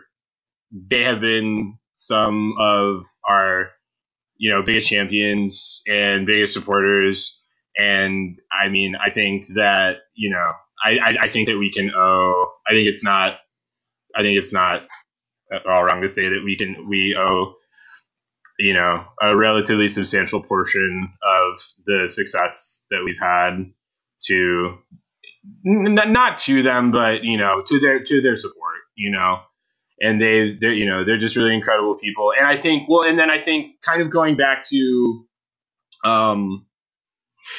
they 0.71 1.03
have 1.03 1.21
been 1.21 1.77
some 1.95 2.55
of 2.59 3.05
our 3.27 3.69
you 4.37 4.51
know 4.51 4.61
biggest 4.61 4.89
champions 4.89 5.81
and 5.87 6.25
biggest 6.25 6.53
supporters 6.53 7.36
and 7.77 8.39
i 8.51 8.69
mean 8.69 8.95
i 9.03 9.09
think 9.11 9.47
that 9.55 9.97
you 10.15 10.29
know 10.31 10.45
I, 10.83 10.99
I, 10.99 11.17
I 11.23 11.29
think 11.29 11.49
that 11.49 11.57
we 11.57 11.71
can 11.73 11.91
owe 11.95 12.51
i 12.67 12.71
think 12.73 12.89
it's 12.89 13.03
not 13.03 13.39
i 14.15 14.21
think 14.23 14.37
it's 14.39 14.53
not 14.53 14.83
at 15.53 15.65
all 15.67 15.83
wrong 15.83 16.01
to 16.01 16.09
say 16.09 16.29
that 16.29 16.41
we 16.45 16.57
can 16.57 16.87
we 16.89 17.15
owe 17.17 17.55
you 18.59 18.73
know 18.73 19.05
a 19.21 19.35
relatively 19.37 19.89
substantial 19.89 20.43
portion 20.43 21.09
of 21.23 21.59
the 21.87 22.09
success 22.11 22.85
that 22.91 23.03
we've 23.05 23.19
had 23.21 23.71
to 24.27 24.77
n- 25.67 25.95
not 26.13 26.39
to 26.39 26.63
them 26.63 26.91
but 26.91 27.23
you 27.23 27.37
know 27.37 27.63
to 27.67 27.79
their 27.79 28.01
to 28.03 28.21
their 28.21 28.37
support 28.37 28.77
you 28.95 29.11
know? 29.11 29.39
And 30.01 30.21
they 30.21 30.57
they're 30.59 30.73
you 30.73 30.85
know 30.87 31.05
they're 31.05 31.19
just 31.19 31.37
really 31.37 31.55
incredible 31.55 31.95
people. 31.97 32.33
And 32.37 32.47
i 32.47 32.57
think 32.57 32.89
well 32.89 33.03
and 33.03 33.19
then 33.19 33.31
i 33.31 33.41
think 33.41 33.81
kind 33.83 34.01
of 34.03 34.11
going 34.11 34.37
back 34.37 34.63
to 34.69 35.25
um 36.05 36.66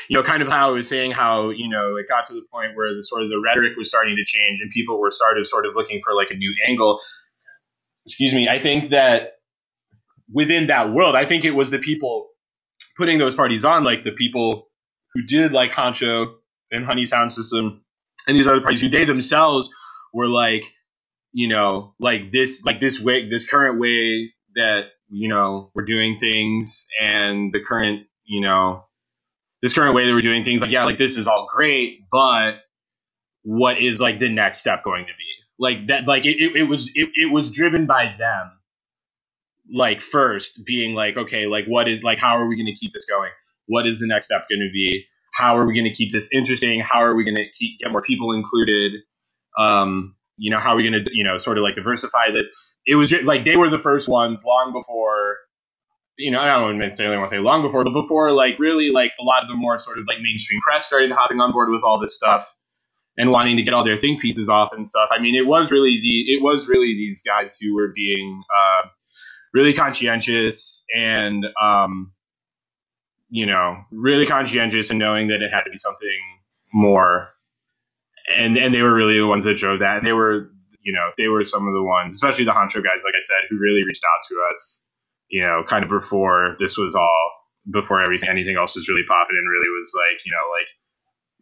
you 0.09 0.17
know 0.17 0.23
kind 0.23 0.43
of 0.43 0.49
how 0.49 0.69
i 0.69 0.73
was 0.73 0.89
saying 0.89 1.11
how 1.11 1.51
you 1.51 1.69
know 1.69 1.97
it 1.97 2.07
got 2.09 2.27
to 2.27 2.35
the 2.35 2.43
point 2.53 2.75
where 2.75 2.95
the 2.95 3.03
sort 3.03 3.23
of 3.23 3.29
the 3.29 3.41
rhetoric 3.45 3.77
was 3.77 3.89
starting 3.89 4.17
to 4.17 4.25
change 4.25 4.61
and 4.61 4.71
people 4.71 4.99
were 4.99 5.11
started 5.11 5.47
sort 5.47 5.67
of 5.67 5.75
looking 5.75 6.01
for 6.05 6.15
like 6.15 6.31
a 6.31 6.35
new 6.35 6.55
angle. 6.67 7.01
Excuse 8.07 8.33
me 8.33 8.49
i 8.49 8.61
think 8.61 8.91
that 8.91 9.33
within 10.33 10.69
that 10.69 10.93
world 10.93 11.15
i 11.15 11.27
think 11.27 11.45
it 11.45 11.51
was 11.51 11.71
the 11.71 11.79
people 11.79 12.29
putting 12.97 13.19
those 13.19 13.35
parties 13.35 13.65
on 13.65 13.85
like 13.85 14.03
the 14.03 14.13
people 14.13 14.69
who 15.15 15.23
did 15.23 15.53
like 15.53 15.73
honcho 15.73 16.35
and 16.71 16.87
honey 16.87 17.05
sound 17.05 17.33
system 17.33 17.85
and 18.27 18.37
these 18.37 18.47
other 18.47 18.61
parties 18.61 18.81
who 18.81 18.89
they 18.89 19.05
themselves 19.05 19.69
were 20.15 20.29
like 20.29 20.65
you 21.33 21.49
know, 21.49 21.95
like 21.99 22.31
this, 22.31 22.63
like 22.65 22.81
this 22.81 23.01
way, 23.01 23.29
this 23.29 23.47
current 23.47 23.79
way 23.79 24.33
that 24.55 24.87
you 25.09 25.29
know 25.29 25.71
we're 25.75 25.85
doing 25.85 26.19
things, 26.19 26.87
and 27.01 27.53
the 27.53 27.61
current, 27.61 28.07
you 28.25 28.41
know, 28.41 28.85
this 29.63 29.73
current 29.73 29.95
way 29.95 30.07
that 30.07 30.13
we're 30.13 30.23
doing 30.23 30.45
things, 30.45 30.61
like 30.61 30.71
yeah, 30.71 30.85
like 30.85 30.99
this 30.99 31.17
is 31.17 31.27
all 31.27 31.49
great, 31.53 32.01
but 32.11 32.55
what 33.43 33.81
is 33.81 34.01
like 34.01 34.21
the 34.21 34.29
next 34.29 34.59
step 34.59 34.85
going 34.85 35.07
to 35.07 35.13
be? 35.13 35.25
Like 35.59 35.89
that, 35.89 36.07
like 36.07 36.25
it, 36.27 36.37
it, 36.41 36.57
it 36.57 36.65
was, 36.65 36.91
it, 36.95 37.11
it 37.15 37.33
was 37.33 37.51
driven 37.51 37.87
by 37.87 38.15
them. 38.19 38.53
Like 39.73 40.01
first 40.01 40.65
being 40.65 40.95
like, 40.95 41.17
okay, 41.17 41.47
like 41.47 41.67
what 41.67 41.89
is 41.89 42.03
like, 42.03 42.19
how 42.19 42.39
are 42.39 42.47
we 42.47 42.57
going 42.57 42.67
to 42.67 42.75
keep 42.75 42.93
this 42.95 43.05
going? 43.05 43.31
What 43.67 43.87
is 43.87 44.01
the 44.01 44.07
next 44.07 44.27
step 44.27 44.49
going 44.49 44.61
to 44.61 44.71
be? 44.73 45.05
How 45.35 45.59
are 45.59 45.67
we 45.67 45.75
going 45.75 45.85
to 45.85 45.93
keep 45.93 46.13
this 46.13 46.29
interesting? 46.33 46.81
How 46.81 47.03
are 47.03 47.15
we 47.15 47.25
going 47.25 47.37
to 47.37 47.45
keep 47.59 47.79
get 47.81 47.93
more 47.93 48.03
people 48.03 48.33
included? 48.33 48.93
Um, 49.59 50.17
you 50.37 50.51
know, 50.51 50.59
how 50.59 50.73
are 50.73 50.77
we 50.77 50.89
going 50.89 51.05
to, 51.05 51.11
you 51.13 51.25
know, 51.25 51.39
sort 51.39 51.59
of 51.59 51.65
like 51.65 51.75
diversify 51.75 52.31
this? 52.33 52.49
It 52.87 52.95
was 52.95 53.11
just, 53.11 53.25
like 53.25 53.45
they 53.45 53.57
were 53.57 53.69
the 53.69 53.79
first 53.79 54.09
ones 54.09 54.45
long 54.45 54.73
before, 54.73 55.37
you 56.19 56.31
know, 56.31 56.41
I 56.41 56.47
don't 56.47 56.79
necessarily 56.79 57.17
want 57.17 57.31
to 57.31 57.37
say 57.37 57.41
long 57.41 57.63
before, 57.63 57.85
but 57.85 57.93
before 57.93 58.33
like 58.33 58.59
really 58.59 58.91
like 58.91 59.13
a 59.21 59.25
lot 59.25 59.43
of 59.43 59.49
the 59.49 59.55
more 59.55 59.79
sort 59.79 59.99
of 59.99 60.05
like 60.09 60.19
mainstream 60.21 60.61
press 60.61 60.87
started 60.87 61.11
hopping 61.13 61.41
on 61.41 61.53
board 61.53 61.71
with 61.71 61.83
all 61.83 62.01
this 62.01 62.15
stuff 62.15 62.47
and 63.17 63.31
wanting 63.31 63.57
to 63.57 63.63
get 63.63 63.75
all 63.75 63.85
their 63.85 64.01
think 64.01 64.21
pieces 64.21 64.49
off 64.49 64.73
and 64.73 64.87
stuff. 64.87 65.09
I 65.13 65.21
mean, 65.21 65.35
it 65.35 65.47
was 65.47 65.71
really 65.71 66.01
the 66.01 66.33
it 66.33 66.43
was 66.43 66.69
really 66.69 66.95
these 66.95 67.23
guys 67.23 67.57
who 67.61 67.75
were 67.75 67.93
being 67.95 68.43
uh, 68.57 68.89
really 69.55 69.73
conscientious 69.73 70.85
and 70.95 71.47
um, 71.63 72.13
you 73.31 73.47
know 73.47 73.85
really 73.93 74.27
conscientious 74.27 74.91
and 74.91 74.99
knowing 74.99 75.29
that 75.29 75.43
it 75.43 75.53
had 75.53 75.63
to 75.63 75.71
be 75.71 75.79
something 75.79 76.21
more 76.73 77.31
and 78.37 78.57
and 78.57 78.75
they 78.75 78.83
were 78.83 78.95
really 78.95 79.19
the 79.19 79.27
ones 79.27 79.45
that 79.45 79.57
drove 79.57 79.81
that. 79.81 80.03
They 80.05 80.13
were, 80.13 80.51
you 80.83 80.93
know, 80.93 81.11
they 81.17 81.29
were 81.29 81.45
some 81.45 81.67
of 81.67 81.75
the 81.75 81.83
ones, 81.83 82.15
especially 82.15 82.45
the 82.45 82.53
Honcho 82.53 82.83
guys, 82.83 83.03
like 83.05 83.15
I 83.15 83.25
said, 83.25 83.47
who 83.49 83.59
really 83.59 83.85
reached 83.85 84.05
out 84.05 84.29
to 84.29 84.37
us, 84.53 84.87
you 85.31 85.43
know, 85.43 85.65
kind 85.69 85.85
of 85.85 85.91
before 85.91 86.57
this 86.59 86.77
was 86.77 86.95
all, 86.95 87.31
before 87.71 88.03
everything, 88.03 88.29
anything 88.29 88.57
else 88.57 88.77
was 88.77 88.89
really 88.89 89.05
popping, 89.07 89.37
and 89.37 89.49
really 89.49 89.69
was 89.71 89.93
like, 89.97 90.21
you 90.25 90.33
know, 90.33 90.51
like 90.59 90.69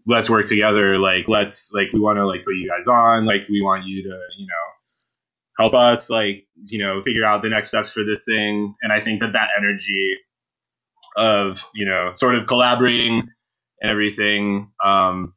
let's 0.07 0.30
work 0.30 0.47
together. 0.47 0.99
Like 0.99 1.28
let's 1.28 1.70
like 1.72 1.89
we 1.93 2.01
want 2.01 2.18
to 2.18 2.26
like 2.26 2.45
put 2.45 2.55
you 2.55 2.68
guys 2.68 2.87
on. 2.89 3.26
Like 3.26 3.43
we 3.49 3.62
want 3.62 3.84
you 3.87 4.03
to, 4.03 4.18
you 4.39 4.47
know, 4.47 4.66
help 5.59 5.74
us 5.74 6.11
like 6.11 6.47
you 6.64 6.78
know 6.78 7.03
figure 7.03 7.24
out 7.24 7.43
the 7.43 7.49
next 7.49 7.68
steps 7.68 7.93
for 7.93 8.05
this 8.05 8.24
thing. 8.24 8.74
And 8.82 8.93
I 8.93 9.01
think 9.01 9.20
that 9.20 9.32
that 9.32 9.51
energy 9.59 10.16
of 11.16 11.59
you 11.74 11.87
know 11.87 12.12
sort 12.14 12.34
of 12.34 12.47
collaborating 12.47 13.28
and 13.80 13.91
everything 13.91 14.70
um, 14.84 15.34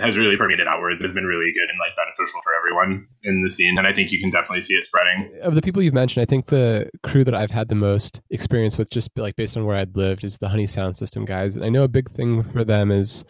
has 0.00 0.16
really 0.16 0.36
permeated 0.36 0.66
outwards. 0.66 1.00
It's 1.02 1.14
been 1.14 1.24
really 1.24 1.52
good 1.52 1.70
and 1.70 1.78
like 1.78 1.96
beneficial 1.96 2.40
for 2.42 2.52
everyone 2.58 3.06
in 3.22 3.42
the 3.42 3.50
scene, 3.50 3.78
and 3.78 3.86
I 3.86 3.92
think 3.92 4.12
you 4.12 4.20
can 4.20 4.30
definitely 4.30 4.62
see 4.62 4.74
it 4.74 4.86
spreading. 4.86 5.38
Of 5.42 5.54
the 5.54 5.62
people 5.62 5.82
you've 5.82 5.94
mentioned, 5.94 6.22
I 6.22 6.26
think 6.26 6.46
the 6.46 6.90
crew 7.02 7.24
that 7.24 7.34
I've 7.34 7.50
had 7.50 7.68
the 7.68 7.74
most 7.74 8.20
experience 8.30 8.76
with, 8.76 8.90
just 8.90 9.10
like 9.16 9.36
based 9.36 9.56
on 9.56 9.64
where 9.64 9.76
I'd 9.76 9.96
lived, 9.96 10.24
is 10.24 10.38
the 10.38 10.48
Honey 10.48 10.66
Sound 10.66 10.96
System 10.96 11.24
guys. 11.24 11.56
And 11.56 11.64
I 11.64 11.68
know 11.68 11.82
a 11.82 11.88
big 11.88 12.10
thing 12.10 12.42
for 12.42 12.64
them 12.64 12.90
is 12.90 13.24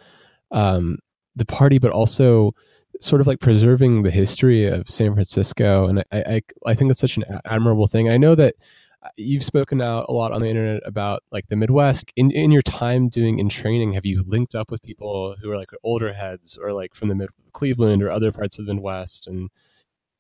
um, 0.51 0.99
the 1.37 1.47
party, 1.47 1.79
but 1.79 1.93
also 1.93 2.53
sort 3.01 3.21
of 3.21 3.27
like 3.27 3.41
preserving 3.41 4.03
the 4.03 4.11
history 4.11 4.67
of 4.67 4.89
San 4.89 5.13
Francisco. 5.13 5.87
And 5.87 6.01
I, 6.01 6.05
I, 6.13 6.43
I 6.67 6.75
think 6.75 6.89
that's 6.89 7.01
such 7.01 7.17
an 7.17 7.25
admirable 7.45 7.87
thing. 7.87 8.09
I 8.09 8.17
know 8.17 8.35
that 8.35 8.55
you've 9.17 9.45
spoken 9.45 9.81
out 9.81 10.07
a 10.09 10.13
lot 10.13 10.33
on 10.33 10.41
the 10.41 10.49
internet 10.49 10.83
about 10.85 11.23
like 11.31 11.49
the 11.49 11.57
Midwest. 11.57 12.13
In 12.17 12.31
in 12.31 12.51
your 12.51 12.63
time 12.63 13.09
doing 13.09 13.39
in 13.39 13.49
training, 13.49 13.93
have 13.95 14.07
you 14.07 14.25
linked 14.27 14.55
up 14.55 14.71
with 14.71 14.83
people 14.83 15.37
who 15.41 15.51
are 15.51 15.57
like 15.57 15.71
older 15.83 16.13
heads 16.13 16.59
or 16.61 16.73
like 16.73 16.95
from 16.95 17.09
the 17.09 17.15
mid 17.15 17.31
Cleveland 17.53 18.03
or 18.03 18.11
other 18.11 18.33
parts 18.33 18.59
of 18.59 18.67
the 18.67 18.75
Midwest 18.75 19.27
and 19.27 19.51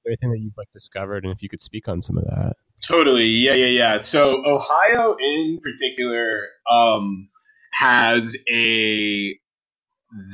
anything 0.06 0.30
that 0.30 0.38
you've 0.38 0.56
like 0.56 0.70
discovered 0.72 1.24
and 1.24 1.32
if 1.32 1.42
you 1.42 1.48
could 1.48 1.60
speak 1.60 1.88
on 1.88 2.00
some 2.00 2.16
of 2.16 2.24
that? 2.24 2.54
Totally. 2.86 3.26
Yeah, 3.26 3.54
yeah, 3.54 3.66
yeah. 3.66 3.98
So 3.98 4.44
Ohio 4.46 5.16
in 5.18 5.58
particular 5.62 6.48
um 6.70 7.28
has 7.72 8.36
a 8.52 9.38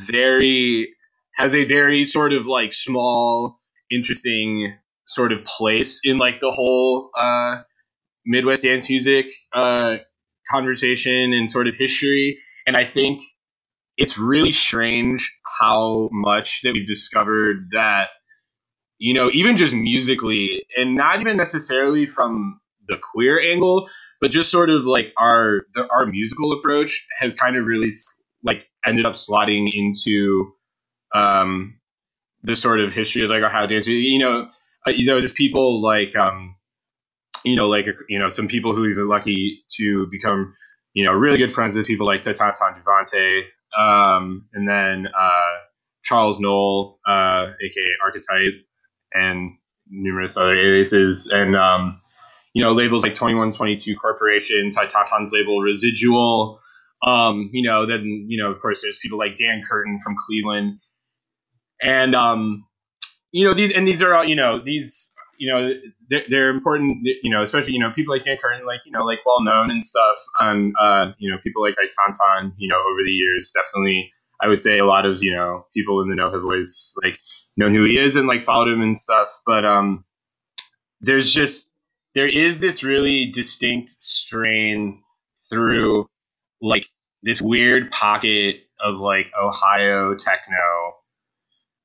very 0.06 0.94
has 1.36 1.54
a 1.54 1.64
very 1.64 2.04
sort 2.04 2.32
of 2.32 2.46
like 2.46 2.72
small 2.72 3.58
interesting 3.90 4.74
sort 5.06 5.32
of 5.32 5.44
place 5.44 6.00
in 6.04 6.18
like 6.18 6.40
the 6.40 6.50
whole 6.50 7.10
uh 7.18 7.60
Midwest 8.24 8.62
dance 8.62 8.88
music 8.88 9.26
uh, 9.52 9.96
conversation 10.50 11.32
and 11.32 11.50
sort 11.50 11.68
of 11.68 11.74
history. 11.74 12.38
And 12.66 12.76
I 12.76 12.84
think 12.84 13.22
it's 13.96 14.18
really 14.18 14.52
strange 14.52 15.36
how 15.60 16.08
much 16.12 16.60
that 16.62 16.72
we've 16.72 16.86
discovered 16.86 17.68
that, 17.72 18.08
you 18.98 19.14
know, 19.14 19.30
even 19.32 19.56
just 19.56 19.74
musically, 19.74 20.64
and 20.76 20.94
not 20.94 21.20
even 21.20 21.36
necessarily 21.36 22.06
from 22.06 22.60
the 22.88 22.96
queer 23.12 23.40
angle, 23.40 23.88
but 24.20 24.30
just 24.30 24.50
sort 24.50 24.70
of 24.70 24.84
like 24.84 25.12
our 25.18 25.62
the, 25.74 25.86
our 25.92 26.06
musical 26.06 26.52
approach 26.52 27.04
has 27.18 27.34
kind 27.34 27.56
of 27.56 27.66
really 27.66 27.90
like 28.42 28.66
ended 28.86 29.06
up 29.06 29.14
slotting 29.14 29.68
into 29.72 30.52
um, 31.14 31.78
the 32.42 32.56
sort 32.56 32.80
of 32.80 32.92
history 32.92 33.24
of 33.24 33.30
like 33.30 33.42
how 33.50 33.66
dance. 33.66 33.86
You 33.86 34.18
know, 34.18 34.48
uh, 34.86 34.90
you 34.90 35.06
know, 35.06 35.18
there's 35.18 35.32
people 35.32 35.82
like 35.82 36.16
um, 36.16 36.56
you 37.44 37.56
know, 37.56 37.68
like 37.68 37.86
you 38.08 38.18
know, 38.18 38.30
some 38.30 38.48
people 38.48 38.74
who 38.74 38.88
have 38.88 38.96
been 38.96 39.08
lucky 39.08 39.64
to 39.78 40.06
become, 40.10 40.54
you 40.94 41.04
know, 41.04 41.12
really 41.12 41.38
good 41.38 41.52
friends 41.52 41.76
with 41.76 41.86
people 41.86 42.06
like 42.06 42.22
Titonton 42.22 42.82
Duvante, 42.82 43.42
um, 43.78 44.46
and 44.52 44.68
then 44.68 45.06
uh, 45.06 45.56
Charles 46.04 46.38
Noel, 46.40 46.98
uh, 47.06 47.46
aka 47.64 47.88
Archetype, 48.04 48.54
and 49.12 49.52
numerous 49.88 50.36
other 50.36 50.54
aliases, 50.54 51.28
and 51.28 51.56
um, 51.56 52.00
you 52.54 52.62
know, 52.62 52.72
labels 52.72 53.02
like 53.02 53.14
2122 53.14 53.96
Corporation, 53.96 54.70
Ty 54.72 54.88
label 55.32 55.60
Residual. 55.60 56.60
Um, 57.04 57.50
you 57.52 57.68
know, 57.68 57.86
then, 57.86 58.26
you 58.28 58.42
know, 58.42 58.50
of 58.50 58.60
course, 58.60 58.80
there's 58.82 58.98
people 59.02 59.18
like 59.18 59.36
Dan 59.36 59.62
Curtin 59.68 60.00
from 60.04 60.14
Cleveland. 60.26 60.78
And, 61.80 62.14
um, 62.14 62.64
you 63.32 63.46
know, 63.46 63.54
these, 63.54 63.72
and 63.74 63.88
these 63.88 64.02
are 64.02 64.14
all, 64.14 64.24
you 64.24 64.36
know, 64.36 64.62
these, 64.62 65.11
you 65.42 65.52
know, 65.52 65.74
they're, 66.08 66.22
they're 66.30 66.50
important, 66.50 66.98
you 67.02 67.28
know, 67.28 67.42
especially, 67.42 67.72
you 67.72 67.80
know, 67.80 67.90
people 67.90 68.14
like 68.14 68.24
Dan 68.24 68.36
Curtin, 68.40 68.64
like, 68.64 68.82
you 68.86 68.92
know, 68.92 69.04
like 69.04 69.18
well 69.26 69.42
known 69.42 69.72
and 69.72 69.84
stuff. 69.84 70.16
And, 70.38 70.72
uh, 70.78 71.10
you 71.18 71.28
know, 71.28 71.38
people 71.42 71.62
like 71.62 71.74
Titonton, 71.74 72.52
you 72.58 72.68
know, 72.68 72.76
over 72.76 73.02
the 73.04 73.10
years, 73.10 73.52
definitely, 73.52 74.12
I 74.40 74.46
would 74.46 74.60
say 74.60 74.78
a 74.78 74.86
lot 74.86 75.04
of, 75.04 75.18
you 75.20 75.34
know, 75.34 75.66
people 75.74 76.00
in 76.00 76.08
the 76.08 76.14
know 76.14 76.30
have 76.30 76.44
always, 76.44 76.92
like, 77.02 77.18
known 77.56 77.74
who 77.74 77.82
he 77.82 77.98
is 77.98 78.14
and, 78.14 78.28
like, 78.28 78.44
followed 78.44 78.68
him 78.68 78.82
and 78.82 78.96
stuff. 78.96 79.30
But, 79.44 79.64
um, 79.64 80.04
there's 81.00 81.32
just, 81.32 81.68
there 82.14 82.28
is 82.28 82.60
this 82.60 82.84
really 82.84 83.26
distinct 83.26 83.90
strain 84.00 85.02
through 85.50 86.06
like 86.60 86.86
this 87.24 87.42
weird 87.42 87.90
pocket 87.90 88.58
of 88.80 88.94
like 89.00 89.32
Ohio 89.36 90.14
techno 90.14 90.92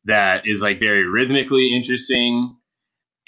that 0.05 0.45
is 0.45 0.61
like 0.61 0.79
very 0.79 1.07
rhythmically 1.07 1.75
interesting 1.75 2.55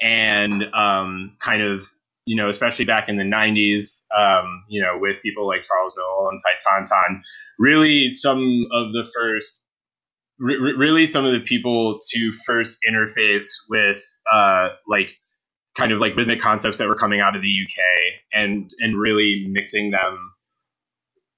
and 0.02 0.64
um, 0.74 1.36
kind 1.40 1.62
of 1.62 1.86
you 2.26 2.36
know 2.36 2.50
especially 2.50 2.86
back 2.86 3.10
in 3.10 3.18
the 3.18 3.24
90s 3.24 4.04
um, 4.18 4.64
you 4.70 4.82
know 4.82 4.98
with 5.00 5.22
people 5.22 5.48
like 5.48 5.64
Charles 5.64 5.96
Noel 5.98 6.30
and 6.30 6.40
Titonton 6.40 7.22
really 7.58 8.10
some 8.10 8.68
of 8.72 8.92
the 8.94 9.04
first 9.16 9.60
re- 10.40 10.74
really 10.78 11.06
some 11.06 11.26
of 11.26 11.34
the 11.34 11.46
people 11.46 12.00
to 12.12 12.34
first 12.46 12.80
interface 12.90 13.50
with 13.70 14.04
uh, 14.34 14.70
like 14.88 15.12
kind 15.78 15.92
of 15.92 16.00
like 16.00 16.16
rhythmic 16.16 16.42
concepts 16.42 16.78
that 16.78 16.88
were 16.88 16.96
coming 16.96 17.20
out 17.20 17.36
of 17.36 17.42
the 17.42 17.48
UK 17.48 18.14
and 18.34 18.72
and 18.80 19.00
really 19.00 19.46
mixing 19.50 19.92
them 19.92 20.32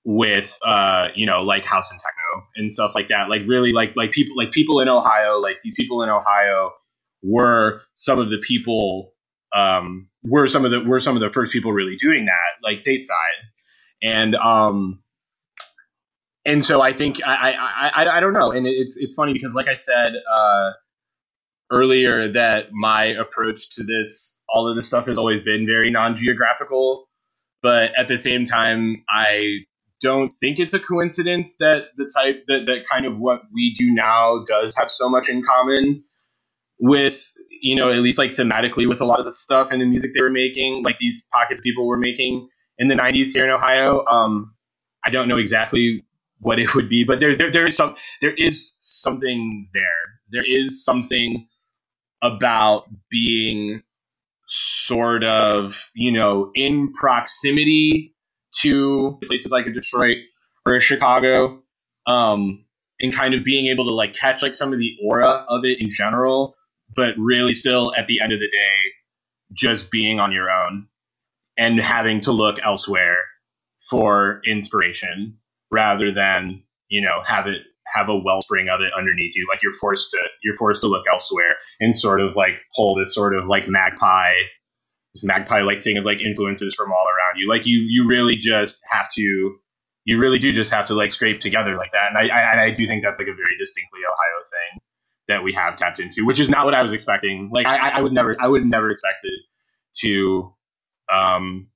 with 0.04 0.58
uh 0.66 1.10
you 1.16 1.28
know 1.28 1.44
like 1.44 1.64
house 1.64 1.92
and 1.92 2.00
techno 2.00 2.48
and 2.56 2.72
stuff 2.72 2.94
like 2.96 3.08
that. 3.10 3.30
Like 3.30 3.42
really 3.48 3.72
like 3.72 3.94
like 3.96 4.12
people 4.12 4.36
like 4.38 4.52
people 4.52 4.80
in 4.80 4.88
Ohio 4.88 5.38
like 5.40 5.58
these 5.64 5.76
people 5.76 6.02
in 6.04 6.10
Ohio 6.10 6.72
were 7.24 7.82
some 7.96 8.20
of 8.20 8.30
the 8.30 8.38
people 8.46 9.14
um 9.56 10.08
were 10.24 10.48
some 10.48 10.66
of 10.66 10.72
the 10.72 10.80
were 10.82 11.00
some 11.00 11.16
of 11.16 11.22
the 11.22 11.30
first 11.32 11.52
people 11.52 11.74
really 11.74 11.96
doing 11.96 12.26
that 12.26 12.64
like 12.64 12.78
stateside. 12.78 13.40
And 14.04 14.36
um 14.36 15.02
and 16.46 16.66
so 16.66 16.82
I 16.82 16.94
think 16.94 17.24
I 17.26 17.54
I 17.54 17.88
I, 17.90 18.18
I 18.18 18.20
don't 18.20 18.34
know. 18.34 18.52
And 18.52 18.68
it's 18.68 18.98
it's 18.98 19.14
funny 19.14 19.34
because 19.34 19.54
like 19.54 19.68
I 19.68 19.76
said 19.76 20.14
uh 20.34 20.72
earlier 21.72 22.32
that 22.34 22.66
my 22.72 23.06
approach 23.06 23.72
to 23.72 23.84
this, 23.84 24.40
all 24.50 24.70
of 24.70 24.76
this 24.76 24.88
stuff 24.88 25.08
has 25.08 25.18
always 25.18 25.44
been 25.44 25.66
very 25.66 25.90
non 25.90 26.18
geographical. 26.18 27.08
But 27.64 27.92
at 27.98 28.08
the 28.08 28.18
same 28.18 28.46
time, 28.46 29.04
I 29.10 29.60
don't 30.02 30.32
think 30.40 30.60
it's 30.60 30.74
a 30.74 30.80
coincidence 30.80 31.56
that 31.60 31.86
the 31.98 32.12
type 32.14 32.44
that, 32.48 32.66
that 32.66 32.86
kind 32.92 33.06
of 33.06 33.18
what 33.20 33.44
we 33.54 33.76
do 33.78 33.92
now 33.92 34.44
does 34.48 34.76
have 34.78 34.92
so 34.92 35.10
much 35.10 35.30
in 35.30 35.44
common 35.44 36.04
with, 36.82 37.32
you 37.62 37.76
know, 37.76 37.90
at 37.90 38.00
least 38.00 38.18
like 38.18 38.32
thematically 38.32 38.90
with 38.90 39.00
a 39.00 39.06
lot 39.06 39.20
of 39.20 39.26
the 39.26 39.32
stuff 39.32 39.70
and 39.72 39.80
the 39.80 39.86
music 39.86 40.14
they 40.14 40.22
were 40.22 40.32
making, 40.32 40.84
like 40.84 40.98
these 41.00 41.26
pockets 41.32 41.62
people 41.62 41.88
were 41.88 41.98
making 41.98 42.50
in 42.78 42.88
the 42.90 42.96
90s 42.96 43.28
here 43.28 43.46
in 43.46 43.52
Ohio. 43.52 44.04
Um, 44.08 44.54
I 45.06 45.12
don't 45.12 45.30
know 45.30 45.38
exactly 45.38 46.04
what 46.40 46.60
it 46.60 46.74
would 46.74 46.90
be, 46.90 47.04
but 47.04 47.20
there, 47.20 47.36
there, 47.36 47.52
there 47.52 47.68
is 47.68 47.78
some, 47.78 47.96
there 48.22 48.34
is 48.34 48.76
something 48.80 49.70
there. 49.74 49.84
There 50.32 50.44
is 50.46 50.84
something 50.84 51.48
about 52.24 52.86
being 53.12 53.84
sort 54.48 55.24
of, 55.24 55.78
you 55.94 56.12
know, 56.12 56.52
in 56.56 56.92
proximity 56.94 58.16
to 58.62 59.20
places 59.28 59.52
like 59.52 59.66
Detroit 59.72 60.18
or 60.66 60.82
Chicago, 60.82 61.62
um, 62.08 62.66
and 63.00 63.14
kind 63.14 63.34
of 63.34 63.44
being 63.44 63.68
able 63.68 63.86
to 63.86 63.94
like 63.94 64.14
catch 64.14 64.42
like 64.42 64.54
some 64.54 64.74
of 64.74 64.80
the 64.80 64.92
aura 65.04 65.46
of 65.48 65.64
it 65.64 65.80
in 65.82 65.90
general, 65.90 66.56
but 66.96 67.16
really 67.18 67.54
still 67.54 67.94
at 67.96 68.08
the 68.08 68.20
end 68.22 68.34
of 68.34 68.40
the 68.40 68.48
day, 68.48 68.78
just 69.54 69.92
being 69.92 70.20
on 70.20 70.32
your 70.32 70.50
own 70.50 70.88
and 71.58 71.80
having 71.80 72.22
to 72.22 72.32
look 72.32 72.58
elsewhere 72.66 73.18
for 73.90 74.42
inspiration 74.46 75.38
rather 75.72 76.14
than, 76.14 76.64
you 76.90 77.02
know, 77.02 77.22
have 77.26 77.48
it 77.48 77.62
have 77.94 78.08
a 78.08 78.18
wellspring 78.18 78.70
of 78.70 78.80
it 78.80 78.92
underneath 78.98 79.36
you. 79.36 79.46
Like 79.50 79.62
you're 79.62 79.74
forced 79.74 80.12
to 80.12 80.20
you're 80.44 80.56
forced 80.58 80.82
to 80.82 80.88
look 80.88 81.06
elsewhere 81.12 81.56
and 81.80 81.96
sort 81.96 82.22
of 82.22 82.36
like 82.36 82.56
pull 82.76 82.96
this 82.96 83.14
sort 83.14 83.36
of 83.36 83.48
like 83.48 83.68
magpie 83.68 84.34
magpie 85.24 85.62
like 85.62 85.82
thing 85.82 85.98
of 85.98 86.06
like 86.06 86.20
influences 86.20 86.74
from 86.74 86.92
all 86.92 87.06
around 87.06 87.40
you. 87.40 87.50
Like 87.50 87.66
you 87.66 87.80
you 87.90 88.08
really 88.08 88.36
just 88.36 88.80
have 88.90 89.10
to 89.16 89.56
you 90.06 90.18
really 90.18 90.40
do 90.40 90.52
just 90.52 90.72
have 90.72 90.88
to 90.88 90.96
like 90.96 91.12
scrape 91.12 91.42
together 91.42 91.76
like 91.76 91.92
that. 91.92 92.10
And 92.10 92.18
I 92.18 92.34
I, 92.34 92.64
I 92.66 92.72
do 92.72 92.88
think 92.88 93.04
that's 93.04 93.20
like 93.20 93.28
a 93.28 93.36
very 93.36 93.58
distinctly 93.60 94.00
Ohio 94.00 94.44
thing 94.50 94.81
that 95.32 95.44
we 95.44 95.54
have 95.54 95.78
tapped 95.78 96.00
into, 96.00 96.26
which 96.26 96.40
is 96.40 96.50
not 96.50 96.66
what 96.66 96.74
I 96.76 96.84
was 96.84 96.92
expecting. 96.92 97.50
Like 97.54 97.66
I 97.66 97.90
I 97.90 98.02
would 98.02 98.12
never 98.12 98.36
I 98.40 98.48
would 98.48 98.66
never 98.66 98.92
expected 98.92 99.34
to 100.02 100.54
um 101.12 101.68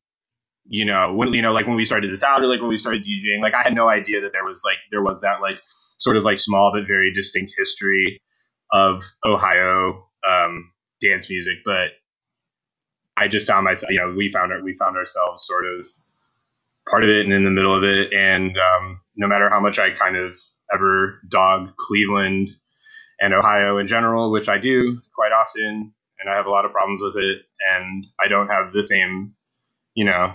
you 0.67 0.85
know 0.85 1.13
when 1.13 1.33
you 1.33 1.41
know 1.41 1.53
like 1.53 1.67
when 1.67 1.75
we 1.75 1.85
started 1.85 2.11
this 2.11 2.23
out 2.23 2.43
or 2.43 2.47
like 2.47 2.59
when 2.59 2.69
we 2.69 2.77
started 2.77 3.03
DJing, 3.03 3.41
like 3.41 3.53
I 3.53 3.63
had 3.63 3.73
no 3.73 3.89
idea 3.89 4.21
that 4.21 4.31
there 4.33 4.45
was 4.45 4.61
like 4.65 4.77
there 4.91 5.01
was 5.01 5.21
that 5.21 5.41
like 5.41 5.59
sort 5.97 6.17
of 6.17 6.23
like 6.23 6.39
small 6.39 6.71
but 6.73 6.87
very 6.87 7.13
distinct 7.13 7.53
history 7.57 8.21
of 8.71 9.01
Ohio 9.25 10.07
um, 10.27 10.71
dance 11.01 11.29
music. 11.29 11.57
But 11.63 11.91
I 13.17 13.27
just 13.27 13.47
found 13.47 13.65
myself, 13.65 13.91
you 13.91 13.99
know, 13.99 14.13
we 14.15 14.31
found 14.31 14.51
our, 14.51 14.61
we 14.61 14.75
found 14.77 14.97
ourselves 14.97 15.45
sort 15.45 15.65
of 15.65 15.85
part 16.89 17.03
of 17.03 17.09
it 17.09 17.25
and 17.25 17.33
in 17.33 17.45
the 17.45 17.51
middle 17.51 17.75
of 17.75 17.83
it. 17.83 18.13
And 18.13 18.57
um, 18.57 18.99
no 19.15 19.27
matter 19.27 19.49
how 19.49 19.59
much 19.59 19.79
I 19.79 19.91
kind 19.91 20.17
of 20.17 20.33
ever 20.73 21.21
dog 21.29 21.75
Cleveland 21.77 22.49
and 23.19 23.33
Ohio 23.33 23.77
in 23.77 23.87
general, 23.87 24.31
which 24.31 24.49
I 24.49 24.57
do 24.57 24.99
quite 25.15 25.31
often, 25.31 25.93
and 26.19 26.29
I 26.29 26.35
have 26.35 26.45
a 26.45 26.49
lot 26.49 26.65
of 26.65 26.71
problems 26.71 27.01
with 27.01 27.15
it, 27.15 27.37
and 27.73 28.05
I 28.19 28.27
don't 28.27 28.47
have 28.47 28.73
the 28.73 28.83
same, 28.83 29.33
you 29.95 30.05
know, 30.05 30.33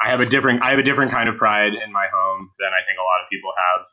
I 0.00 0.10
have 0.10 0.20
a 0.20 0.26
different 0.26 0.62
I 0.62 0.70
have 0.70 0.78
a 0.78 0.82
different 0.82 1.10
kind 1.10 1.28
of 1.28 1.36
pride 1.36 1.72
in 1.72 1.92
my 1.92 2.06
home 2.12 2.50
than 2.58 2.68
I 2.68 2.84
think 2.86 2.98
a 2.98 3.02
lot 3.02 3.22
of 3.22 3.30
people 3.30 3.50
have. 3.56 3.86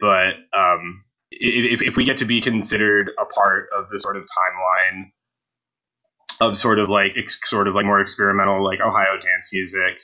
But 0.00 0.58
um, 0.58 1.04
if, 1.30 1.80
if 1.80 1.96
we 1.96 2.04
get 2.04 2.18
to 2.18 2.24
be 2.24 2.40
considered 2.40 3.10
a 3.18 3.24
part 3.24 3.68
of 3.76 3.86
the 3.90 4.00
sort 4.00 4.16
of 4.16 4.24
timeline 4.24 5.10
of 6.40 6.58
sort 6.58 6.78
of 6.78 6.88
like 6.88 7.14
ex- 7.16 7.38
sort 7.44 7.68
of 7.68 7.74
like 7.74 7.86
more 7.86 8.00
experimental 8.00 8.64
like 8.64 8.80
Ohio 8.80 9.14
dance 9.14 9.48
music 9.52 10.00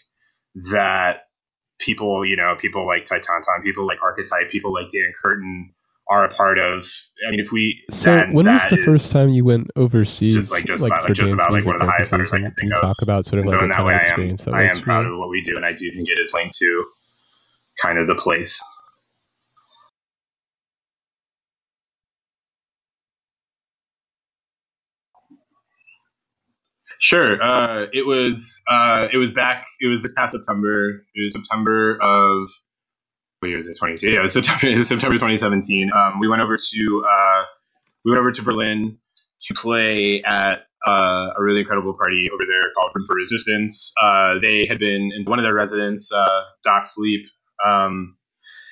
that 0.70 1.24
people 1.78 2.24
you 2.24 2.36
know 2.36 2.56
people 2.60 2.86
like 2.86 3.06
Titonton, 3.06 3.62
people 3.62 3.86
like 3.86 4.02
Archetype, 4.02 4.50
people 4.50 4.72
like 4.72 4.90
Dan 4.90 5.12
Curtin 5.20 5.74
are 6.10 6.24
a 6.24 6.34
part 6.34 6.58
of. 6.58 6.86
I 7.26 7.30
mean, 7.30 7.40
if 7.40 7.52
we 7.52 7.82
so 7.90 8.14
then 8.14 8.32
when 8.32 8.46
was 8.46 8.64
the 8.70 8.78
first 8.78 9.12
time 9.12 9.28
you 9.30 9.44
went 9.44 9.70
overseas, 9.76 10.36
Just 10.36 10.50
like- 10.52 10.64
just 10.64 10.82
like 10.82 10.92
about- 10.92 11.02
for 11.02 11.08
like 11.08 11.16
just 11.16 11.30
dance 11.30 11.32
about, 11.34 11.44
like, 11.44 11.52
music 11.52 11.66
one 11.66 11.74
of 11.76 11.80
the 11.86 11.92
highest? 11.92 12.12
I 12.14 12.16
can 12.38 12.42
you 12.44 12.50
think 12.58 12.72
of. 12.74 12.80
talk 12.80 13.02
about 13.02 13.24
sort 13.24 13.42
of 13.42 13.48
so 13.50 13.56
like 13.56 13.62
in 13.64 13.68
what 13.68 13.74
that 13.74 13.76
kind 13.76 13.86
way, 13.86 13.94
of 13.94 13.98
I 13.98 14.02
am 14.02 14.06
experience 14.06 14.44
that 14.44 14.54
I 14.54 14.62
am 14.64 14.80
proud 14.80 15.06
of 15.06 15.18
what 15.18 15.28
we 15.28 15.42
do, 15.42 15.56
and 15.56 15.64
I 15.66 15.72
do 15.72 15.90
think 15.94 16.08
it 16.08 16.18
is 16.18 16.32
linked 16.34 16.56
to 16.56 16.84
kind 17.82 17.98
of 17.98 18.06
the 18.06 18.14
place. 18.16 18.60
Sure. 27.00 27.40
Uh, 27.40 27.86
it 27.92 28.06
was 28.06 28.60
uh, 28.68 29.06
it 29.12 29.18
was 29.18 29.32
back. 29.32 29.64
It 29.80 29.86
was 29.86 30.02
this 30.02 30.12
past 30.16 30.32
September. 30.32 31.04
It 31.14 31.24
was 31.24 31.32
September 31.34 31.98
of 32.02 32.48
what 33.40 33.48
year 33.48 33.58
is 33.58 33.66
it? 33.66 33.78
Twenty 33.78 33.98
two. 33.98 34.10
Yeah, 34.10 34.20
it 34.20 34.22
was 34.22 34.32
September. 34.32 34.66
Was 34.78 34.88
September 34.88 35.16
2017. 35.16 35.90
Um, 35.94 36.20
we 36.20 36.28
went 36.28 36.42
over 36.42 36.56
to 36.56 37.04
uh, 37.08 37.42
we 38.04 38.12
went 38.12 38.20
over 38.20 38.32
to 38.32 38.42
Berlin 38.42 38.98
to 39.42 39.54
play 39.54 40.22
at 40.26 40.66
uh, 40.86 41.30
a 41.36 41.42
really 41.42 41.60
incredible 41.60 41.94
party 41.94 42.28
over 42.32 42.44
there 42.48 42.70
called 42.74 42.92
Room 42.94 43.06
for 43.06 43.16
Resistance. 43.16 43.92
Uh, 44.02 44.34
they 44.40 44.66
had 44.66 44.78
been 44.78 45.12
in 45.16 45.24
one 45.26 45.38
of 45.38 45.44
their 45.44 45.54
residents, 45.54 46.10
uh, 46.12 46.42
Doc 46.64 46.86
Sleep, 46.88 47.26
um, 47.66 48.16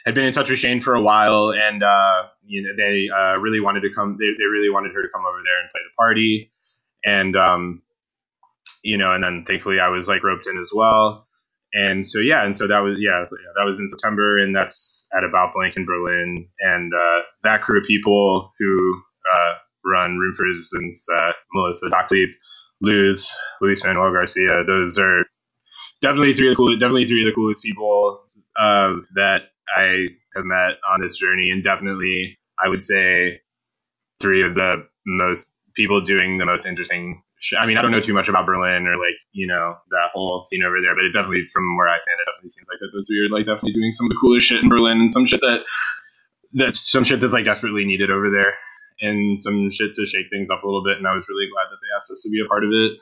had 0.04 0.14
been 0.14 0.24
in 0.24 0.32
touch 0.32 0.50
with 0.50 0.58
Shane 0.58 0.80
for 0.80 0.94
a 0.94 1.02
while, 1.02 1.52
and 1.52 1.82
uh, 1.82 2.24
you 2.44 2.62
know 2.62 2.70
they 2.76 3.08
uh, 3.14 3.38
really 3.40 3.60
wanted 3.60 3.82
to 3.82 3.90
come. 3.94 4.16
They, 4.18 4.26
they 4.38 4.46
really 4.46 4.70
wanted 4.70 4.92
her 4.94 5.02
to 5.02 5.08
come 5.12 5.24
over 5.26 5.38
there 5.44 5.60
and 5.60 5.70
play 5.70 5.80
the 5.84 5.94
party, 5.98 6.52
and 7.04 7.36
um, 7.36 7.82
you 8.82 8.98
know, 8.98 9.12
and 9.12 9.22
then 9.24 9.44
thankfully 9.46 9.80
I 9.80 9.88
was 9.88 10.08
like 10.08 10.24
roped 10.24 10.46
in 10.46 10.58
as 10.58 10.70
well. 10.74 11.25
And 11.76 12.06
so 12.06 12.20
yeah, 12.20 12.44
and 12.46 12.56
so 12.56 12.66
that 12.68 12.80
was 12.80 12.96
yeah, 13.00 13.26
that 13.58 13.66
was 13.66 13.80
in 13.80 13.88
September, 13.88 14.38
and 14.38 14.56
that's 14.56 15.06
at 15.16 15.24
about 15.24 15.52
blank 15.54 15.76
in 15.76 15.86
Berlin, 15.86 16.48
and 16.60 16.92
uh, 16.94 17.20
that 17.44 17.62
crew 17.62 17.80
of 17.82 17.86
people 17.86 18.54
who 18.58 19.02
uh, 19.34 19.54
run 19.84 20.18
Room 20.18 20.34
for 20.36 20.44
Resistance, 20.44 21.06
uh, 21.14 21.32
Melissa 21.52 21.90
Doxley, 21.90 22.24
Luz, 22.80 23.30
Luis 23.60 23.84
Manuel 23.84 24.12
Garcia, 24.12 24.64
those 24.66 24.98
are 24.98 25.26
definitely 26.02 26.34
three 26.34 26.48
of 26.48 26.52
the 26.52 26.56
coolest, 26.56 26.80
definitely 26.80 27.06
three 27.06 27.22
of 27.24 27.26
the 27.26 27.34
coolest 27.36 27.62
people 27.62 28.22
uh, 28.58 28.94
that 29.16 29.42
I 29.76 30.08
have 30.36 30.46
met 30.46 30.78
on 30.90 31.02
this 31.02 31.18
journey, 31.18 31.50
and 31.50 31.64
definitely 31.64 32.38
I 32.64 32.68
would 32.70 32.84
say 32.84 33.42
three 34.20 34.44
of 34.44 34.54
the 34.54 34.86
most 35.06 35.56
people 35.76 36.00
doing 36.00 36.38
the 36.38 36.46
most 36.46 36.66
interesting 36.66 37.22
I 37.58 37.66
mean, 37.66 37.76
I 37.76 37.82
don't 37.82 37.90
know 37.90 38.00
too 38.00 38.14
much 38.14 38.28
about 38.28 38.46
Berlin 38.46 38.86
or 38.86 38.96
like 38.96 39.16
you 39.32 39.46
know 39.46 39.76
that 39.90 40.10
whole 40.12 40.42
scene 40.44 40.64
over 40.64 40.80
there, 40.80 40.94
but 40.94 41.04
it 41.04 41.12
definitely, 41.12 41.46
from 41.52 41.76
where 41.76 41.88
I 41.88 41.98
stand, 42.00 42.18
it 42.20 42.26
definitely 42.26 42.48
seems 42.48 42.66
like 42.68 42.80
that 42.80 42.90
those 42.92 43.06
weird, 43.08 43.30
like 43.30 43.46
definitely 43.46 43.72
doing 43.72 43.92
some 43.92 44.06
of 44.06 44.10
the 44.10 44.18
coolest 44.20 44.48
shit 44.48 44.62
in 44.62 44.68
Berlin 44.68 45.00
and 45.00 45.12
some 45.12 45.26
shit 45.26 45.40
that 45.40 45.60
that's 46.54 46.90
some 46.90 47.04
shit 47.04 47.20
that's 47.20 47.32
like 47.32 47.44
desperately 47.44 47.84
needed 47.84 48.10
over 48.10 48.30
there, 48.30 48.54
and 49.00 49.38
some 49.38 49.70
shit 49.70 49.92
to 49.94 50.06
shake 50.06 50.26
things 50.30 50.50
up 50.50 50.62
a 50.62 50.66
little 50.66 50.82
bit. 50.82 50.98
And 50.98 51.06
I 51.06 51.14
was 51.14 51.24
really 51.28 51.46
glad 51.52 51.68
that 51.70 51.78
they 51.82 51.90
asked 51.96 52.10
us 52.10 52.22
to 52.22 52.30
be 52.30 52.40
a 52.40 52.48
part 52.48 52.64
of 52.64 52.70
it. 52.72 52.92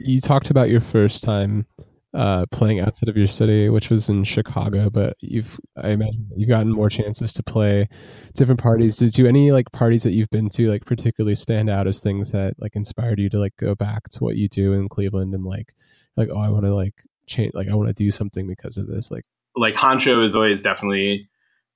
You 0.00 0.20
talked 0.20 0.50
about 0.50 0.70
your 0.70 0.80
first 0.80 1.22
time 1.22 1.66
uh, 2.14 2.44
playing 2.50 2.80
outside 2.80 3.08
of 3.08 3.16
your 3.16 3.26
city, 3.26 3.68
which 3.68 3.88
was 3.88 4.08
in 4.08 4.24
Chicago, 4.24 4.90
but 4.90 5.16
you've 5.20 5.58
I 5.82 5.90
imagine 5.90 6.28
you've 6.36 6.48
gotten 6.48 6.70
more 6.70 6.90
chances 6.90 7.32
to 7.34 7.42
play 7.42 7.88
different 8.34 8.60
parties. 8.60 8.98
Did 8.98 9.16
you 9.16 9.26
any 9.26 9.50
like 9.50 9.72
parties 9.72 10.02
that 10.02 10.12
you've 10.12 10.30
been 10.30 10.50
to 10.50 10.70
like 10.70 10.84
particularly 10.84 11.34
stand 11.34 11.70
out 11.70 11.86
as 11.86 12.00
things 12.00 12.32
that 12.32 12.54
like 12.58 12.76
inspired 12.76 13.18
you 13.18 13.30
to 13.30 13.38
like 13.38 13.56
go 13.56 13.74
back 13.74 14.10
to 14.10 14.20
what 14.20 14.36
you 14.36 14.48
do 14.48 14.72
in 14.74 14.88
Cleveland 14.88 15.34
and 15.34 15.44
like 15.44 15.74
like 16.16 16.28
oh 16.30 16.38
I 16.38 16.50
want 16.50 16.64
to 16.66 16.74
like 16.74 16.94
change 17.26 17.52
like 17.54 17.68
I 17.68 17.74
want 17.74 17.88
to 17.88 17.94
do 17.94 18.10
something 18.10 18.46
because 18.46 18.76
of 18.76 18.86
this 18.86 19.10
like 19.10 19.24
like 19.56 19.74
Honcho 19.74 20.24
is 20.24 20.34
always 20.34 20.60
definitely 20.60 21.28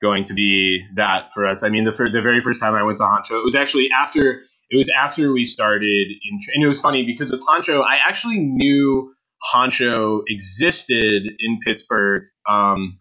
going 0.02 0.24
to 0.24 0.34
be 0.34 0.84
that 0.96 1.30
for 1.32 1.46
us. 1.46 1.62
I 1.62 1.70
mean 1.70 1.84
the 1.84 1.92
for 1.92 2.10
the 2.10 2.20
very 2.20 2.42
first 2.42 2.60
time 2.60 2.74
I 2.74 2.82
went 2.82 2.98
to 2.98 3.04
Honcho, 3.04 3.40
it 3.40 3.44
was 3.44 3.54
actually 3.54 3.88
after 3.98 4.42
it 4.68 4.76
was 4.76 4.90
after 4.90 5.32
we 5.32 5.46
started 5.46 6.08
in 6.08 6.38
and 6.54 6.62
it 6.62 6.68
was 6.68 6.80
funny 6.80 7.06
because 7.06 7.30
with 7.30 7.40
Honcho 7.40 7.82
I 7.82 7.96
actually 8.06 8.38
knew 8.38 9.14
Honcho 9.52 10.22
existed 10.28 11.22
in 11.38 11.58
Pittsburgh. 11.64 12.24
Um, 12.48 12.98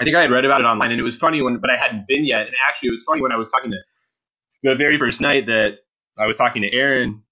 I 0.00 0.04
think 0.04 0.16
I 0.16 0.22
had 0.22 0.30
read 0.30 0.44
about 0.44 0.60
it 0.60 0.64
online, 0.64 0.90
and 0.90 1.00
it 1.00 1.04
was 1.04 1.16
funny 1.16 1.40
when, 1.42 1.58
but 1.58 1.70
I 1.70 1.76
hadn't 1.76 2.06
been 2.06 2.26
yet. 2.26 2.46
And 2.46 2.54
actually, 2.68 2.88
it 2.88 2.92
was 2.92 3.04
funny 3.04 3.22
when 3.22 3.32
I 3.32 3.36
was 3.36 3.50
talking 3.50 3.70
to 3.70 3.78
the 4.62 4.74
very 4.74 4.98
first 4.98 5.20
night 5.20 5.46
that 5.46 5.78
I 6.18 6.26
was 6.26 6.36
talking 6.36 6.62
to 6.62 6.72
Aaron, 6.72 7.22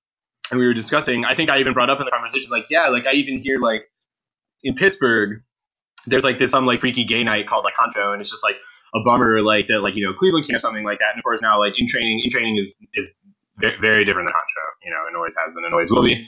and 0.51 0.61
we 0.61 0.67
were 0.67 0.75
discussing. 0.75 1.25
I 1.25 1.35
think 1.35 1.51
I 1.51 1.59
even 1.61 1.73
brought 1.73 1.91
up 1.91 1.99
in 1.99 2.05
the 2.05 2.11
conversation, 2.11 2.51
like, 2.51 2.67
yeah, 2.71 2.89
like 2.89 3.07
I 3.07 3.13
even 3.13 3.39
hear 3.39 3.59
like 3.59 3.83
in 4.63 4.75
Pittsburgh, 4.75 5.43
there's 6.07 6.25
like 6.25 6.39
this 6.39 6.51
some 6.51 6.67
like 6.67 6.81
freaky 6.81 7.05
gay 7.05 7.23
night 7.23 7.47
called 7.47 7.65
like 7.65 7.75
Honcho, 7.75 8.13
and 8.13 8.21
it's 8.21 8.31
just 8.31 8.45
like 8.45 8.57
a 8.95 9.01
bummer, 9.05 9.43
like 9.43 9.67
that, 9.67 9.81
like 9.81 9.95
you 9.95 10.05
know 10.05 10.15
Cleveland 10.15 10.47
can't 10.49 10.61
something 10.61 10.85
like 10.85 10.99
that. 11.01 11.11
And 11.11 11.19
of 11.19 11.25
course 11.25 11.43
now, 11.43 11.59
like 11.59 11.79
in 11.79 11.87
training, 11.87 12.21
in 12.25 12.31
training 12.31 12.57
is 12.57 12.75
is 12.95 13.15
very 13.59 14.05
different 14.05 14.29
than 14.29 14.35
Honcho, 14.35 14.65
you 14.85 14.91
know, 14.91 15.07
and 15.07 15.17
always 15.17 15.35
has 15.45 15.55
been 15.55 15.65
and 15.65 15.73
always 15.73 15.91
will 15.91 16.03
be. 16.03 16.27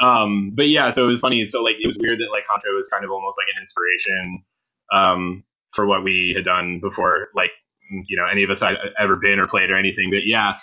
Um, 0.00 0.52
but 0.54 0.68
yeah, 0.68 0.90
so 0.90 1.04
it 1.04 1.10
was 1.10 1.20
funny. 1.20 1.44
So 1.44 1.62
like 1.62 1.76
it 1.80 1.86
was 1.86 1.98
weird 1.98 2.18
that 2.20 2.30
like 2.32 2.44
Honcho 2.50 2.74
was 2.74 2.88
kind 2.88 3.04
of 3.04 3.10
almost 3.10 3.38
like 3.38 3.48
an 3.54 3.60
inspiration 3.60 4.44
um, 4.92 5.44
for 5.74 5.86
what 5.86 6.02
we 6.02 6.32
had 6.34 6.44
done 6.44 6.80
before, 6.80 7.28
like 7.34 7.50
you 7.90 8.16
know 8.16 8.26
any 8.26 8.42
of 8.42 8.50
us 8.50 8.60
had 8.60 8.76
ever 8.98 9.16
been 9.16 9.38
or 9.38 9.46
played 9.46 9.70
or 9.70 9.76
anything. 9.76 10.10
But 10.10 10.22
yeah, 10.24 10.54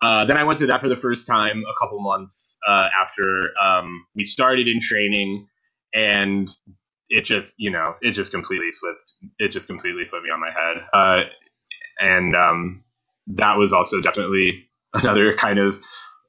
uh, 0.00 0.24
then 0.24 0.36
I 0.36 0.44
went 0.44 0.58
to 0.60 0.66
that 0.66 0.80
for 0.80 0.88
the 0.88 0.96
first 0.96 1.26
time 1.26 1.64
a 1.68 1.84
couple 1.84 2.00
months 2.00 2.56
uh, 2.68 2.88
after 3.00 3.50
um, 3.62 4.06
we 4.14 4.24
started 4.24 4.68
in 4.68 4.80
training, 4.80 5.48
and 5.92 6.48
it 7.08 7.24
just 7.24 7.54
you 7.58 7.70
know 7.70 7.94
it 8.00 8.12
just 8.12 8.30
completely 8.32 8.70
flipped. 8.80 9.12
It 9.38 9.48
just 9.48 9.66
completely 9.66 10.04
flipped 10.08 10.24
me 10.24 10.30
on 10.30 10.40
my 10.40 10.50
head, 10.50 10.84
uh, 10.92 11.22
and 12.00 12.36
um, 12.36 12.84
that 13.26 13.58
was 13.58 13.72
also 13.72 14.00
definitely 14.00 14.68
another 14.94 15.34
kind 15.36 15.58
of 15.58 15.76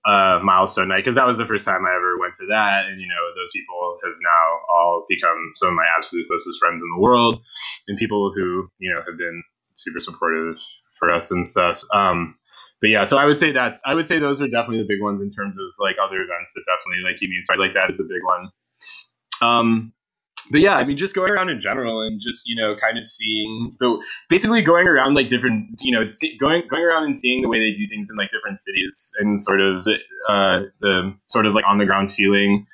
uh, 0.06 0.40
milestone 0.44 0.90
night 0.90 1.02
because 1.04 1.16
that 1.16 1.26
was 1.28 1.38
the 1.38 1.46
first 1.48 1.66
time 1.66 1.86
I 1.86 1.96
ever 1.96 2.20
went 2.20 2.36
to 2.36 2.46
that, 2.48 2.86
and 2.86 3.02
you 3.02 3.08
know 3.08 3.24
those 3.36 3.52
people 3.54 3.98
have 4.04 4.14
now 4.22 4.46
all 4.70 5.06
become 5.10 5.54
some 5.58 5.70
of 5.70 5.76
my 5.76 5.86
absolute 5.98 6.28
closest 6.28 6.60
friends 6.60 6.82
in 6.82 6.90
the 6.96 7.02
world, 7.02 7.42
and 7.88 7.98
people 7.98 8.32
who 8.36 8.70
you 8.80 8.94
know 8.94 9.02
have 9.02 9.18
been 9.18 9.44
super 9.76 10.00
supportive 10.00 10.58
for 11.00 11.12
us 11.12 11.32
and 11.32 11.46
stuff. 11.46 11.82
Um, 11.94 12.36
but 12.82 12.90
yeah, 12.90 13.06
so 13.06 13.18
I 13.18 13.26
would 13.26 13.40
say 13.40 13.52
that's 13.52 13.82
I 13.86 13.96
would 13.96 14.08
say 14.08 14.20
those 14.20 14.42
are 14.42 14.48
definitely 14.48 14.84
the 14.84 14.94
big 14.94 15.02
ones 15.02 15.22
in 15.22 15.32
terms 15.32 15.58
of 15.58 15.66
like 15.80 15.96
other 16.02 16.22
events 16.22 16.54
that 16.54 16.64
definitely 16.70 17.04
like 17.04 17.22
you 17.22 17.30
mean. 17.30 17.42
Like 17.58 17.74
that 17.74 17.90
is 17.90 17.98
the 17.98 18.04
big 18.04 18.22
one. 18.24 18.50
Um, 19.42 19.94
but 20.52 20.62
yeah, 20.62 20.76
I 20.76 20.84
mean, 20.84 20.98
just 20.98 21.16
going 21.16 21.32
around 21.32 21.50
in 21.50 21.62
general 21.62 22.02
and 22.02 22.22
just 22.22 22.44
you 22.46 22.56
know, 22.56 22.76
kind 22.80 22.98
of 22.98 23.06
seeing 23.06 23.76
the 23.80 24.02
basically 24.30 24.62
going 24.62 24.88
around 24.88 25.16
like 25.16 25.28
different, 25.28 25.70
you 25.80 25.92
know, 25.92 26.10
going 26.40 26.64
going 26.70 26.84
around 26.84 27.04
and 27.06 27.18
seeing 27.18 27.42
the 27.42 27.50
way 27.50 27.60
they 27.60 27.76
do 27.76 27.88
things 27.88 28.10
in 28.10 28.18
like 28.18 28.30
different 28.30 28.60
cities 28.60 29.12
and 29.20 29.42
sort 29.42 29.62
of 29.62 29.86
uh, 30.30 30.62
the 30.82 31.16
sort 31.28 31.46
of 31.46 31.54
like 31.54 31.66
on 31.68 31.78
the 31.78 31.86
ground 31.86 32.14
feeling. 32.14 32.66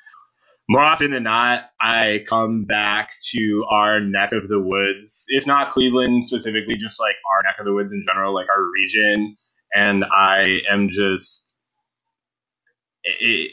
More 0.68 0.82
often 0.82 1.10
than 1.10 1.24
not, 1.24 1.70
I 1.80 2.24
come 2.28 2.64
back 2.64 3.10
to 3.32 3.64
our 3.70 4.00
neck 4.00 4.32
of 4.32 4.48
the 4.48 4.60
woods, 4.60 5.24
if 5.28 5.46
not 5.46 5.70
Cleveland 5.70 6.24
specifically, 6.24 6.76
just 6.76 7.00
like 7.00 7.16
our 7.30 7.42
neck 7.42 7.56
of 7.58 7.66
the 7.66 7.74
woods 7.74 7.92
in 7.92 8.04
general, 8.06 8.34
like 8.34 8.48
our 8.48 8.64
region, 8.70 9.36
and 9.74 10.04
I 10.04 10.60
am 10.70 10.88
just. 10.90 11.56
It, 13.04 13.50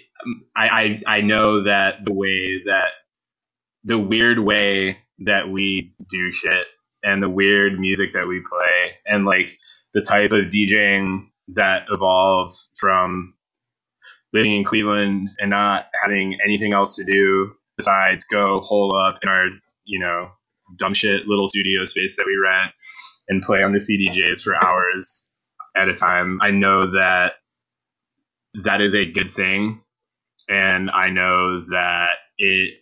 I, 0.55 0.69
I 1.07 1.17
I 1.17 1.21
know 1.21 1.63
that 1.63 2.05
the 2.05 2.13
way 2.13 2.61
that 2.65 2.89
the 3.83 3.97
weird 3.97 4.39
way 4.39 4.97
that 5.19 5.49
we 5.49 5.93
do 6.09 6.31
shit 6.31 6.67
and 7.03 7.23
the 7.23 7.29
weird 7.29 7.79
music 7.79 8.13
that 8.13 8.27
we 8.27 8.41
play 8.49 8.91
and 9.05 9.25
like 9.25 9.57
the 9.93 10.01
type 10.01 10.31
of 10.31 10.45
DJing 10.45 11.27
that 11.49 11.83
evolves 11.91 12.69
from 12.79 13.33
living 14.33 14.55
in 14.55 14.63
Cleveland 14.63 15.29
and 15.39 15.49
not 15.49 15.85
having 16.01 16.37
anything 16.43 16.73
else 16.73 16.95
to 16.95 17.03
do 17.03 17.51
besides 17.77 18.23
go 18.29 18.59
hole 18.59 18.95
up 18.95 19.19
in 19.23 19.29
our, 19.29 19.47
you 19.85 19.99
know, 19.99 20.29
dumb 20.77 20.93
shit 20.93 21.25
little 21.27 21.47
studio 21.47 21.85
space 21.85 22.15
that 22.15 22.25
we 22.25 22.37
rent 22.37 22.71
and 23.29 23.41
play 23.43 23.63
on 23.63 23.71
the 23.71 23.79
CDJs 23.79 24.41
for 24.41 24.55
hours 24.63 25.29
at 25.75 25.89
a 25.89 25.95
time. 25.95 26.39
I 26.41 26.51
know 26.51 26.81
that 26.91 27.33
that 28.63 28.81
is 28.81 28.93
a 28.93 29.05
good 29.05 29.33
thing. 29.35 29.81
And 30.47 30.89
I 30.89 31.09
know 31.09 31.65
that 31.69 32.09
it 32.37 32.75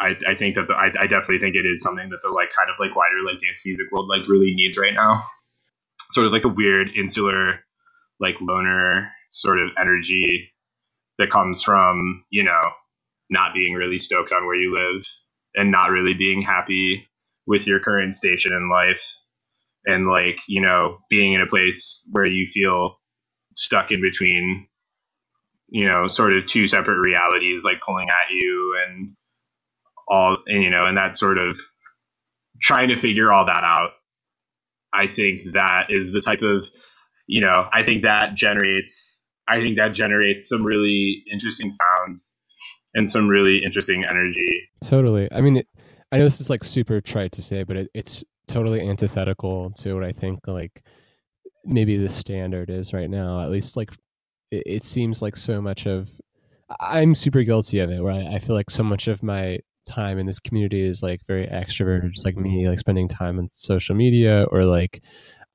I, 0.00 0.16
I 0.28 0.34
think 0.34 0.56
that 0.56 0.68
the, 0.68 0.74
I, 0.74 0.86
I 1.00 1.06
definitely 1.06 1.40
think 1.40 1.56
it 1.56 1.66
is 1.66 1.82
something 1.82 2.08
that 2.10 2.20
the 2.24 2.30
like 2.30 2.50
kind 2.56 2.70
of 2.70 2.76
like 2.80 2.96
wider 2.96 3.16
like 3.26 3.40
dance 3.40 3.62
music 3.64 3.86
world 3.92 4.08
like 4.08 4.28
really 4.28 4.54
needs 4.54 4.78
right 4.78 4.94
now. 4.94 5.24
Sort 6.12 6.26
of 6.26 6.32
like 6.32 6.44
a 6.44 6.48
weird 6.48 6.90
insular, 6.96 7.60
like 8.20 8.36
loner 8.40 9.10
sort 9.30 9.60
of 9.60 9.70
energy 9.80 10.52
that 11.18 11.30
comes 11.30 11.62
from 11.62 12.24
you 12.30 12.44
know 12.44 12.60
not 13.30 13.54
being 13.54 13.74
really 13.74 13.98
stoked 13.98 14.32
on 14.32 14.46
where 14.46 14.56
you 14.56 14.74
live 14.74 15.04
and 15.54 15.70
not 15.70 15.90
really 15.90 16.14
being 16.14 16.42
happy 16.42 17.06
with 17.46 17.66
your 17.66 17.80
current 17.80 18.14
station 18.14 18.52
in 18.52 18.70
life 18.70 19.02
and 19.86 20.08
like 20.08 20.38
you 20.48 20.60
know 20.60 20.98
being 21.10 21.32
in 21.34 21.40
a 21.40 21.46
place 21.46 22.02
where 22.10 22.26
you 22.26 22.46
feel 22.52 22.98
stuck 23.56 23.90
in 23.90 24.00
between 24.00 24.66
you 25.68 25.86
know 25.86 26.08
sort 26.08 26.32
of 26.32 26.46
two 26.46 26.68
separate 26.68 26.98
realities 27.00 27.64
like 27.64 27.80
pulling 27.84 28.08
at 28.08 28.32
you 28.32 28.76
and 28.86 29.14
all 30.08 30.38
and 30.46 30.62
you 30.62 30.70
know 30.70 30.84
and 30.84 30.96
that 30.96 31.16
sort 31.16 31.38
of 31.38 31.56
trying 32.60 32.88
to 32.88 32.98
figure 32.98 33.32
all 33.32 33.46
that 33.46 33.64
out 33.64 33.90
i 34.92 35.06
think 35.06 35.40
that 35.52 35.86
is 35.90 36.12
the 36.12 36.20
type 36.20 36.42
of 36.42 36.64
you 37.26 37.40
know 37.40 37.68
i 37.72 37.82
think 37.82 38.02
that 38.02 38.34
generates 38.34 39.28
i 39.48 39.60
think 39.60 39.76
that 39.76 39.88
generates 39.88 40.48
some 40.48 40.64
really 40.64 41.22
interesting 41.30 41.70
sounds 41.70 42.34
and 42.94 43.10
some 43.10 43.28
really 43.28 43.62
interesting 43.62 44.02
energy. 44.02 44.66
Totally. 44.82 45.28
I 45.30 45.42
mean 45.42 45.58
it, 45.58 45.68
i 46.10 46.16
know 46.18 46.24
this 46.24 46.40
is 46.40 46.50
like 46.50 46.64
super 46.64 47.00
trite 47.00 47.32
to 47.32 47.42
say 47.42 47.62
but 47.62 47.76
it, 47.76 47.90
it's 47.94 48.24
totally 48.46 48.80
antithetical 48.80 49.70
to 49.72 49.92
what 49.92 50.02
i 50.02 50.10
think 50.10 50.48
like 50.48 50.82
maybe 51.68 51.96
the 51.96 52.08
standard 52.08 52.70
is 52.70 52.92
right 52.92 53.10
now. 53.10 53.42
At 53.42 53.50
least 53.50 53.76
like 53.76 53.92
it, 54.50 54.62
it 54.66 54.84
seems 54.84 55.22
like 55.22 55.36
so 55.36 55.60
much 55.60 55.86
of 55.86 56.10
i'm 56.80 57.14
super 57.14 57.42
guilty 57.42 57.78
of 57.78 57.90
it 57.90 58.02
where 58.02 58.12
I, 58.12 58.34
I 58.34 58.38
feel 58.38 58.54
like 58.54 58.68
so 58.68 58.82
much 58.82 59.08
of 59.08 59.22
my 59.22 59.58
time 59.88 60.18
in 60.18 60.26
this 60.26 60.38
community 60.38 60.82
is 60.82 61.02
like 61.02 61.20
very 61.26 61.46
extroverted, 61.46 62.12
just 62.12 62.24
like 62.24 62.36
me, 62.36 62.68
like 62.68 62.78
spending 62.78 63.08
time 63.08 63.38
on 63.38 63.48
social 63.48 63.96
media 63.96 64.44
or 64.50 64.64
like 64.64 65.02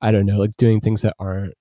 I 0.00 0.10
don't 0.10 0.26
know, 0.26 0.36
like 0.36 0.56
doing 0.58 0.80
things 0.80 1.02
that 1.02 1.14
aren't 1.18 1.54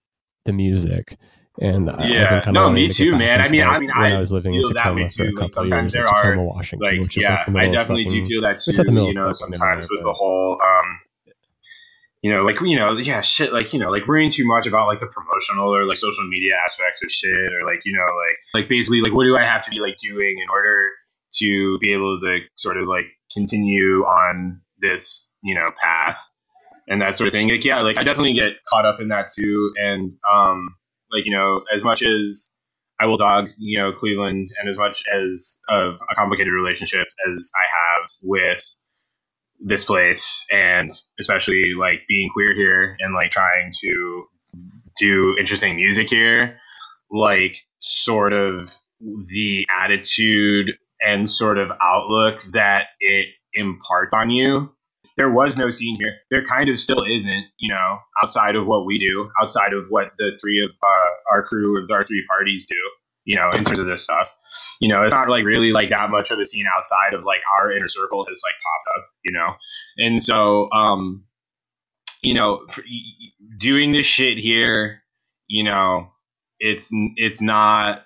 the 0.46 0.54
music. 0.54 1.18
And 1.62 1.86
yeah, 2.00 2.42
no, 2.52 2.72
me 2.72 2.90
too, 2.90 3.16
man. 3.16 3.40
I 3.40 3.50
mean, 3.50 3.62
like 3.62 3.70
I 3.70 3.80
mean, 3.80 3.90
when 3.90 3.98
I, 3.98 4.16
I 4.16 4.20
was 4.20 4.34
living 4.34 4.56
in 4.56 4.64
Tacoma 4.64 5.08
for 5.08 5.24
a 5.28 5.34
couple 5.34 5.70
like, 5.70 5.82
years, 5.82 5.94
in 5.94 6.00
there 6.00 6.08
Tacoma, 6.08 6.42
are, 6.42 6.46
Washington, 6.46 6.92
like, 6.92 7.00
which 7.00 7.18
is 7.18 7.24
yeah, 7.24 7.36
like 7.36 7.46
the 7.46 7.52
middle 7.52 7.70
I 7.70 7.72
definitely 7.72 8.04
fucking, 8.06 8.24
do 8.24 8.28
feel 8.28 8.42
that 8.42 8.60
too. 8.60 8.70
It's 8.70 8.78
the 8.78 8.86
middle 8.86 9.08
you 9.08 9.14
know, 9.14 9.30
of 9.30 9.38
sometimes 9.38 9.88
with 9.88 10.02
the 10.04 10.14
whole, 10.14 10.58
um, 10.60 11.00
you 12.24 12.32
know, 12.34 12.44
like 12.44 12.56
you 12.62 12.76
know, 12.76 12.98
yeah, 12.98 13.22
shit, 13.22 13.54
like 13.54 13.72
you 13.72 13.80
know, 13.80 13.92
like 13.92 14.08
worrying 14.08 14.32
too 14.32 14.48
much 14.48 14.66
about 14.66 14.88
like 14.88 15.00
the 15.00 15.06
promotional 15.06 15.70
or 15.70 15.86
like 15.86 16.00
social 16.00 16.28
media 16.28 16.56
aspects 16.66 17.04
of 17.04 17.12
shit, 17.12 17.54
or 17.54 17.66
like 17.66 17.82
you 17.86 17.94
know, 17.94 18.02
like 18.02 18.64
like 18.64 18.68
basically 18.68 19.02
like 19.02 19.14
what 19.14 19.26
do 19.26 19.38
I 19.38 19.44
have 19.44 19.64
to 19.66 19.70
be 19.70 19.80
like 19.80 19.98
doing 19.98 20.40
in 20.40 20.50
order 20.50 20.90
to 21.40 21.78
be 21.80 21.94
able 21.94 22.20
to 22.22 22.40
sort 22.56 22.78
of 22.78 22.88
like 22.88 23.06
continue 23.34 24.04
on 24.04 24.62
this 24.80 25.28
you 25.44 25.56
know 25.56 25.70
path 25.82 26.20
and 26.88 27.02
that 27.02 27.18
sort 27.18 27.28
of 27.28 27.32
thing. 27.32 27.50
Like 27.50 27.64
yeah, 27.64 27.82
like 27.82 27.98
I 27.98 28.04
definitely 28.04 28.34
get 28.34 28.54
caught 28.70 28.86
up 28.86 29.00
in 29.00 29.10
that 29.10 29.30
too, 29.32 29.74
and 29.78 30.14
um, 30.32 30.76
like 31.12 31.26
you 31.26 31.32
know, 31.32 31.64
as 31.74 31.84
much 31.84 32.02
as 32.02 32.52
I 33.00 33.06
will 33.06 33.18
dog 33.18 33.48
you 33.58 33.80
know 33.80 33.92
Cleveland, 33.92 34.50
and 34.60 34.70
as 34.70 34.78
much 34.78 35.04
as 35.14 35.60
of 35.70 35.96
a 36.12 36.16
complicated 36.16 36.54
relationship 36.54 37.08
as 37.30 37.52
I 37.56 38.02
have 38.02 38.10
with 38.22 38.76
this 39.60 39.86
place, 39.86 40.46
and 40.52 40.92
especially 41.20 41.74
like 41.80 42.02
being 42.08 42.30
queer 42.34 42.54
here 42.56 42.98
and 43.00 43.14
like 43.14 43.32
trying 43.32 43.72
to 43.84 44.24
do 45.00 45.36
interesting 45.40 45.76
music 45.76 46.10
here, 46.10 46.58
like 47.12 47.58
sort 47.80 48.34
of 48.34 48.70
the 49.00 49.66
attitude 49.82 50.72
and 51.06 51.30
sort 51.30 51.58
of 51.58 51.70
outlook 51.82 52.42
that 52.54 52.88
it 53.00 53.28
imparts 53.54 54.14
on 54.14 54.30
you. 54.30 54.72
There 55.18 55.30
was 55.30 55.56
no 55.56 55.70
scene 55.70 55.98
here. 56.00 56.16
There 56.32 56.44
kind 56.46 56.70
of 56.70 56.80
still 56.80 57.04
isn't, 57.04 57.46
you 57.60 57.70
know, 57.70 58.00
outside 58.24 58.56
of 58.56 58.66
what 58.66 58.86
we 58.86 58.98
do, 58.98 59.30
outside 59.40 59.74
of 59.74 59.86
what 59.90 60.12
the 60.18 60.32
three 60.42 60.64
of 60.64 60.72
uh, 60.72 61.10
our 61.32 61.44
crew 61.44 61.84
of 61.84 61.92
our 61.92 62.04
three 62.04 62.26
parties 62.28 62.66
do, 62.66 62.76
you 63.26 63.36
know, 63.36 63.52
in 63.52 63.64
terms 63.64 63.80
of 63.80 63.86
this 63.86 64.04
stuff. 64.04 64.34
You 64.80 64.88
know, 64.88 65.04
it's 65.04 65.14
not 65.14 65.30
like 65.30 65.46
really 65.46 65.72
like 65.72 65.90
that 65.90 66.10
much 66.10 66.32
of 66.32 66.40
a 66.40 66.46
scene 66.46 66.66
outside 66.78 67.14
of 67.14 67.24
like 67.24 67.42
our 67.60 67.72
inner 67.72 67.88
circle 67.88 68.26
has 68.28 68.42
like 68.44 68.56
popped 68.64 68.98
up, 68.98 69.10
you 69.24 69.34
know, 69.34 69.56
and 69.98 70.22
so 70.22 70.72
um, 70.72 71.26
you 72.24 72.34
know, 72.34 72.66
doing 73.60 73.92
this 73.92 74.08
shit 74.08 74.38
here, 74.38 75.04
you 75.48 75.64
know, 75.64 76.12
it's 76.60 76.90
it's 77.18 77.42
not 77.42 78.06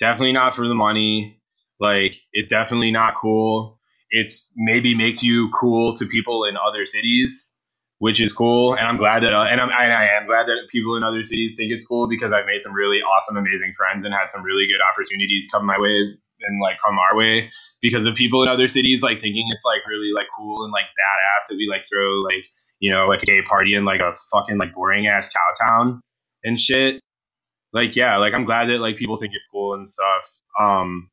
definitely 0.00 0.32
not 0.32 0.56
for 0.56 0.66
the 0.66 0.74
money. 0.74 1.39
Like, 1.80 2.16
it's 2.32 2.48
definitely 2.48 2.90
not 2.92 3.14
cool. 3.14 3.78
It's 4.10 4.48
maybe 4.56 4.94
makes 4.94 5.22
you 5.22 5.50
cool 5.58 5.96
to 5.96 6.06
people 6.06 6.44
in 6.44 6.56
other 6.56 6.84
cities, 6.86 7.56
which 7.98 8.20
is 8.20 8.32
cool. 8.32 8.74
And 8.74 8.86
I'm 8.86 8.96
glad 8.96 9.22
that, 9.22 9.32
uh, 9.32 9.44
and, 9.44 9.60
I'm, 9.60 9.70
and 9.70 9.92
I 9.92 10.08
am 10.16 10.26
glad 10.26 10.46
that 10.46 10.56
people 10.70 10.96
in 10.96 11.04
other 11.04 11.22
cities 11.22 11.54
think 11.56 11.72
it's 11.72 11.86
cool 11.86 12.08
because 12.08 12.32
I've 12.32 12.46
made 12.46 12.62
some 12.62 12.72
really 12.74 12.98
awesome, 12.98 13.36
amazing 13.36 13.74
friends 13.76 14.04
and 14.04 14.12
had 14.12 14.30
some 14.30 14.42
really 14.42 14.66
good 14.66 14.80
opportunities 14.82 15.48
come 15.50 15.64
my 15.64 15.78
way 15.78 16.14
and 16.42 16.60
like 16.62 16.76
come 16.84 16.96
our 16.98 17.16
way 17.16 17.50
because 17.82 18.06
of 18.06 18.14
people 18.14 18.42
in 18.42 18.48
other 18.48 18.68
cities 18.68 19.02
like 19.02 19.20
thinking 19.20 19.46
it's 19.50 19.64
like 19.64 19.82
really 19.86 20.10
like 20.14 20.26
cool 20.36 20.64
and 20.64 20.72
like 20.72 20.84
badass 20.86 21.48
that 21.50 21.56
we 21.56 21.68
like 21.70 21.84
throw 21.86 22.20
like 22.22 22.46
you 22.78 22.90
know 22.90 23.06
like 23.06 23.22
a 23.22 23.26
gay 23.26 23.42
party 23.42 23.74
in 23.74 23.84
like 23.84 24.00
a 24.00 24.14
fucking 24.32 24.56
like 24.56 24.74
boring 24.74 25.06
ass 25.06 25.28
cow 25.28 25.66
town 25.66 26.00
and 26.42 26.58
shit 26.58 27.02
like 27.72 27.96
yeah, 27.96 28.16
like 28.16 28.34
I'm 28.34 28.44
glad 28.44 28.68
that 28.68 28.78
like 28.78 28.96
people 28.96 29.18
think 29.18 29.32
it's 29.34 29.46
cool 29.52 29.74
and 29.74 29.88
stuff. 29.88 30.22
Um, 30.58 31.10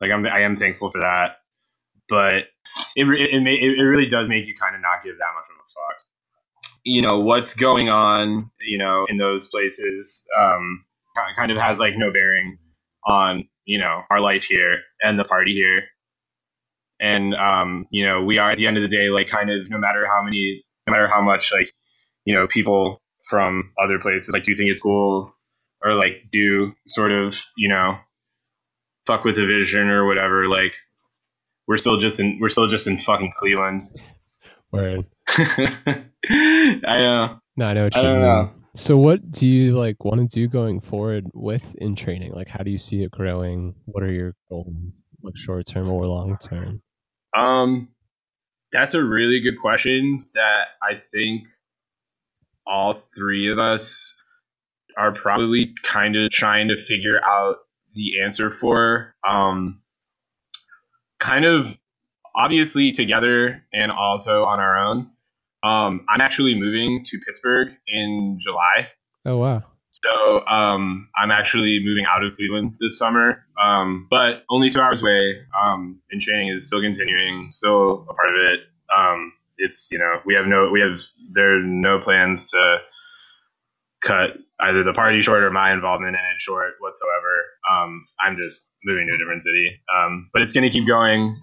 like 0.00 0.10
I'm 0.10 0.26
I 0.26 0.40
am 0.40 0.56
thankful 0.56 0.90
for 0.90 1.00
that, 1.00 1.36
but 2.08 2.44
it 2.96 3.06
it 3.06 3.34
it, 3.34 3.78
it 3.78 3.82
really 3.84 4.06
does 4.06 4.28
make 4.28 4.46
you 4.46 4.54
kind 4.60 4.74
of 4.74 4.82
not 4.82 5.04
give 5.04 5.16
that 5.18 5.32
much 5.34 5.44
of 5.50 5.56
a 5.56 5.66
fuck. 5.74 6.72
You 6.84 7.02
know 7.02 7.20
what's 7.20 7.54
going 7.54 7.88
on, 7.88 8.50
you 8.60 8.78
know, 8.78 9.06
in 9.08 9.18
those 9.18 9.48
places, 9.48 10.24
um, 10.38 10.84
kind 11.36 11.50
of 11.50 11.58
has 11.58 11.78
like 11.78 11.96
no 11.96 12.12
bearing 12.12 12.58
on 13.06 13.48
you 13.64 13.78
know 13.78 14.02
our 14.10 14.20
life 14.20 14.44
here 14.44 14.78
and 15.02 15.18
the 15.18 15.24
party 15.24 15.54
here. 15.54 15.84
And 17.00 17.34
um, 17.34 17.86
you 17.90 18.04
know, 18.04 18.22
we 18.22 18.38
are 18.38 18.50
at 18.50 18.58
the 18.58 18.66
end 18.66 18.76
of 18.76 18.82
the 18.82 18.88
day, 18.88 19.08
like 19.08 19.28
kind 19.28 19.50
of 19.50 19.68
no 19.70 19.78
matter 19.78 20.06
how 20.06 20.22
many, 20.22 20.64
no 20.86 20.92
matter 20.92 21.08
how 21.08 21.22
much 21.22 21.52
like 21.52 21.72
you 22.24 22.34
know 22.34 22.46
people 22.46 23.02
from 23.28 23.72
other 23.82 23.98
places 23.98 24.30
like 24.32 24.44
do 24.44 24.52
you 24.52 24.56
think 24.56 24.70
it's 24.70 24.80
cool 24.80 25.32
or 25.82 25.94
like 25.94 26.24
do 26.30 26.72
sort 26.86 27.12
of 27.12 27.34
you 27.56 27.68
know 27.68 27.96
fuck 29.06 29.24
with 29.24 29.36
the 29.36 29.46
vision 29.46 29.88
or 29.88 30.06
whatever 30.06 30.48
like 30.48 30.72
we're 31.66 31.78
still 31.78 31.98
just 32.00 32.20
in 32.20 32.38
we're 32.40 32.50
still 32.50 32.68
just 32.68 32.86
in 32.86 32.98
fucking 33.00 33.32
cleveland. 33.38 33.88
Word. 34.72 35.06
i 35.28 36.04
know 36.84 37.38
no 37.56 37.66
i 37.66 37.72
know 37.74 37.84
what 37.84 37.96
I 37.96 38.02
don't 38.02 38.12
mean. 38.14 38.22
know. 38.22 38.50
so 38.74 38.96
what 38.96 39.30
do 39.30 39.46
you 39.46 39.76
like 39.78 40.04
want 40.04 40.20
to 40.20 40.26
do 40.34 40.48
going 40.48 40.80
forward 40.80 41.26
with 41.34 41.74
in 41.76 41.96
training? 41.96 42.32
Like 42.32 42.48
how 42.48 42.62
do 42.62 42.70
you 42.70 42.78
see 42.78 43.02
it 43.02 43.10
growing? 43.10 43.74
What 43.86 44.02
are 44.02 44.12
your 44.12 44.34
goals 44.50 45.04
like 45.22 45.36
short 45.36 45.66
term 45.66 45.88
or 45.90 46.06
long 46.06 46.36
term? 46.38 46.82
Um 47.36 47.88
that's 48.72 48.94
a 48.94 49.02
really 49.02 49.40
good 49.40 49.58
question 49.60 50.26
that 50.34 50.64
i 50.82 50.94
think 51.12 51.44
all 52.66 53.00
three 53.14 53.50
of 53.50 53.58
us 53.58 54.14
are 54.96 55.12
probably 55.12 55.72
kind 55.84 56.16
of 56.16 56.30
trying 56.30 56.68
to 56.68 56.76
figure 56.86 57.20
out 57.24 57.58
the 57.94 58.22
answer 58.22 58.56
for. 58.60 59.14
Um, 59.26 59.80
kind 61.20 61.44
of 61.44 61.66
obviously 62.34 62.92
together 62.92 63.62
and 63.72 63.90
also 63.92 64.44
on 64.44 64.60
our 64.60 64.76
own. 64.76 65.10
Um, 65.62 66.04
I'm 66.08 66.20
actually 66.20 66.54
moving 66.54 67.04
to 67.06 67.18
Pittsburgh 67.26 67.68
in 67.88 68.38
July. 68.40 68.88
oh 69.24 69.38
wow 69.38 69.62
So 69.90 70.46
um, 70.46 71.08
I'm 71.16 71.30
actually 71.30 71.80
moving 71.82 72.04
out 72.04 72.22
of 72.22 72.34
Cleveland 72.34 72.74
this 72.80 72.98
summer, 72.98 73.44
um, 73.62 74.06
but 74.10 74.44
only 74.50 74.70
two 74.70 74.80
hours 74.80 75.00
away. 75.00 75.40
Um, 75.62 76.00
and 76.10 76.20
training 76.20 76.48
is 76.48 76.66
still 76.66 76.82
continuing, 76.82 77.50
still 77.50 78.06
a 78.10 78.14
part 78.14 78.28
of 78.28 78.34
it. 78.34 78.60
Um, 78.94 79.32
it's 79.56 79.88
you 79.90 79.98
know 79.98 80.20
we 80.26 80.34
have 80.34 80.46
no 80.46 80.68
we 80.70 80.80
have 80.80 80.98
there 81.32 81.58
are 81.58 81.62
no 81.62 82.00
plans 82.00 82.50
to 82.50 82.78
cut 84.04 84.30
either 84.60 84.84
the 84.84 84.92
party 84.92 85.22
short 85.22 85.42
or 85.42 85.50
my 85.50 85.72
involvement 85.72 86.10
in 86.14 86.20
it 86.20 86.40
short 86.40 86.74
whatsoever. 86.80 87.44
Um, 87.70 88.04
I'm 88.20 88.36
just 88.36 88.64
moving 88.84 89.06
to 89.08 89.14
a 89.14 89.18
different 89.18 89.42
city, 89.42 89.80
um, 89.96 90.28
but 90.32 90.42
it's 90.42 90.52
going 90.52 90.64
to 90.64 90.70
keep 90.70 90.86
going. 90.86 91.36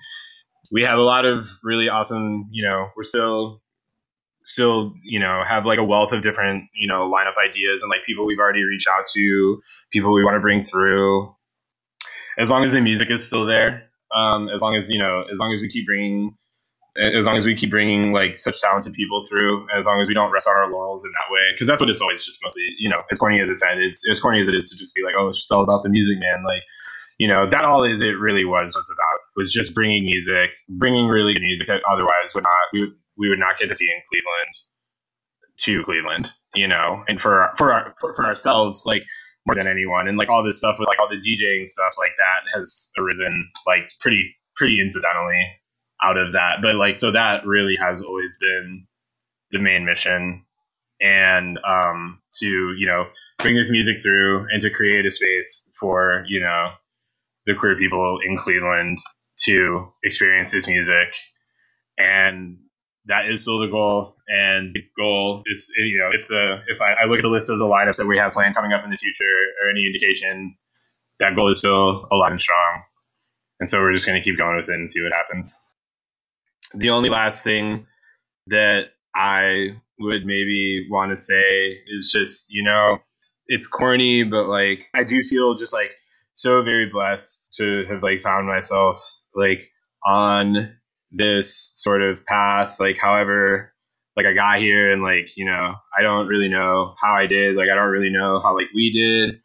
We 0.72 0.84
have 0.84 1.00
a 1.00 1.04
lot 1.04 1.26
of 1.26 1.46
really 1.64 1.90
awesome, 1.90 2.48
you 2.52 2.64
know, 2.64 2.88
we're 2.96 3.04
still 3.04 3.62
still 4.44 4.94
you 5.04 5.20
know 5.20 5.44
have 5.48 5.66
like 5.66 5.78
a 5.78 5.84
wealth 5.84 6.12
of 6.12 6.24
different 6.24 6.64
you 6.74 6.88
know 6.88 7.10
lineup 7.10 7.34
ideas 7.38 7.82
and 7.82 7.90
like 7.90 8.04
people 8.06 8.26
we've 8.26 8.40
already 8.40 8.64
reached 8.64 8.88
out 8.88 9.06
to 9.14 9.62
people 9.92 10.14
we 10.14 10.24
want 10.24 10.36
to 10.36 10.40
bring 10.40 10.64
through 10.64 11.32
as 12.40 12.50
long 12.50 12.66
as 12.66 12.72
the 12.72 12.82
music 12.82 13.12
is 13.12 13.26
still 13.26 13.46
there 13.46 13.84
um, 14.16 14.50
as 14.50 14.62
long 14.62 14.76
as 14.76 14.90
you 14.90 14.98
know 14.98 15.24
as 15.32 15.40
long 15.40 15.54
as 15.54 15.62
we 15.62 15.70
keep 15.70 15.86
bringing 15.86 16.36
as 16.98 17.26
long 17.26 17.38
as 17.38 17.46
we 17.46 17.56
keep 17.56 17.70
bringing 17.70 18.12
like 18.12 18.38
such 18.38 18.60
talented 18.60 18.94
people 18.94 19.26
through 19.30 19.66
as 19.78 19.86
long 19.86 20.02
as 20.02 20.08
we 20.08 20.14
don't 20.14 20.32
rest 20.32 20.48
on 20.48 20.56
our 20.56 20.70
laurels 20.70 21.06
in 21.06 21.12
that 21.12 21.32
way 21.32 21.54
because 21.54 21.66
that's 21.66 21.80
what 21.80 21.90
it's 21.90 22.02
always 22.02 22.24
just 22.26 22.38
mostly 22.44 22.64
you 22.80 22.90
know 22.90 23.02
as 23.12 23.20
corny 23.20 23.40
as 23.40 23.50
it 23.50 23.58
sounds 23.58 23.80
it's 23.80 24.04
as 24.10 24.20
corny 24.20 24.42
as 24.42 24.48
it 24.48 24.56
is 24.56 24.70
to 24.70 24.78
just 24.78 24.94
be 24.94 25.02
like 25.04 25.16
oh 25.18 25.30
it's 25.30 25.40
just 25.40 25.52
all 25.52 25.64
about 25.64 25.84
the 25.84 25.90
music 25.90 26.18
man. 26.20 26.44
Like 26.44 26.64
you 27.18 27.28
know 27.28 27.50
that 27.50 27.64
all 27.64 27.84
is 27.84 28.02
it 28.02 28.20
really 28.20 28.44
was 28.44 28.76
was 28.76 28.90
about 28.92 29.20
was 29.38 29.54
just 29.54 29.74
bringing 29.74 30.04
music 30.06 30.50
bringing 30.70 31.08
really 31.08 31.34
good 31.34 31.44
music 31.44 31.68
that 31.68 31.82
otherwise 31.90 32.34
would 32.36 32.44
not 32.44 32.52
we 32.74 32.82
would 32.82 32.94
we 33.18 33.30
would 33.30 33.40
not 33.40 33.58
get 33.58 33.70
to 33.70 33.76
see 33.76 33.86
in 33.86 34.02
Cleveland 34.10 34.56
to 35.62 35.84
Cleveland, 35.84 36.30
you 36.56 36.68
know, 36.68 37.04
and 37.08 37.22
for 37.22 37.52
for 37.58 37.72
our, 37.72 37.94
for, 38.00 38.14
for 38.16 38.26
ourselves, 38.26 38.84
like 38.86 39.04
more 39.46 39.56
than 39.56 39.68
anyone, 39.68 40.08
and 40.08 40.18
like 40.18 40.30
all 40.30 40.44
this 40.44 40.58
stuff 40.58 40.76
with 40.80 40.88
like 40.88 41.00
all 41.00 41.10
the 41.10 41.16
DJing 41.16 41.68
stuff 41.68 41.94
like 41.98 42.14
that 42.18 42.42
has 42.56 42.90
arisen 42.98 43.50
like 43.68 43.90
pretty 44.00 44.36
pretty 44.56 44.82
incidentally 44.82 45.48
out 46.04 46.18
of 46.18 46.34
that, 46.34 46.58
but 46.62 46.76
like 46.76 46.98
so 46.98 47.12
that 47.12 47.46
really 47.46 47.76
has 47.80 48.02
always 48.02 48.38
been 48.40 48.88
the 49.52 49.60
main 49.60 49.86
mission, 49.86 50.46
and 51.02 51.60
um 51.68 52.20
to 52.40 52.76
you 52.78 52.88
know 52.88 53.08
bring 53.40 53.56
this 53.56 53.72
music 53.72 54.02
through 54.02 54.48
and 54.52 54.62
to 54.62 54.70
create 54.70 55.06
a 55.06 55.12
space 55.12 55.70
for 55.80 56.26
you 56.28 56.42
know 56.42 56.72
the 57.48 57.56
queer 57.56 57.78
people 57.78 58.20
in 58.26 58.38
Cleveland 58.38 59.00
to 59.46 59.88
experience 60.04 60.52
this 60.52 60.68
music 60.68 61.10
and 61.98 62.58
that 63.06 63.30
is 63.30 63.42
still 63.42 63.60
the 63.60 63.68
goal. 63.68 64.16
And 64.28 64.74
the 64.76 64.84
goal 64.98 65.44
is, 65.48 65.72
you 65.78 66.00
know, 66.00 66.10
if 66.14 66.28
the 66.28 66.60
if 66.68 66.82
I, 66.82 66.94
I 66.94 67.06
look 67.06 67.20
at 67.20 67.24
the 67.24 67.30
list 67.30 67.50
of 67.50 67.60
the 67.60 67.66
lineups 67.66 67.98
that 67.98 68.08
we 68.08 68.18
have 68.18 68.34
planned 68.34 68.56
coming 68.56 68.74
up 68.74 68.84
in 68.84 68.92
the 68.92 68.98
future, 68.98 69.24
or 69.62 69.70
any 69.70 69.86
indication, 69.86 70.56
that 71.20 71.36
goal 71.36 71.52
is 71.52 71.60
still 71.60 72.08
alive 72.12 72.32
and 72.32 72.42
strong. 72.42 72.84
And 73.60 73.70
so 73.70 73.80
we're 73.82 73.94
just 73.94 74.06
going 74.06 74.20
to 74.20 74.24
keep 74.24 74.38
going 74.38 74.58
with 74.58 74.70
it 74.70 74.74
and 74.76 74.90
see 74.90 75.02
what 75.02 75.14
happens. 75.14 75.54
The 76.74 76.90
only 76.90 77.10
last 77.10 77.44
thing 77.44 77.86
that 78.48 78.86
I 79.16 79.78
would 80.00 80.26
maybe 80.26 80.88
want 80.90 81.12
to 81.12 81.18
say 81.18 81.78
is 81.88 82.12
just, 82.12 82.46
you 82.50 82.64
know, 82.64 83.00
it's 83.48 83.68
corny, 83.68 84.24
but 84.24 84.48
like 84.48 84.88
I 84.94 85.04
do 85.04 85.24
feel 85.24 85.56
just 85.56 85.74
like 85.74 85.92
so 86.34 86.64
very 86.64 86.88
blessed 86.88 87.54
to 87.58 87.86
have 87.90 88.02
like 88.02 88.22
found 88.24 88.48
myself 88.48 89.02
like 89.36 89.70
on 90.06 90.76
this 91.12 91.72
sort 91.76 92.02
of 92.02 92.26
path 92.26 92.80
like 92.80 92.98
however 92.98 93.74
like 94.16 94.26
i 94.26 94.34
got 94.34 94.60
here 94.60 94.92
and 94.92 95.04
like 95.04 95.28
you 95.36 95.46
know 95.46 95.74
i 95.98 96.02
don't 96.02 96.28
really 96.28 96.48
know 96.48 96.96
how 97.02 97.14
i 97.14 97.26
did 97.28 97.56
like 97.56 97.70
i 97.70 97.76
don't 97.76 97.90
really 97.90 98.10
know 98.10 98.40
how 98.42 98.56
like 98.56 98.68
we 98.74 98.92
did 98.92 99.40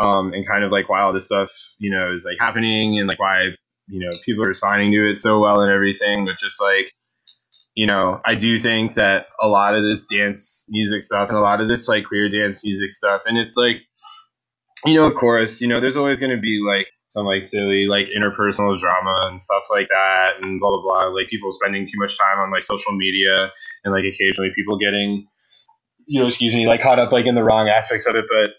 um 0.00 0.32
and 0.34 0.46
kind 0.46 0.62
of 0.62 0.70
like 0.70 0.88
why 0.88 1.00
all 1.00 1.12
this 1.12 1.26
stuff 1.26 1.50
you 1.78 1.90
know 1.90 2.12
is 2.14 2.24
like 2.24 2.36
happening 2.38 2.98
and 2.98 3.08
like 3.08 3.18
why 3.18 3.48
you 3.88 4.00
know 4.00 4.10
people 4.24 4.44
are 4.44 4.48
responding 4.48 4.92
to 4.92 5.10
it 5.10 5.20
so 5.20 5.40
well 5.40 5.60
and 5.62 5.72
everything 5.72 6.24
but 6.26 6.36
just 6.40 6.60
like 6.60 6.92
you 7.74 7.86
know 7.86 8.20
i 8.26 8.34
do 8.34 8.58
think 8.58 8.94
that 8.94 9.26
a 9.42 9.48
lot 9.48 9.74
of 9.74 9.84
this 9.84 10.06
dance 10.06 10.66
music 10.70 11.02
stuff 11.02 11.28
and 11.28 11.38
a 11.38 11.42
lot 11.42 11.60
of 11.60 11.68
this 11.68 11.88
like 11.88 12.04
queer 12.06 12.28
dance 12.30 12.64
music 12.64 12.92
stuff 12.92 13.22
and 13.26 13.38
it's 13.38 13.56
like 13.56 13.78
you 14.86 14.94
know 14.94 15.06
of 15.06 15.14
course 15.16 15.60
you 15.60 15.68
know 15.68 15.80
there's 15.80 15.96
always 15.96 16.20
going 16.20 16.34
to 16.34 16.40
be 16.40 16.62
like 16.66 16.86
some 17.08 17.26
like 17.26 17.42
silly 17.42 17.86
like 17.86 18.08
interpersonal 18.08 18.78
drama 18.78 19.28
and 19.30 19.40
stuff 19.40 19.64
like 19.70 19.88
that 19.88 20.32
and 20.42 20.60
blah 20.60 20.70
blah 20.70 20.82
blah 20.82 21.04
like 21.08 21.28
people 21.28 21.52
spending 21.52 21.86
too 21.86 21.98
much 21.98 22.18
time 22.18 22.38
on 22.40 22.50
like 22.52 22.64
social 22.64 22.92
media 22.92 23.50
and 23.84 23.94
like 23.94 24.04
occasionally 24.04 24.50
people 24.56 24.78
getting 24.78 25.26
you 26.06 26.20
know 26.20 26.28
excuse 26.28 26.54
me 26.54 26.66
like 26.66 26.82
caught 26.82 26.98
up 26.98 27.12
like 27.12 27.26
in 27.26 27.34
the 27.34 27.44
wrong 27.44 27.68
aspects 27.68 28.06
of 28.06 28.16
it 28.16 28.24
but 28.30 28.50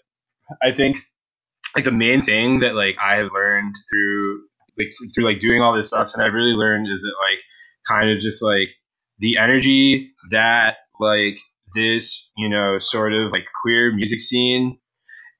i 0.66 0.72
think 0.74 0.98
like 1.76 1.84
the 1.84 1.92
main 1.92 2.22
thing 2.22 2.60
that 2.60 2.74
like 2.74 2.96
i 3.02 3.16
have 3.16 3.30
learned 3.34 3.74
through 3.90 4.42
like 4.78 4.92
through 5.14 5.24
like 5.24 5.40
doing 5.40 5.62
all 5.62 5.74
this 5.74 5.88
stuff 5.88 6.10
and 6.14 6.22
i've 6.22 6.34
really 6.34 6.52
learned 6.52 6.88
is 6.88 7.02
that 7.02 7.14
like 7.30 7.40
kind 7.88 8.10
of 8.10 8.18
just 8.20 8.42
like 8.42 8.70
the 9.18 9.36
energy 9.38 10.10
that 10.30 10.76
like 11.00 11.38
this 11.74 12.30
you 12.36 12.48
know 12.48 12.78
sort 12.78 13.12
of 13.12 13.32
like 13.32 13.44
queer 13.62 13.92
music 13.94 14.20
scene 14.20 14.76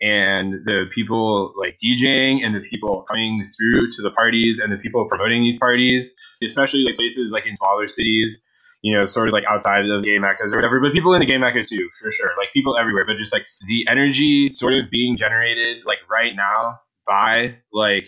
and 0.02 0.54
the 0.66 0.86
people 0.94 1.54
like 1.58 1.76
DJing 1.84 2.44
and 2.44 2.54
the 2.54 2.62
people 2.70 3.04
coming 3.08 3.44
through 3.56 3.90
to 3.92 4.02
the 4.02 4.12
parties 4.12 4.60
and 4.60 4.72
the 4.72 4.78
people 4.78 5.06
promoting 5.08 5.42
these 5.42 5.58
parties, 5.58 6.14
especially 6.44 6.84
like 6.84 6.96
places 6.96 7.32
like 7.32 7.46
in 7.46 7.56
smaller 7.56 7.88
cities, 7.88 8.40
you 8.82 8.96
know, 8.96 9.06
sort 9.06 9.28
of 9.28 9.34
like 9.34 9.44
outside 9.50 9.82
of 9.84 9.88
the 9.88 10.02
gay 10.06 10.20
meccas 10.20 10.52
or 10.52 10.56
whatever, 10.56 10.80
but 10.80 10.92
people 10.94 11.14
in 11.14 11.20
the 11.20 11.26
gay 11.26 11.38
meccas 11.38 11.70
too, 11.70 11.90
for 12.00 12.12
sure. 12.12 12.30
Like 12.38 12.50
people 12.54 12.78
everywhere, 12.78 13.06
but 13.06 13.18
just 13.18 13.34
like 13.34 13.46
the 13.68 13.86
energy 13.90 14.50
sort 14.50 14.74
of 14.74 14.90
being 14.90 15.16
generated 15.16 15.78
like 15.86 15.98
right 16.10 16.36
now 16.36 16.80
by 17.06 17.56
like 17.72 18.04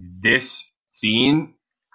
this 0.00 0.70
scene, 0.90 1.54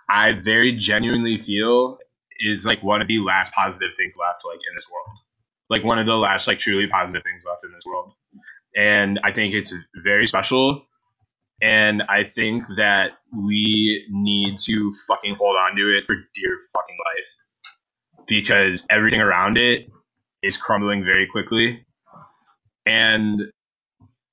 I 0.10 0.34
very 0.34 0.76
genuinely 0.76 1.42
feel 1.42 1.98
is 2.40 2.66
like 2.66 2.84
one 2.84 3.02
of 3.02 3.08
the 3.08 3.20
last 3.20 3.54
positive 3.54 3.90
things 3.98 4.16
left 4.20 4.44
like 4.46 4.58
in 4.58 4.76
this 4.76 4.88
world. 4.92 5.18
Like 5.70 5.84
one 5.84 6.00
of 6.00 6.06
the 6.06 6.16
last 6.16 6.48
like 6.48 6.60
truly 6.60 6.88
positive 6.88 7.24
things 7.24 7.44
left 7.48 7.64
in 7.64 7.72
this 7.72 7.86
world 7.86 8.14
and 8.76 9.20
I 9.24 9.32
think 9.32 9.54
it's 9.54 9.74
very 10.04 10.28
special. 10.28 10.86
And 11.62 12.04
I 12.10 12.24
think 12.24 12.64
that 12.78 13.12
we 13.32 14.06
need 14.10 14.60
to 14.66 14.94
fucking 15.08 15.36
hold 15.36 15.56
on 15.56 15.76
to 15.78 15.98
it 15.98 16.06
for 16.06 16.16
dear 16.16 16.60
fucking 16.74 16.98
life 16.98 18.26
because 18.28 18.86
everything 18.90 19.22
around 19.22 19.58
it 19.58 19.88
is 20.42 20.58
crumbling 20.58 21.06
very 21.06 21.28
quickly. 21.28 21.86
And 22.86 23.44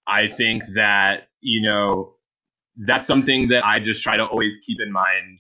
I 0.09 0.29
think 0.29 0.65
that, 0.75 1.29
you 1.41 1.63
know, 1.63 2.15
that's 2.77 3.07
something 3.07 3.49
that 3.49 3.67
I 3.67 3.81
just 3.81 4.03
try 4.03 4.17
to 4.17 4.25
always 4.27 4.59
keep 4.67 4.79
in 4.81 4.93
mind 4.93 5.39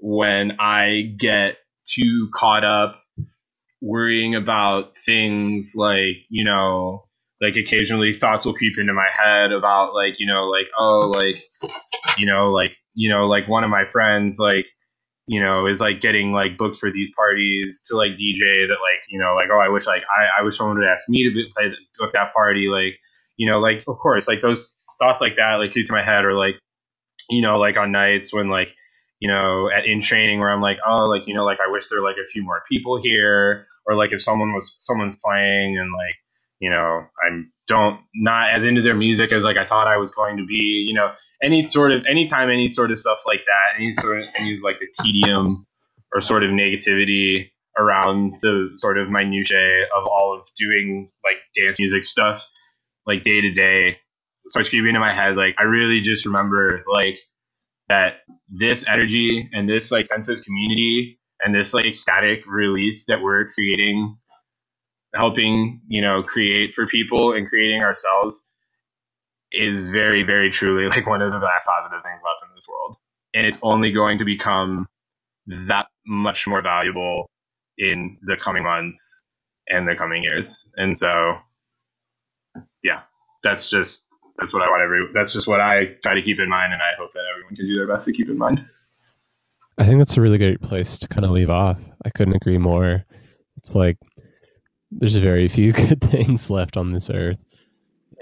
when 0.00 0.52
I 0.60 1.14
get 1.18 1.58
too 1.88 2.30
caught 2.34 2.64
up 2.64 3.02
worrying 3.82 4.34
about 4.36 4.92
things 5.06 5.72
like, 5.76 6.16
you 6.30 6.44
know, 6.44 7.04
like 7.40 7.56
occasionally 7.56 8.14
thoughts 8.14 8.44
will 8.46 8.54
creep 8.54 8.78
into 8.78 8.94
my 8.94 9.08
head 9.12 9.52
about 9.52 9.94
like 9.94 10.20
you 10.20 10.26
know 10.26 10.46
like 10.48 10.68
oh 10.78 11.00
like 11.14 11.42
you 12.18 12.26
know 12.26 12.52
like 12.52 12.76
you 12.94 13.08
know 13.10 13.26
like 13.28 13.48
one 13.48 13.64
of 13.64 13.70
my 13.70 13.86
friends 13.86 14.38
like 14.38 14.66
you 15.26 15.40
know 15.40 15.66
is 15.66 15.80
like 15.80 16.00
getting 16.00 16.32
like 16.32 16.58
booked 16.58 16.78
for 16.78 16.90
these 16.92 17.12
parties 17.16 17.82
to 17.86 17.96
like 17.96 18.12
DJ 18.12 18.68
that 18.68 18.78
like 18.80 19.02
you 19.10 19.20
know 19.20 19.34
like 19.36 19.48
oh 19.52 19.58
I 19.60 19.68
wish 19.70 19.86
like 19.86 20.02
I, 20.16 20.40
I 20.40 20.44
wish 20.44 20.58
someone 20.58 20.78
would 20.78 20.86
ask 20.86 21.08
me 21.08 21.24
to 21.24 21.44
play 21.56 21.70
book 21.98 22.12
that 22.14 22.34
party 22.34 22.68
like 22.68 22.98
you 23.40 23.50
know 23.50 23.58
like 23.58 23.82
of 23.88 23.98
course 23.98 24.28
like 24.28 24.40
those 24.40 24.72
thoughts 24.98 25.20
like 25.20 25.36
that 25.36 25.54
like 25.54 25.72
to 25.72 25.84
my 25.88 26.04
head 26.04 26.24
or 26.24 26.34
like 26.34 26.54
you 27.28 27.40
know 27.40 27.58
like 27.58 27.76
on 27.76 27.90
nights 27.90 28.32
when 28.32 28.48
like 28.48 28.68
you 29.18 29.28
know 29.28 29.70
at 29.70 29.86
in 29.86 30.00
training 30.00 30.38
where 30.38 30.50
I'm 30.50 30.60
like 30.60 30.78
oh 30.86 31.06
like 31.06 31.26
you 31.26 31.34
know 31.34 31.44
like 31.44 31.58
I 31.58 31.70
wish 31.70 31.88
there 31.88 32.00
were 32.00 32.08
like 32.08 32.16
a 32.16 32.28
few 32.30 32.42
more 32.42 32.62
people 32.70 33.00
here 33.02 33.66
or 33.86 33.96
like 33.96 34.12
if 34.12 34.22
someone 34.22 34.52
was 34.52 34.74
someone's 34.78 35.16
playing 35.16 35.78
and 35.78 35.90
like 35.92 36.16
you 36.60 36.70
know, 36.70 37.06
I'm 37.26 37.50
don't 37.66 38.00
not 38.14 38.50
as 38.50 38.64
into 38.64 38.82
their 38.82 38.94
music 38.94 39.32
as 39.32 39.42
like 39.42 39.56
I 39.56 39.66
thought 39.66 39.88
I 39.88 39.96
was 39.96 40.10
going 40.10 40.36
to 40.36 40.44
be, 40.44 40.84
you 40.86 40.94
know, 40.94 41.12
any 41.42 41.66
sort 41.66 41.90
of 41.90 42.04
anytime 42.06 42.50
any 42.50 42.68
sort 42.68 42.90
of 42.90 42.98
stuff 42.98 43.18
like 43.26 43.42
that, 43.46 43.80
any 43.80 43.94
sort 43.94 44.20
of 44.20 44.28
any 44.38 44.58
like 44.62 44.76
the 44.78 45.02
tedium 45.02 45.66
or 46.14 46.20
sort 46.20 46.44
of 46.44 46.50
negativity 46.50 47.50
around 47.78 48.34
the 48.42 48.70
sort 48.76 48.98
of 48.98 49.08
minutiae 49.08 49.84
of 49.96 50.06
all 50.06 50.36
of 50.38 50.46
doing 50.56 51.10
like 51.24 51.36
dance 51.56 51.78
music 51.78 52.04
stuff 52.04 52.44
like 53.10 53.24
day 53.24 53.40
to 53.40 53.52
day 53.52 53.98
starts 54.48 54.70
creeping 54.70 54.88
into 54.88 55.00
my 55.00 55.14
head 55.14 55.36
like 55.36 55.54
i 55.58 55.64
really 55.64 56.00
just 56.00 56.26
remember 56.26 56.84
like 56.92 57.18
that 57.88 58.20
this 58.48 58.84
energy 58.88 59.48
and 59.52 59.68
this 59.68 59.90
like 59.92 60.06
sense 60.06 60.28
of 60.28 60.42
community 60.42 61.20
and 61.42 61.54
this 61.54 61.74
like 61.74 61.86
ecstatic 61.86 62.44
release 62.46 63.06
that 63.06 63.22
we're 63.22 63.50
creating 63.52 64.16
helping 65.14 65.80
you 65.88 66.02
know 66.02 66.22
create 66.22 66.72
for 66.74 66.86
people 66.86 67.32
and 67.34 67.48
creating 67.48 67.82
ourselves 67.82 68.48
is 69.52 69.88
very 69.90 70.22
very 70.22 70.50
truly 70.50 70.88
like 70.88 71.06
one 71.06 71.22
of 71.22 71.32
the 71.32 71.38
last 71.38 71.66
positive 71.66 72.02
things 72.02 72.20
left 72.24 72.42
in 72.48 72.54
this 72.54 72.66
world. 72.68 72.96
And 73.34 73.46
it's 73.46 73.58
only 73.62 73.92
going 73.92 74.18
to 74.18 74.24
become 74.24 74.86
that 75.68 75.86
much 76.06 76.46
more 76.48 76.62
valuable 76.62 77.30
in 77.78 78.18
the 78.22 78.36
coming 78.36 78.64
months 78.64 79.22
and 79.68 79.88
the 79.88 79.96
coming 79.96 80.24
years. 80.24 80.68
And 80.76 80.98
so 80.98 81.38
yeah 82.82 83.00
that's 83.42 83.70
just 83.70 84.02
that's 84.38 84.52
what 84.52 84.62
i 84.62 84.68
want 84.68 84.82
every 84.82 85.06
that's 85.12 85.32
just 85.32 85.46
what 85.46 85.60
i 85.60 85.86
try 86.02 86.14
to 86.14 86.22
keep 86.22 86.38
in 86.38 86.48
mind 86.48 86.72
and 86.72 86.82
i 86.82 86.92
hope 86.98 87.12
that 87.12 87.22
everyone 87.30 87.54
can 87.56 87.66
do 87.66 87.76
their 87.76 87.86
best 87.86 88.06
to 88.06 88.12
keep 88.12 88.28
in 88.28 88.38
mind 88.38 88.64
i 89.78 89.84
think 89.84 89.98
that's 89.98 90.16
a 90.16 90.20
really 90.20 90.38
great 90.38 90.60
place 90.60 90.98
to 90.98 91.08
kind 91.08 91.24
of 91.24 91.30
leave 91.30 91.50
off 91.50 91.78
i 92.04 92.10
couldn't 92.10 92.34
agree 92.34 92.58
more 92.58 93.04
it's 93.56 93.74
like 93.74 93.96
there's 94.90 95.16
very 95.16 95.48
few 95.48 95.72
good 95.88 96.00
things 96.00 96.50
left 96.50 96.76
on 96.76 96.92
this 96.92 97.10
earth. 97.10 97.38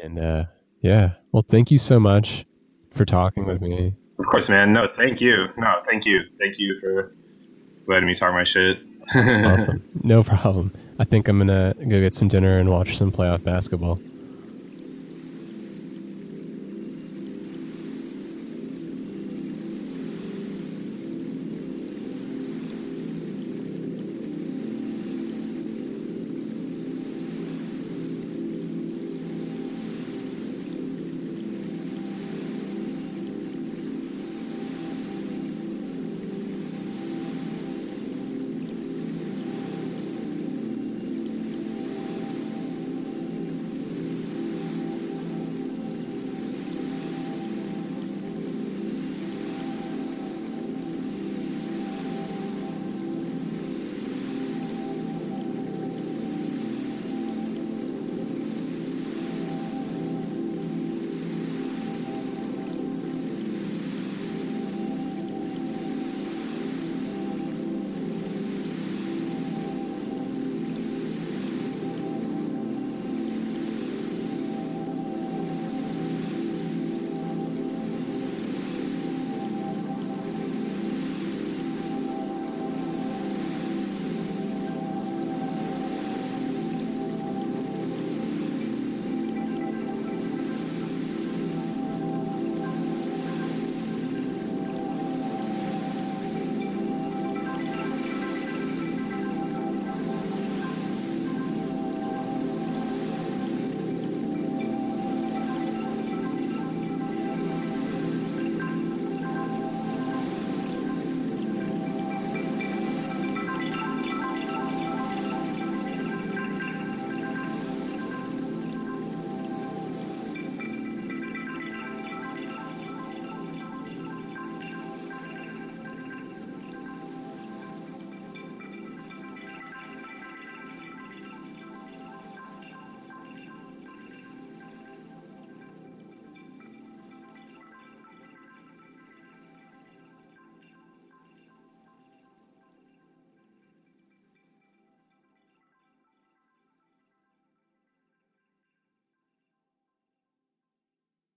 And 0.03 0.19
uh, 0.19 0.45
yeah, 0.81 1.13
well, 1.33 1.45
thank 1.49 1.71
you 1.71 1.79
so 1.79 1.99
much 1.99 2.45
for 2.93 3.05
talking 3.05 3.47
with 3.47 3.61
me. 3.61 3.95
Of 4.19 4.27
course, 4.27 4.49
man. 4.49 4.73
No, 4.73 4.89
thank 4.97 5.21
you. 5.21 5.47
No, 5.57 5.83
thank 5.89 6.05
you. 6.05 6.21
Thank 6.41 6.59
you 6.59 6.79
for 6.81 7.15
letting 7.87 8.09
me 8.09 8.15
talk 8.15 8.33
my 8.33 8.45
shit. 8.45 8.79
awesome. 9.15 9.83
No 10.03 10.23
problem. 10.23 10.73
I 10.99 11.05
think 11.05 11.29
I'm 11.29 11.39
going 11.39 11.49
to 11.49 11.75
go 11.87 12.01
get 12.01 12.15
some 12.15 12.29
dinner 12.29 12.59
and 12.59 12.69
watch 12.69 12.97
some 12.97 13.11
playoff 13.11 13.43
basketball. 13.45 14.01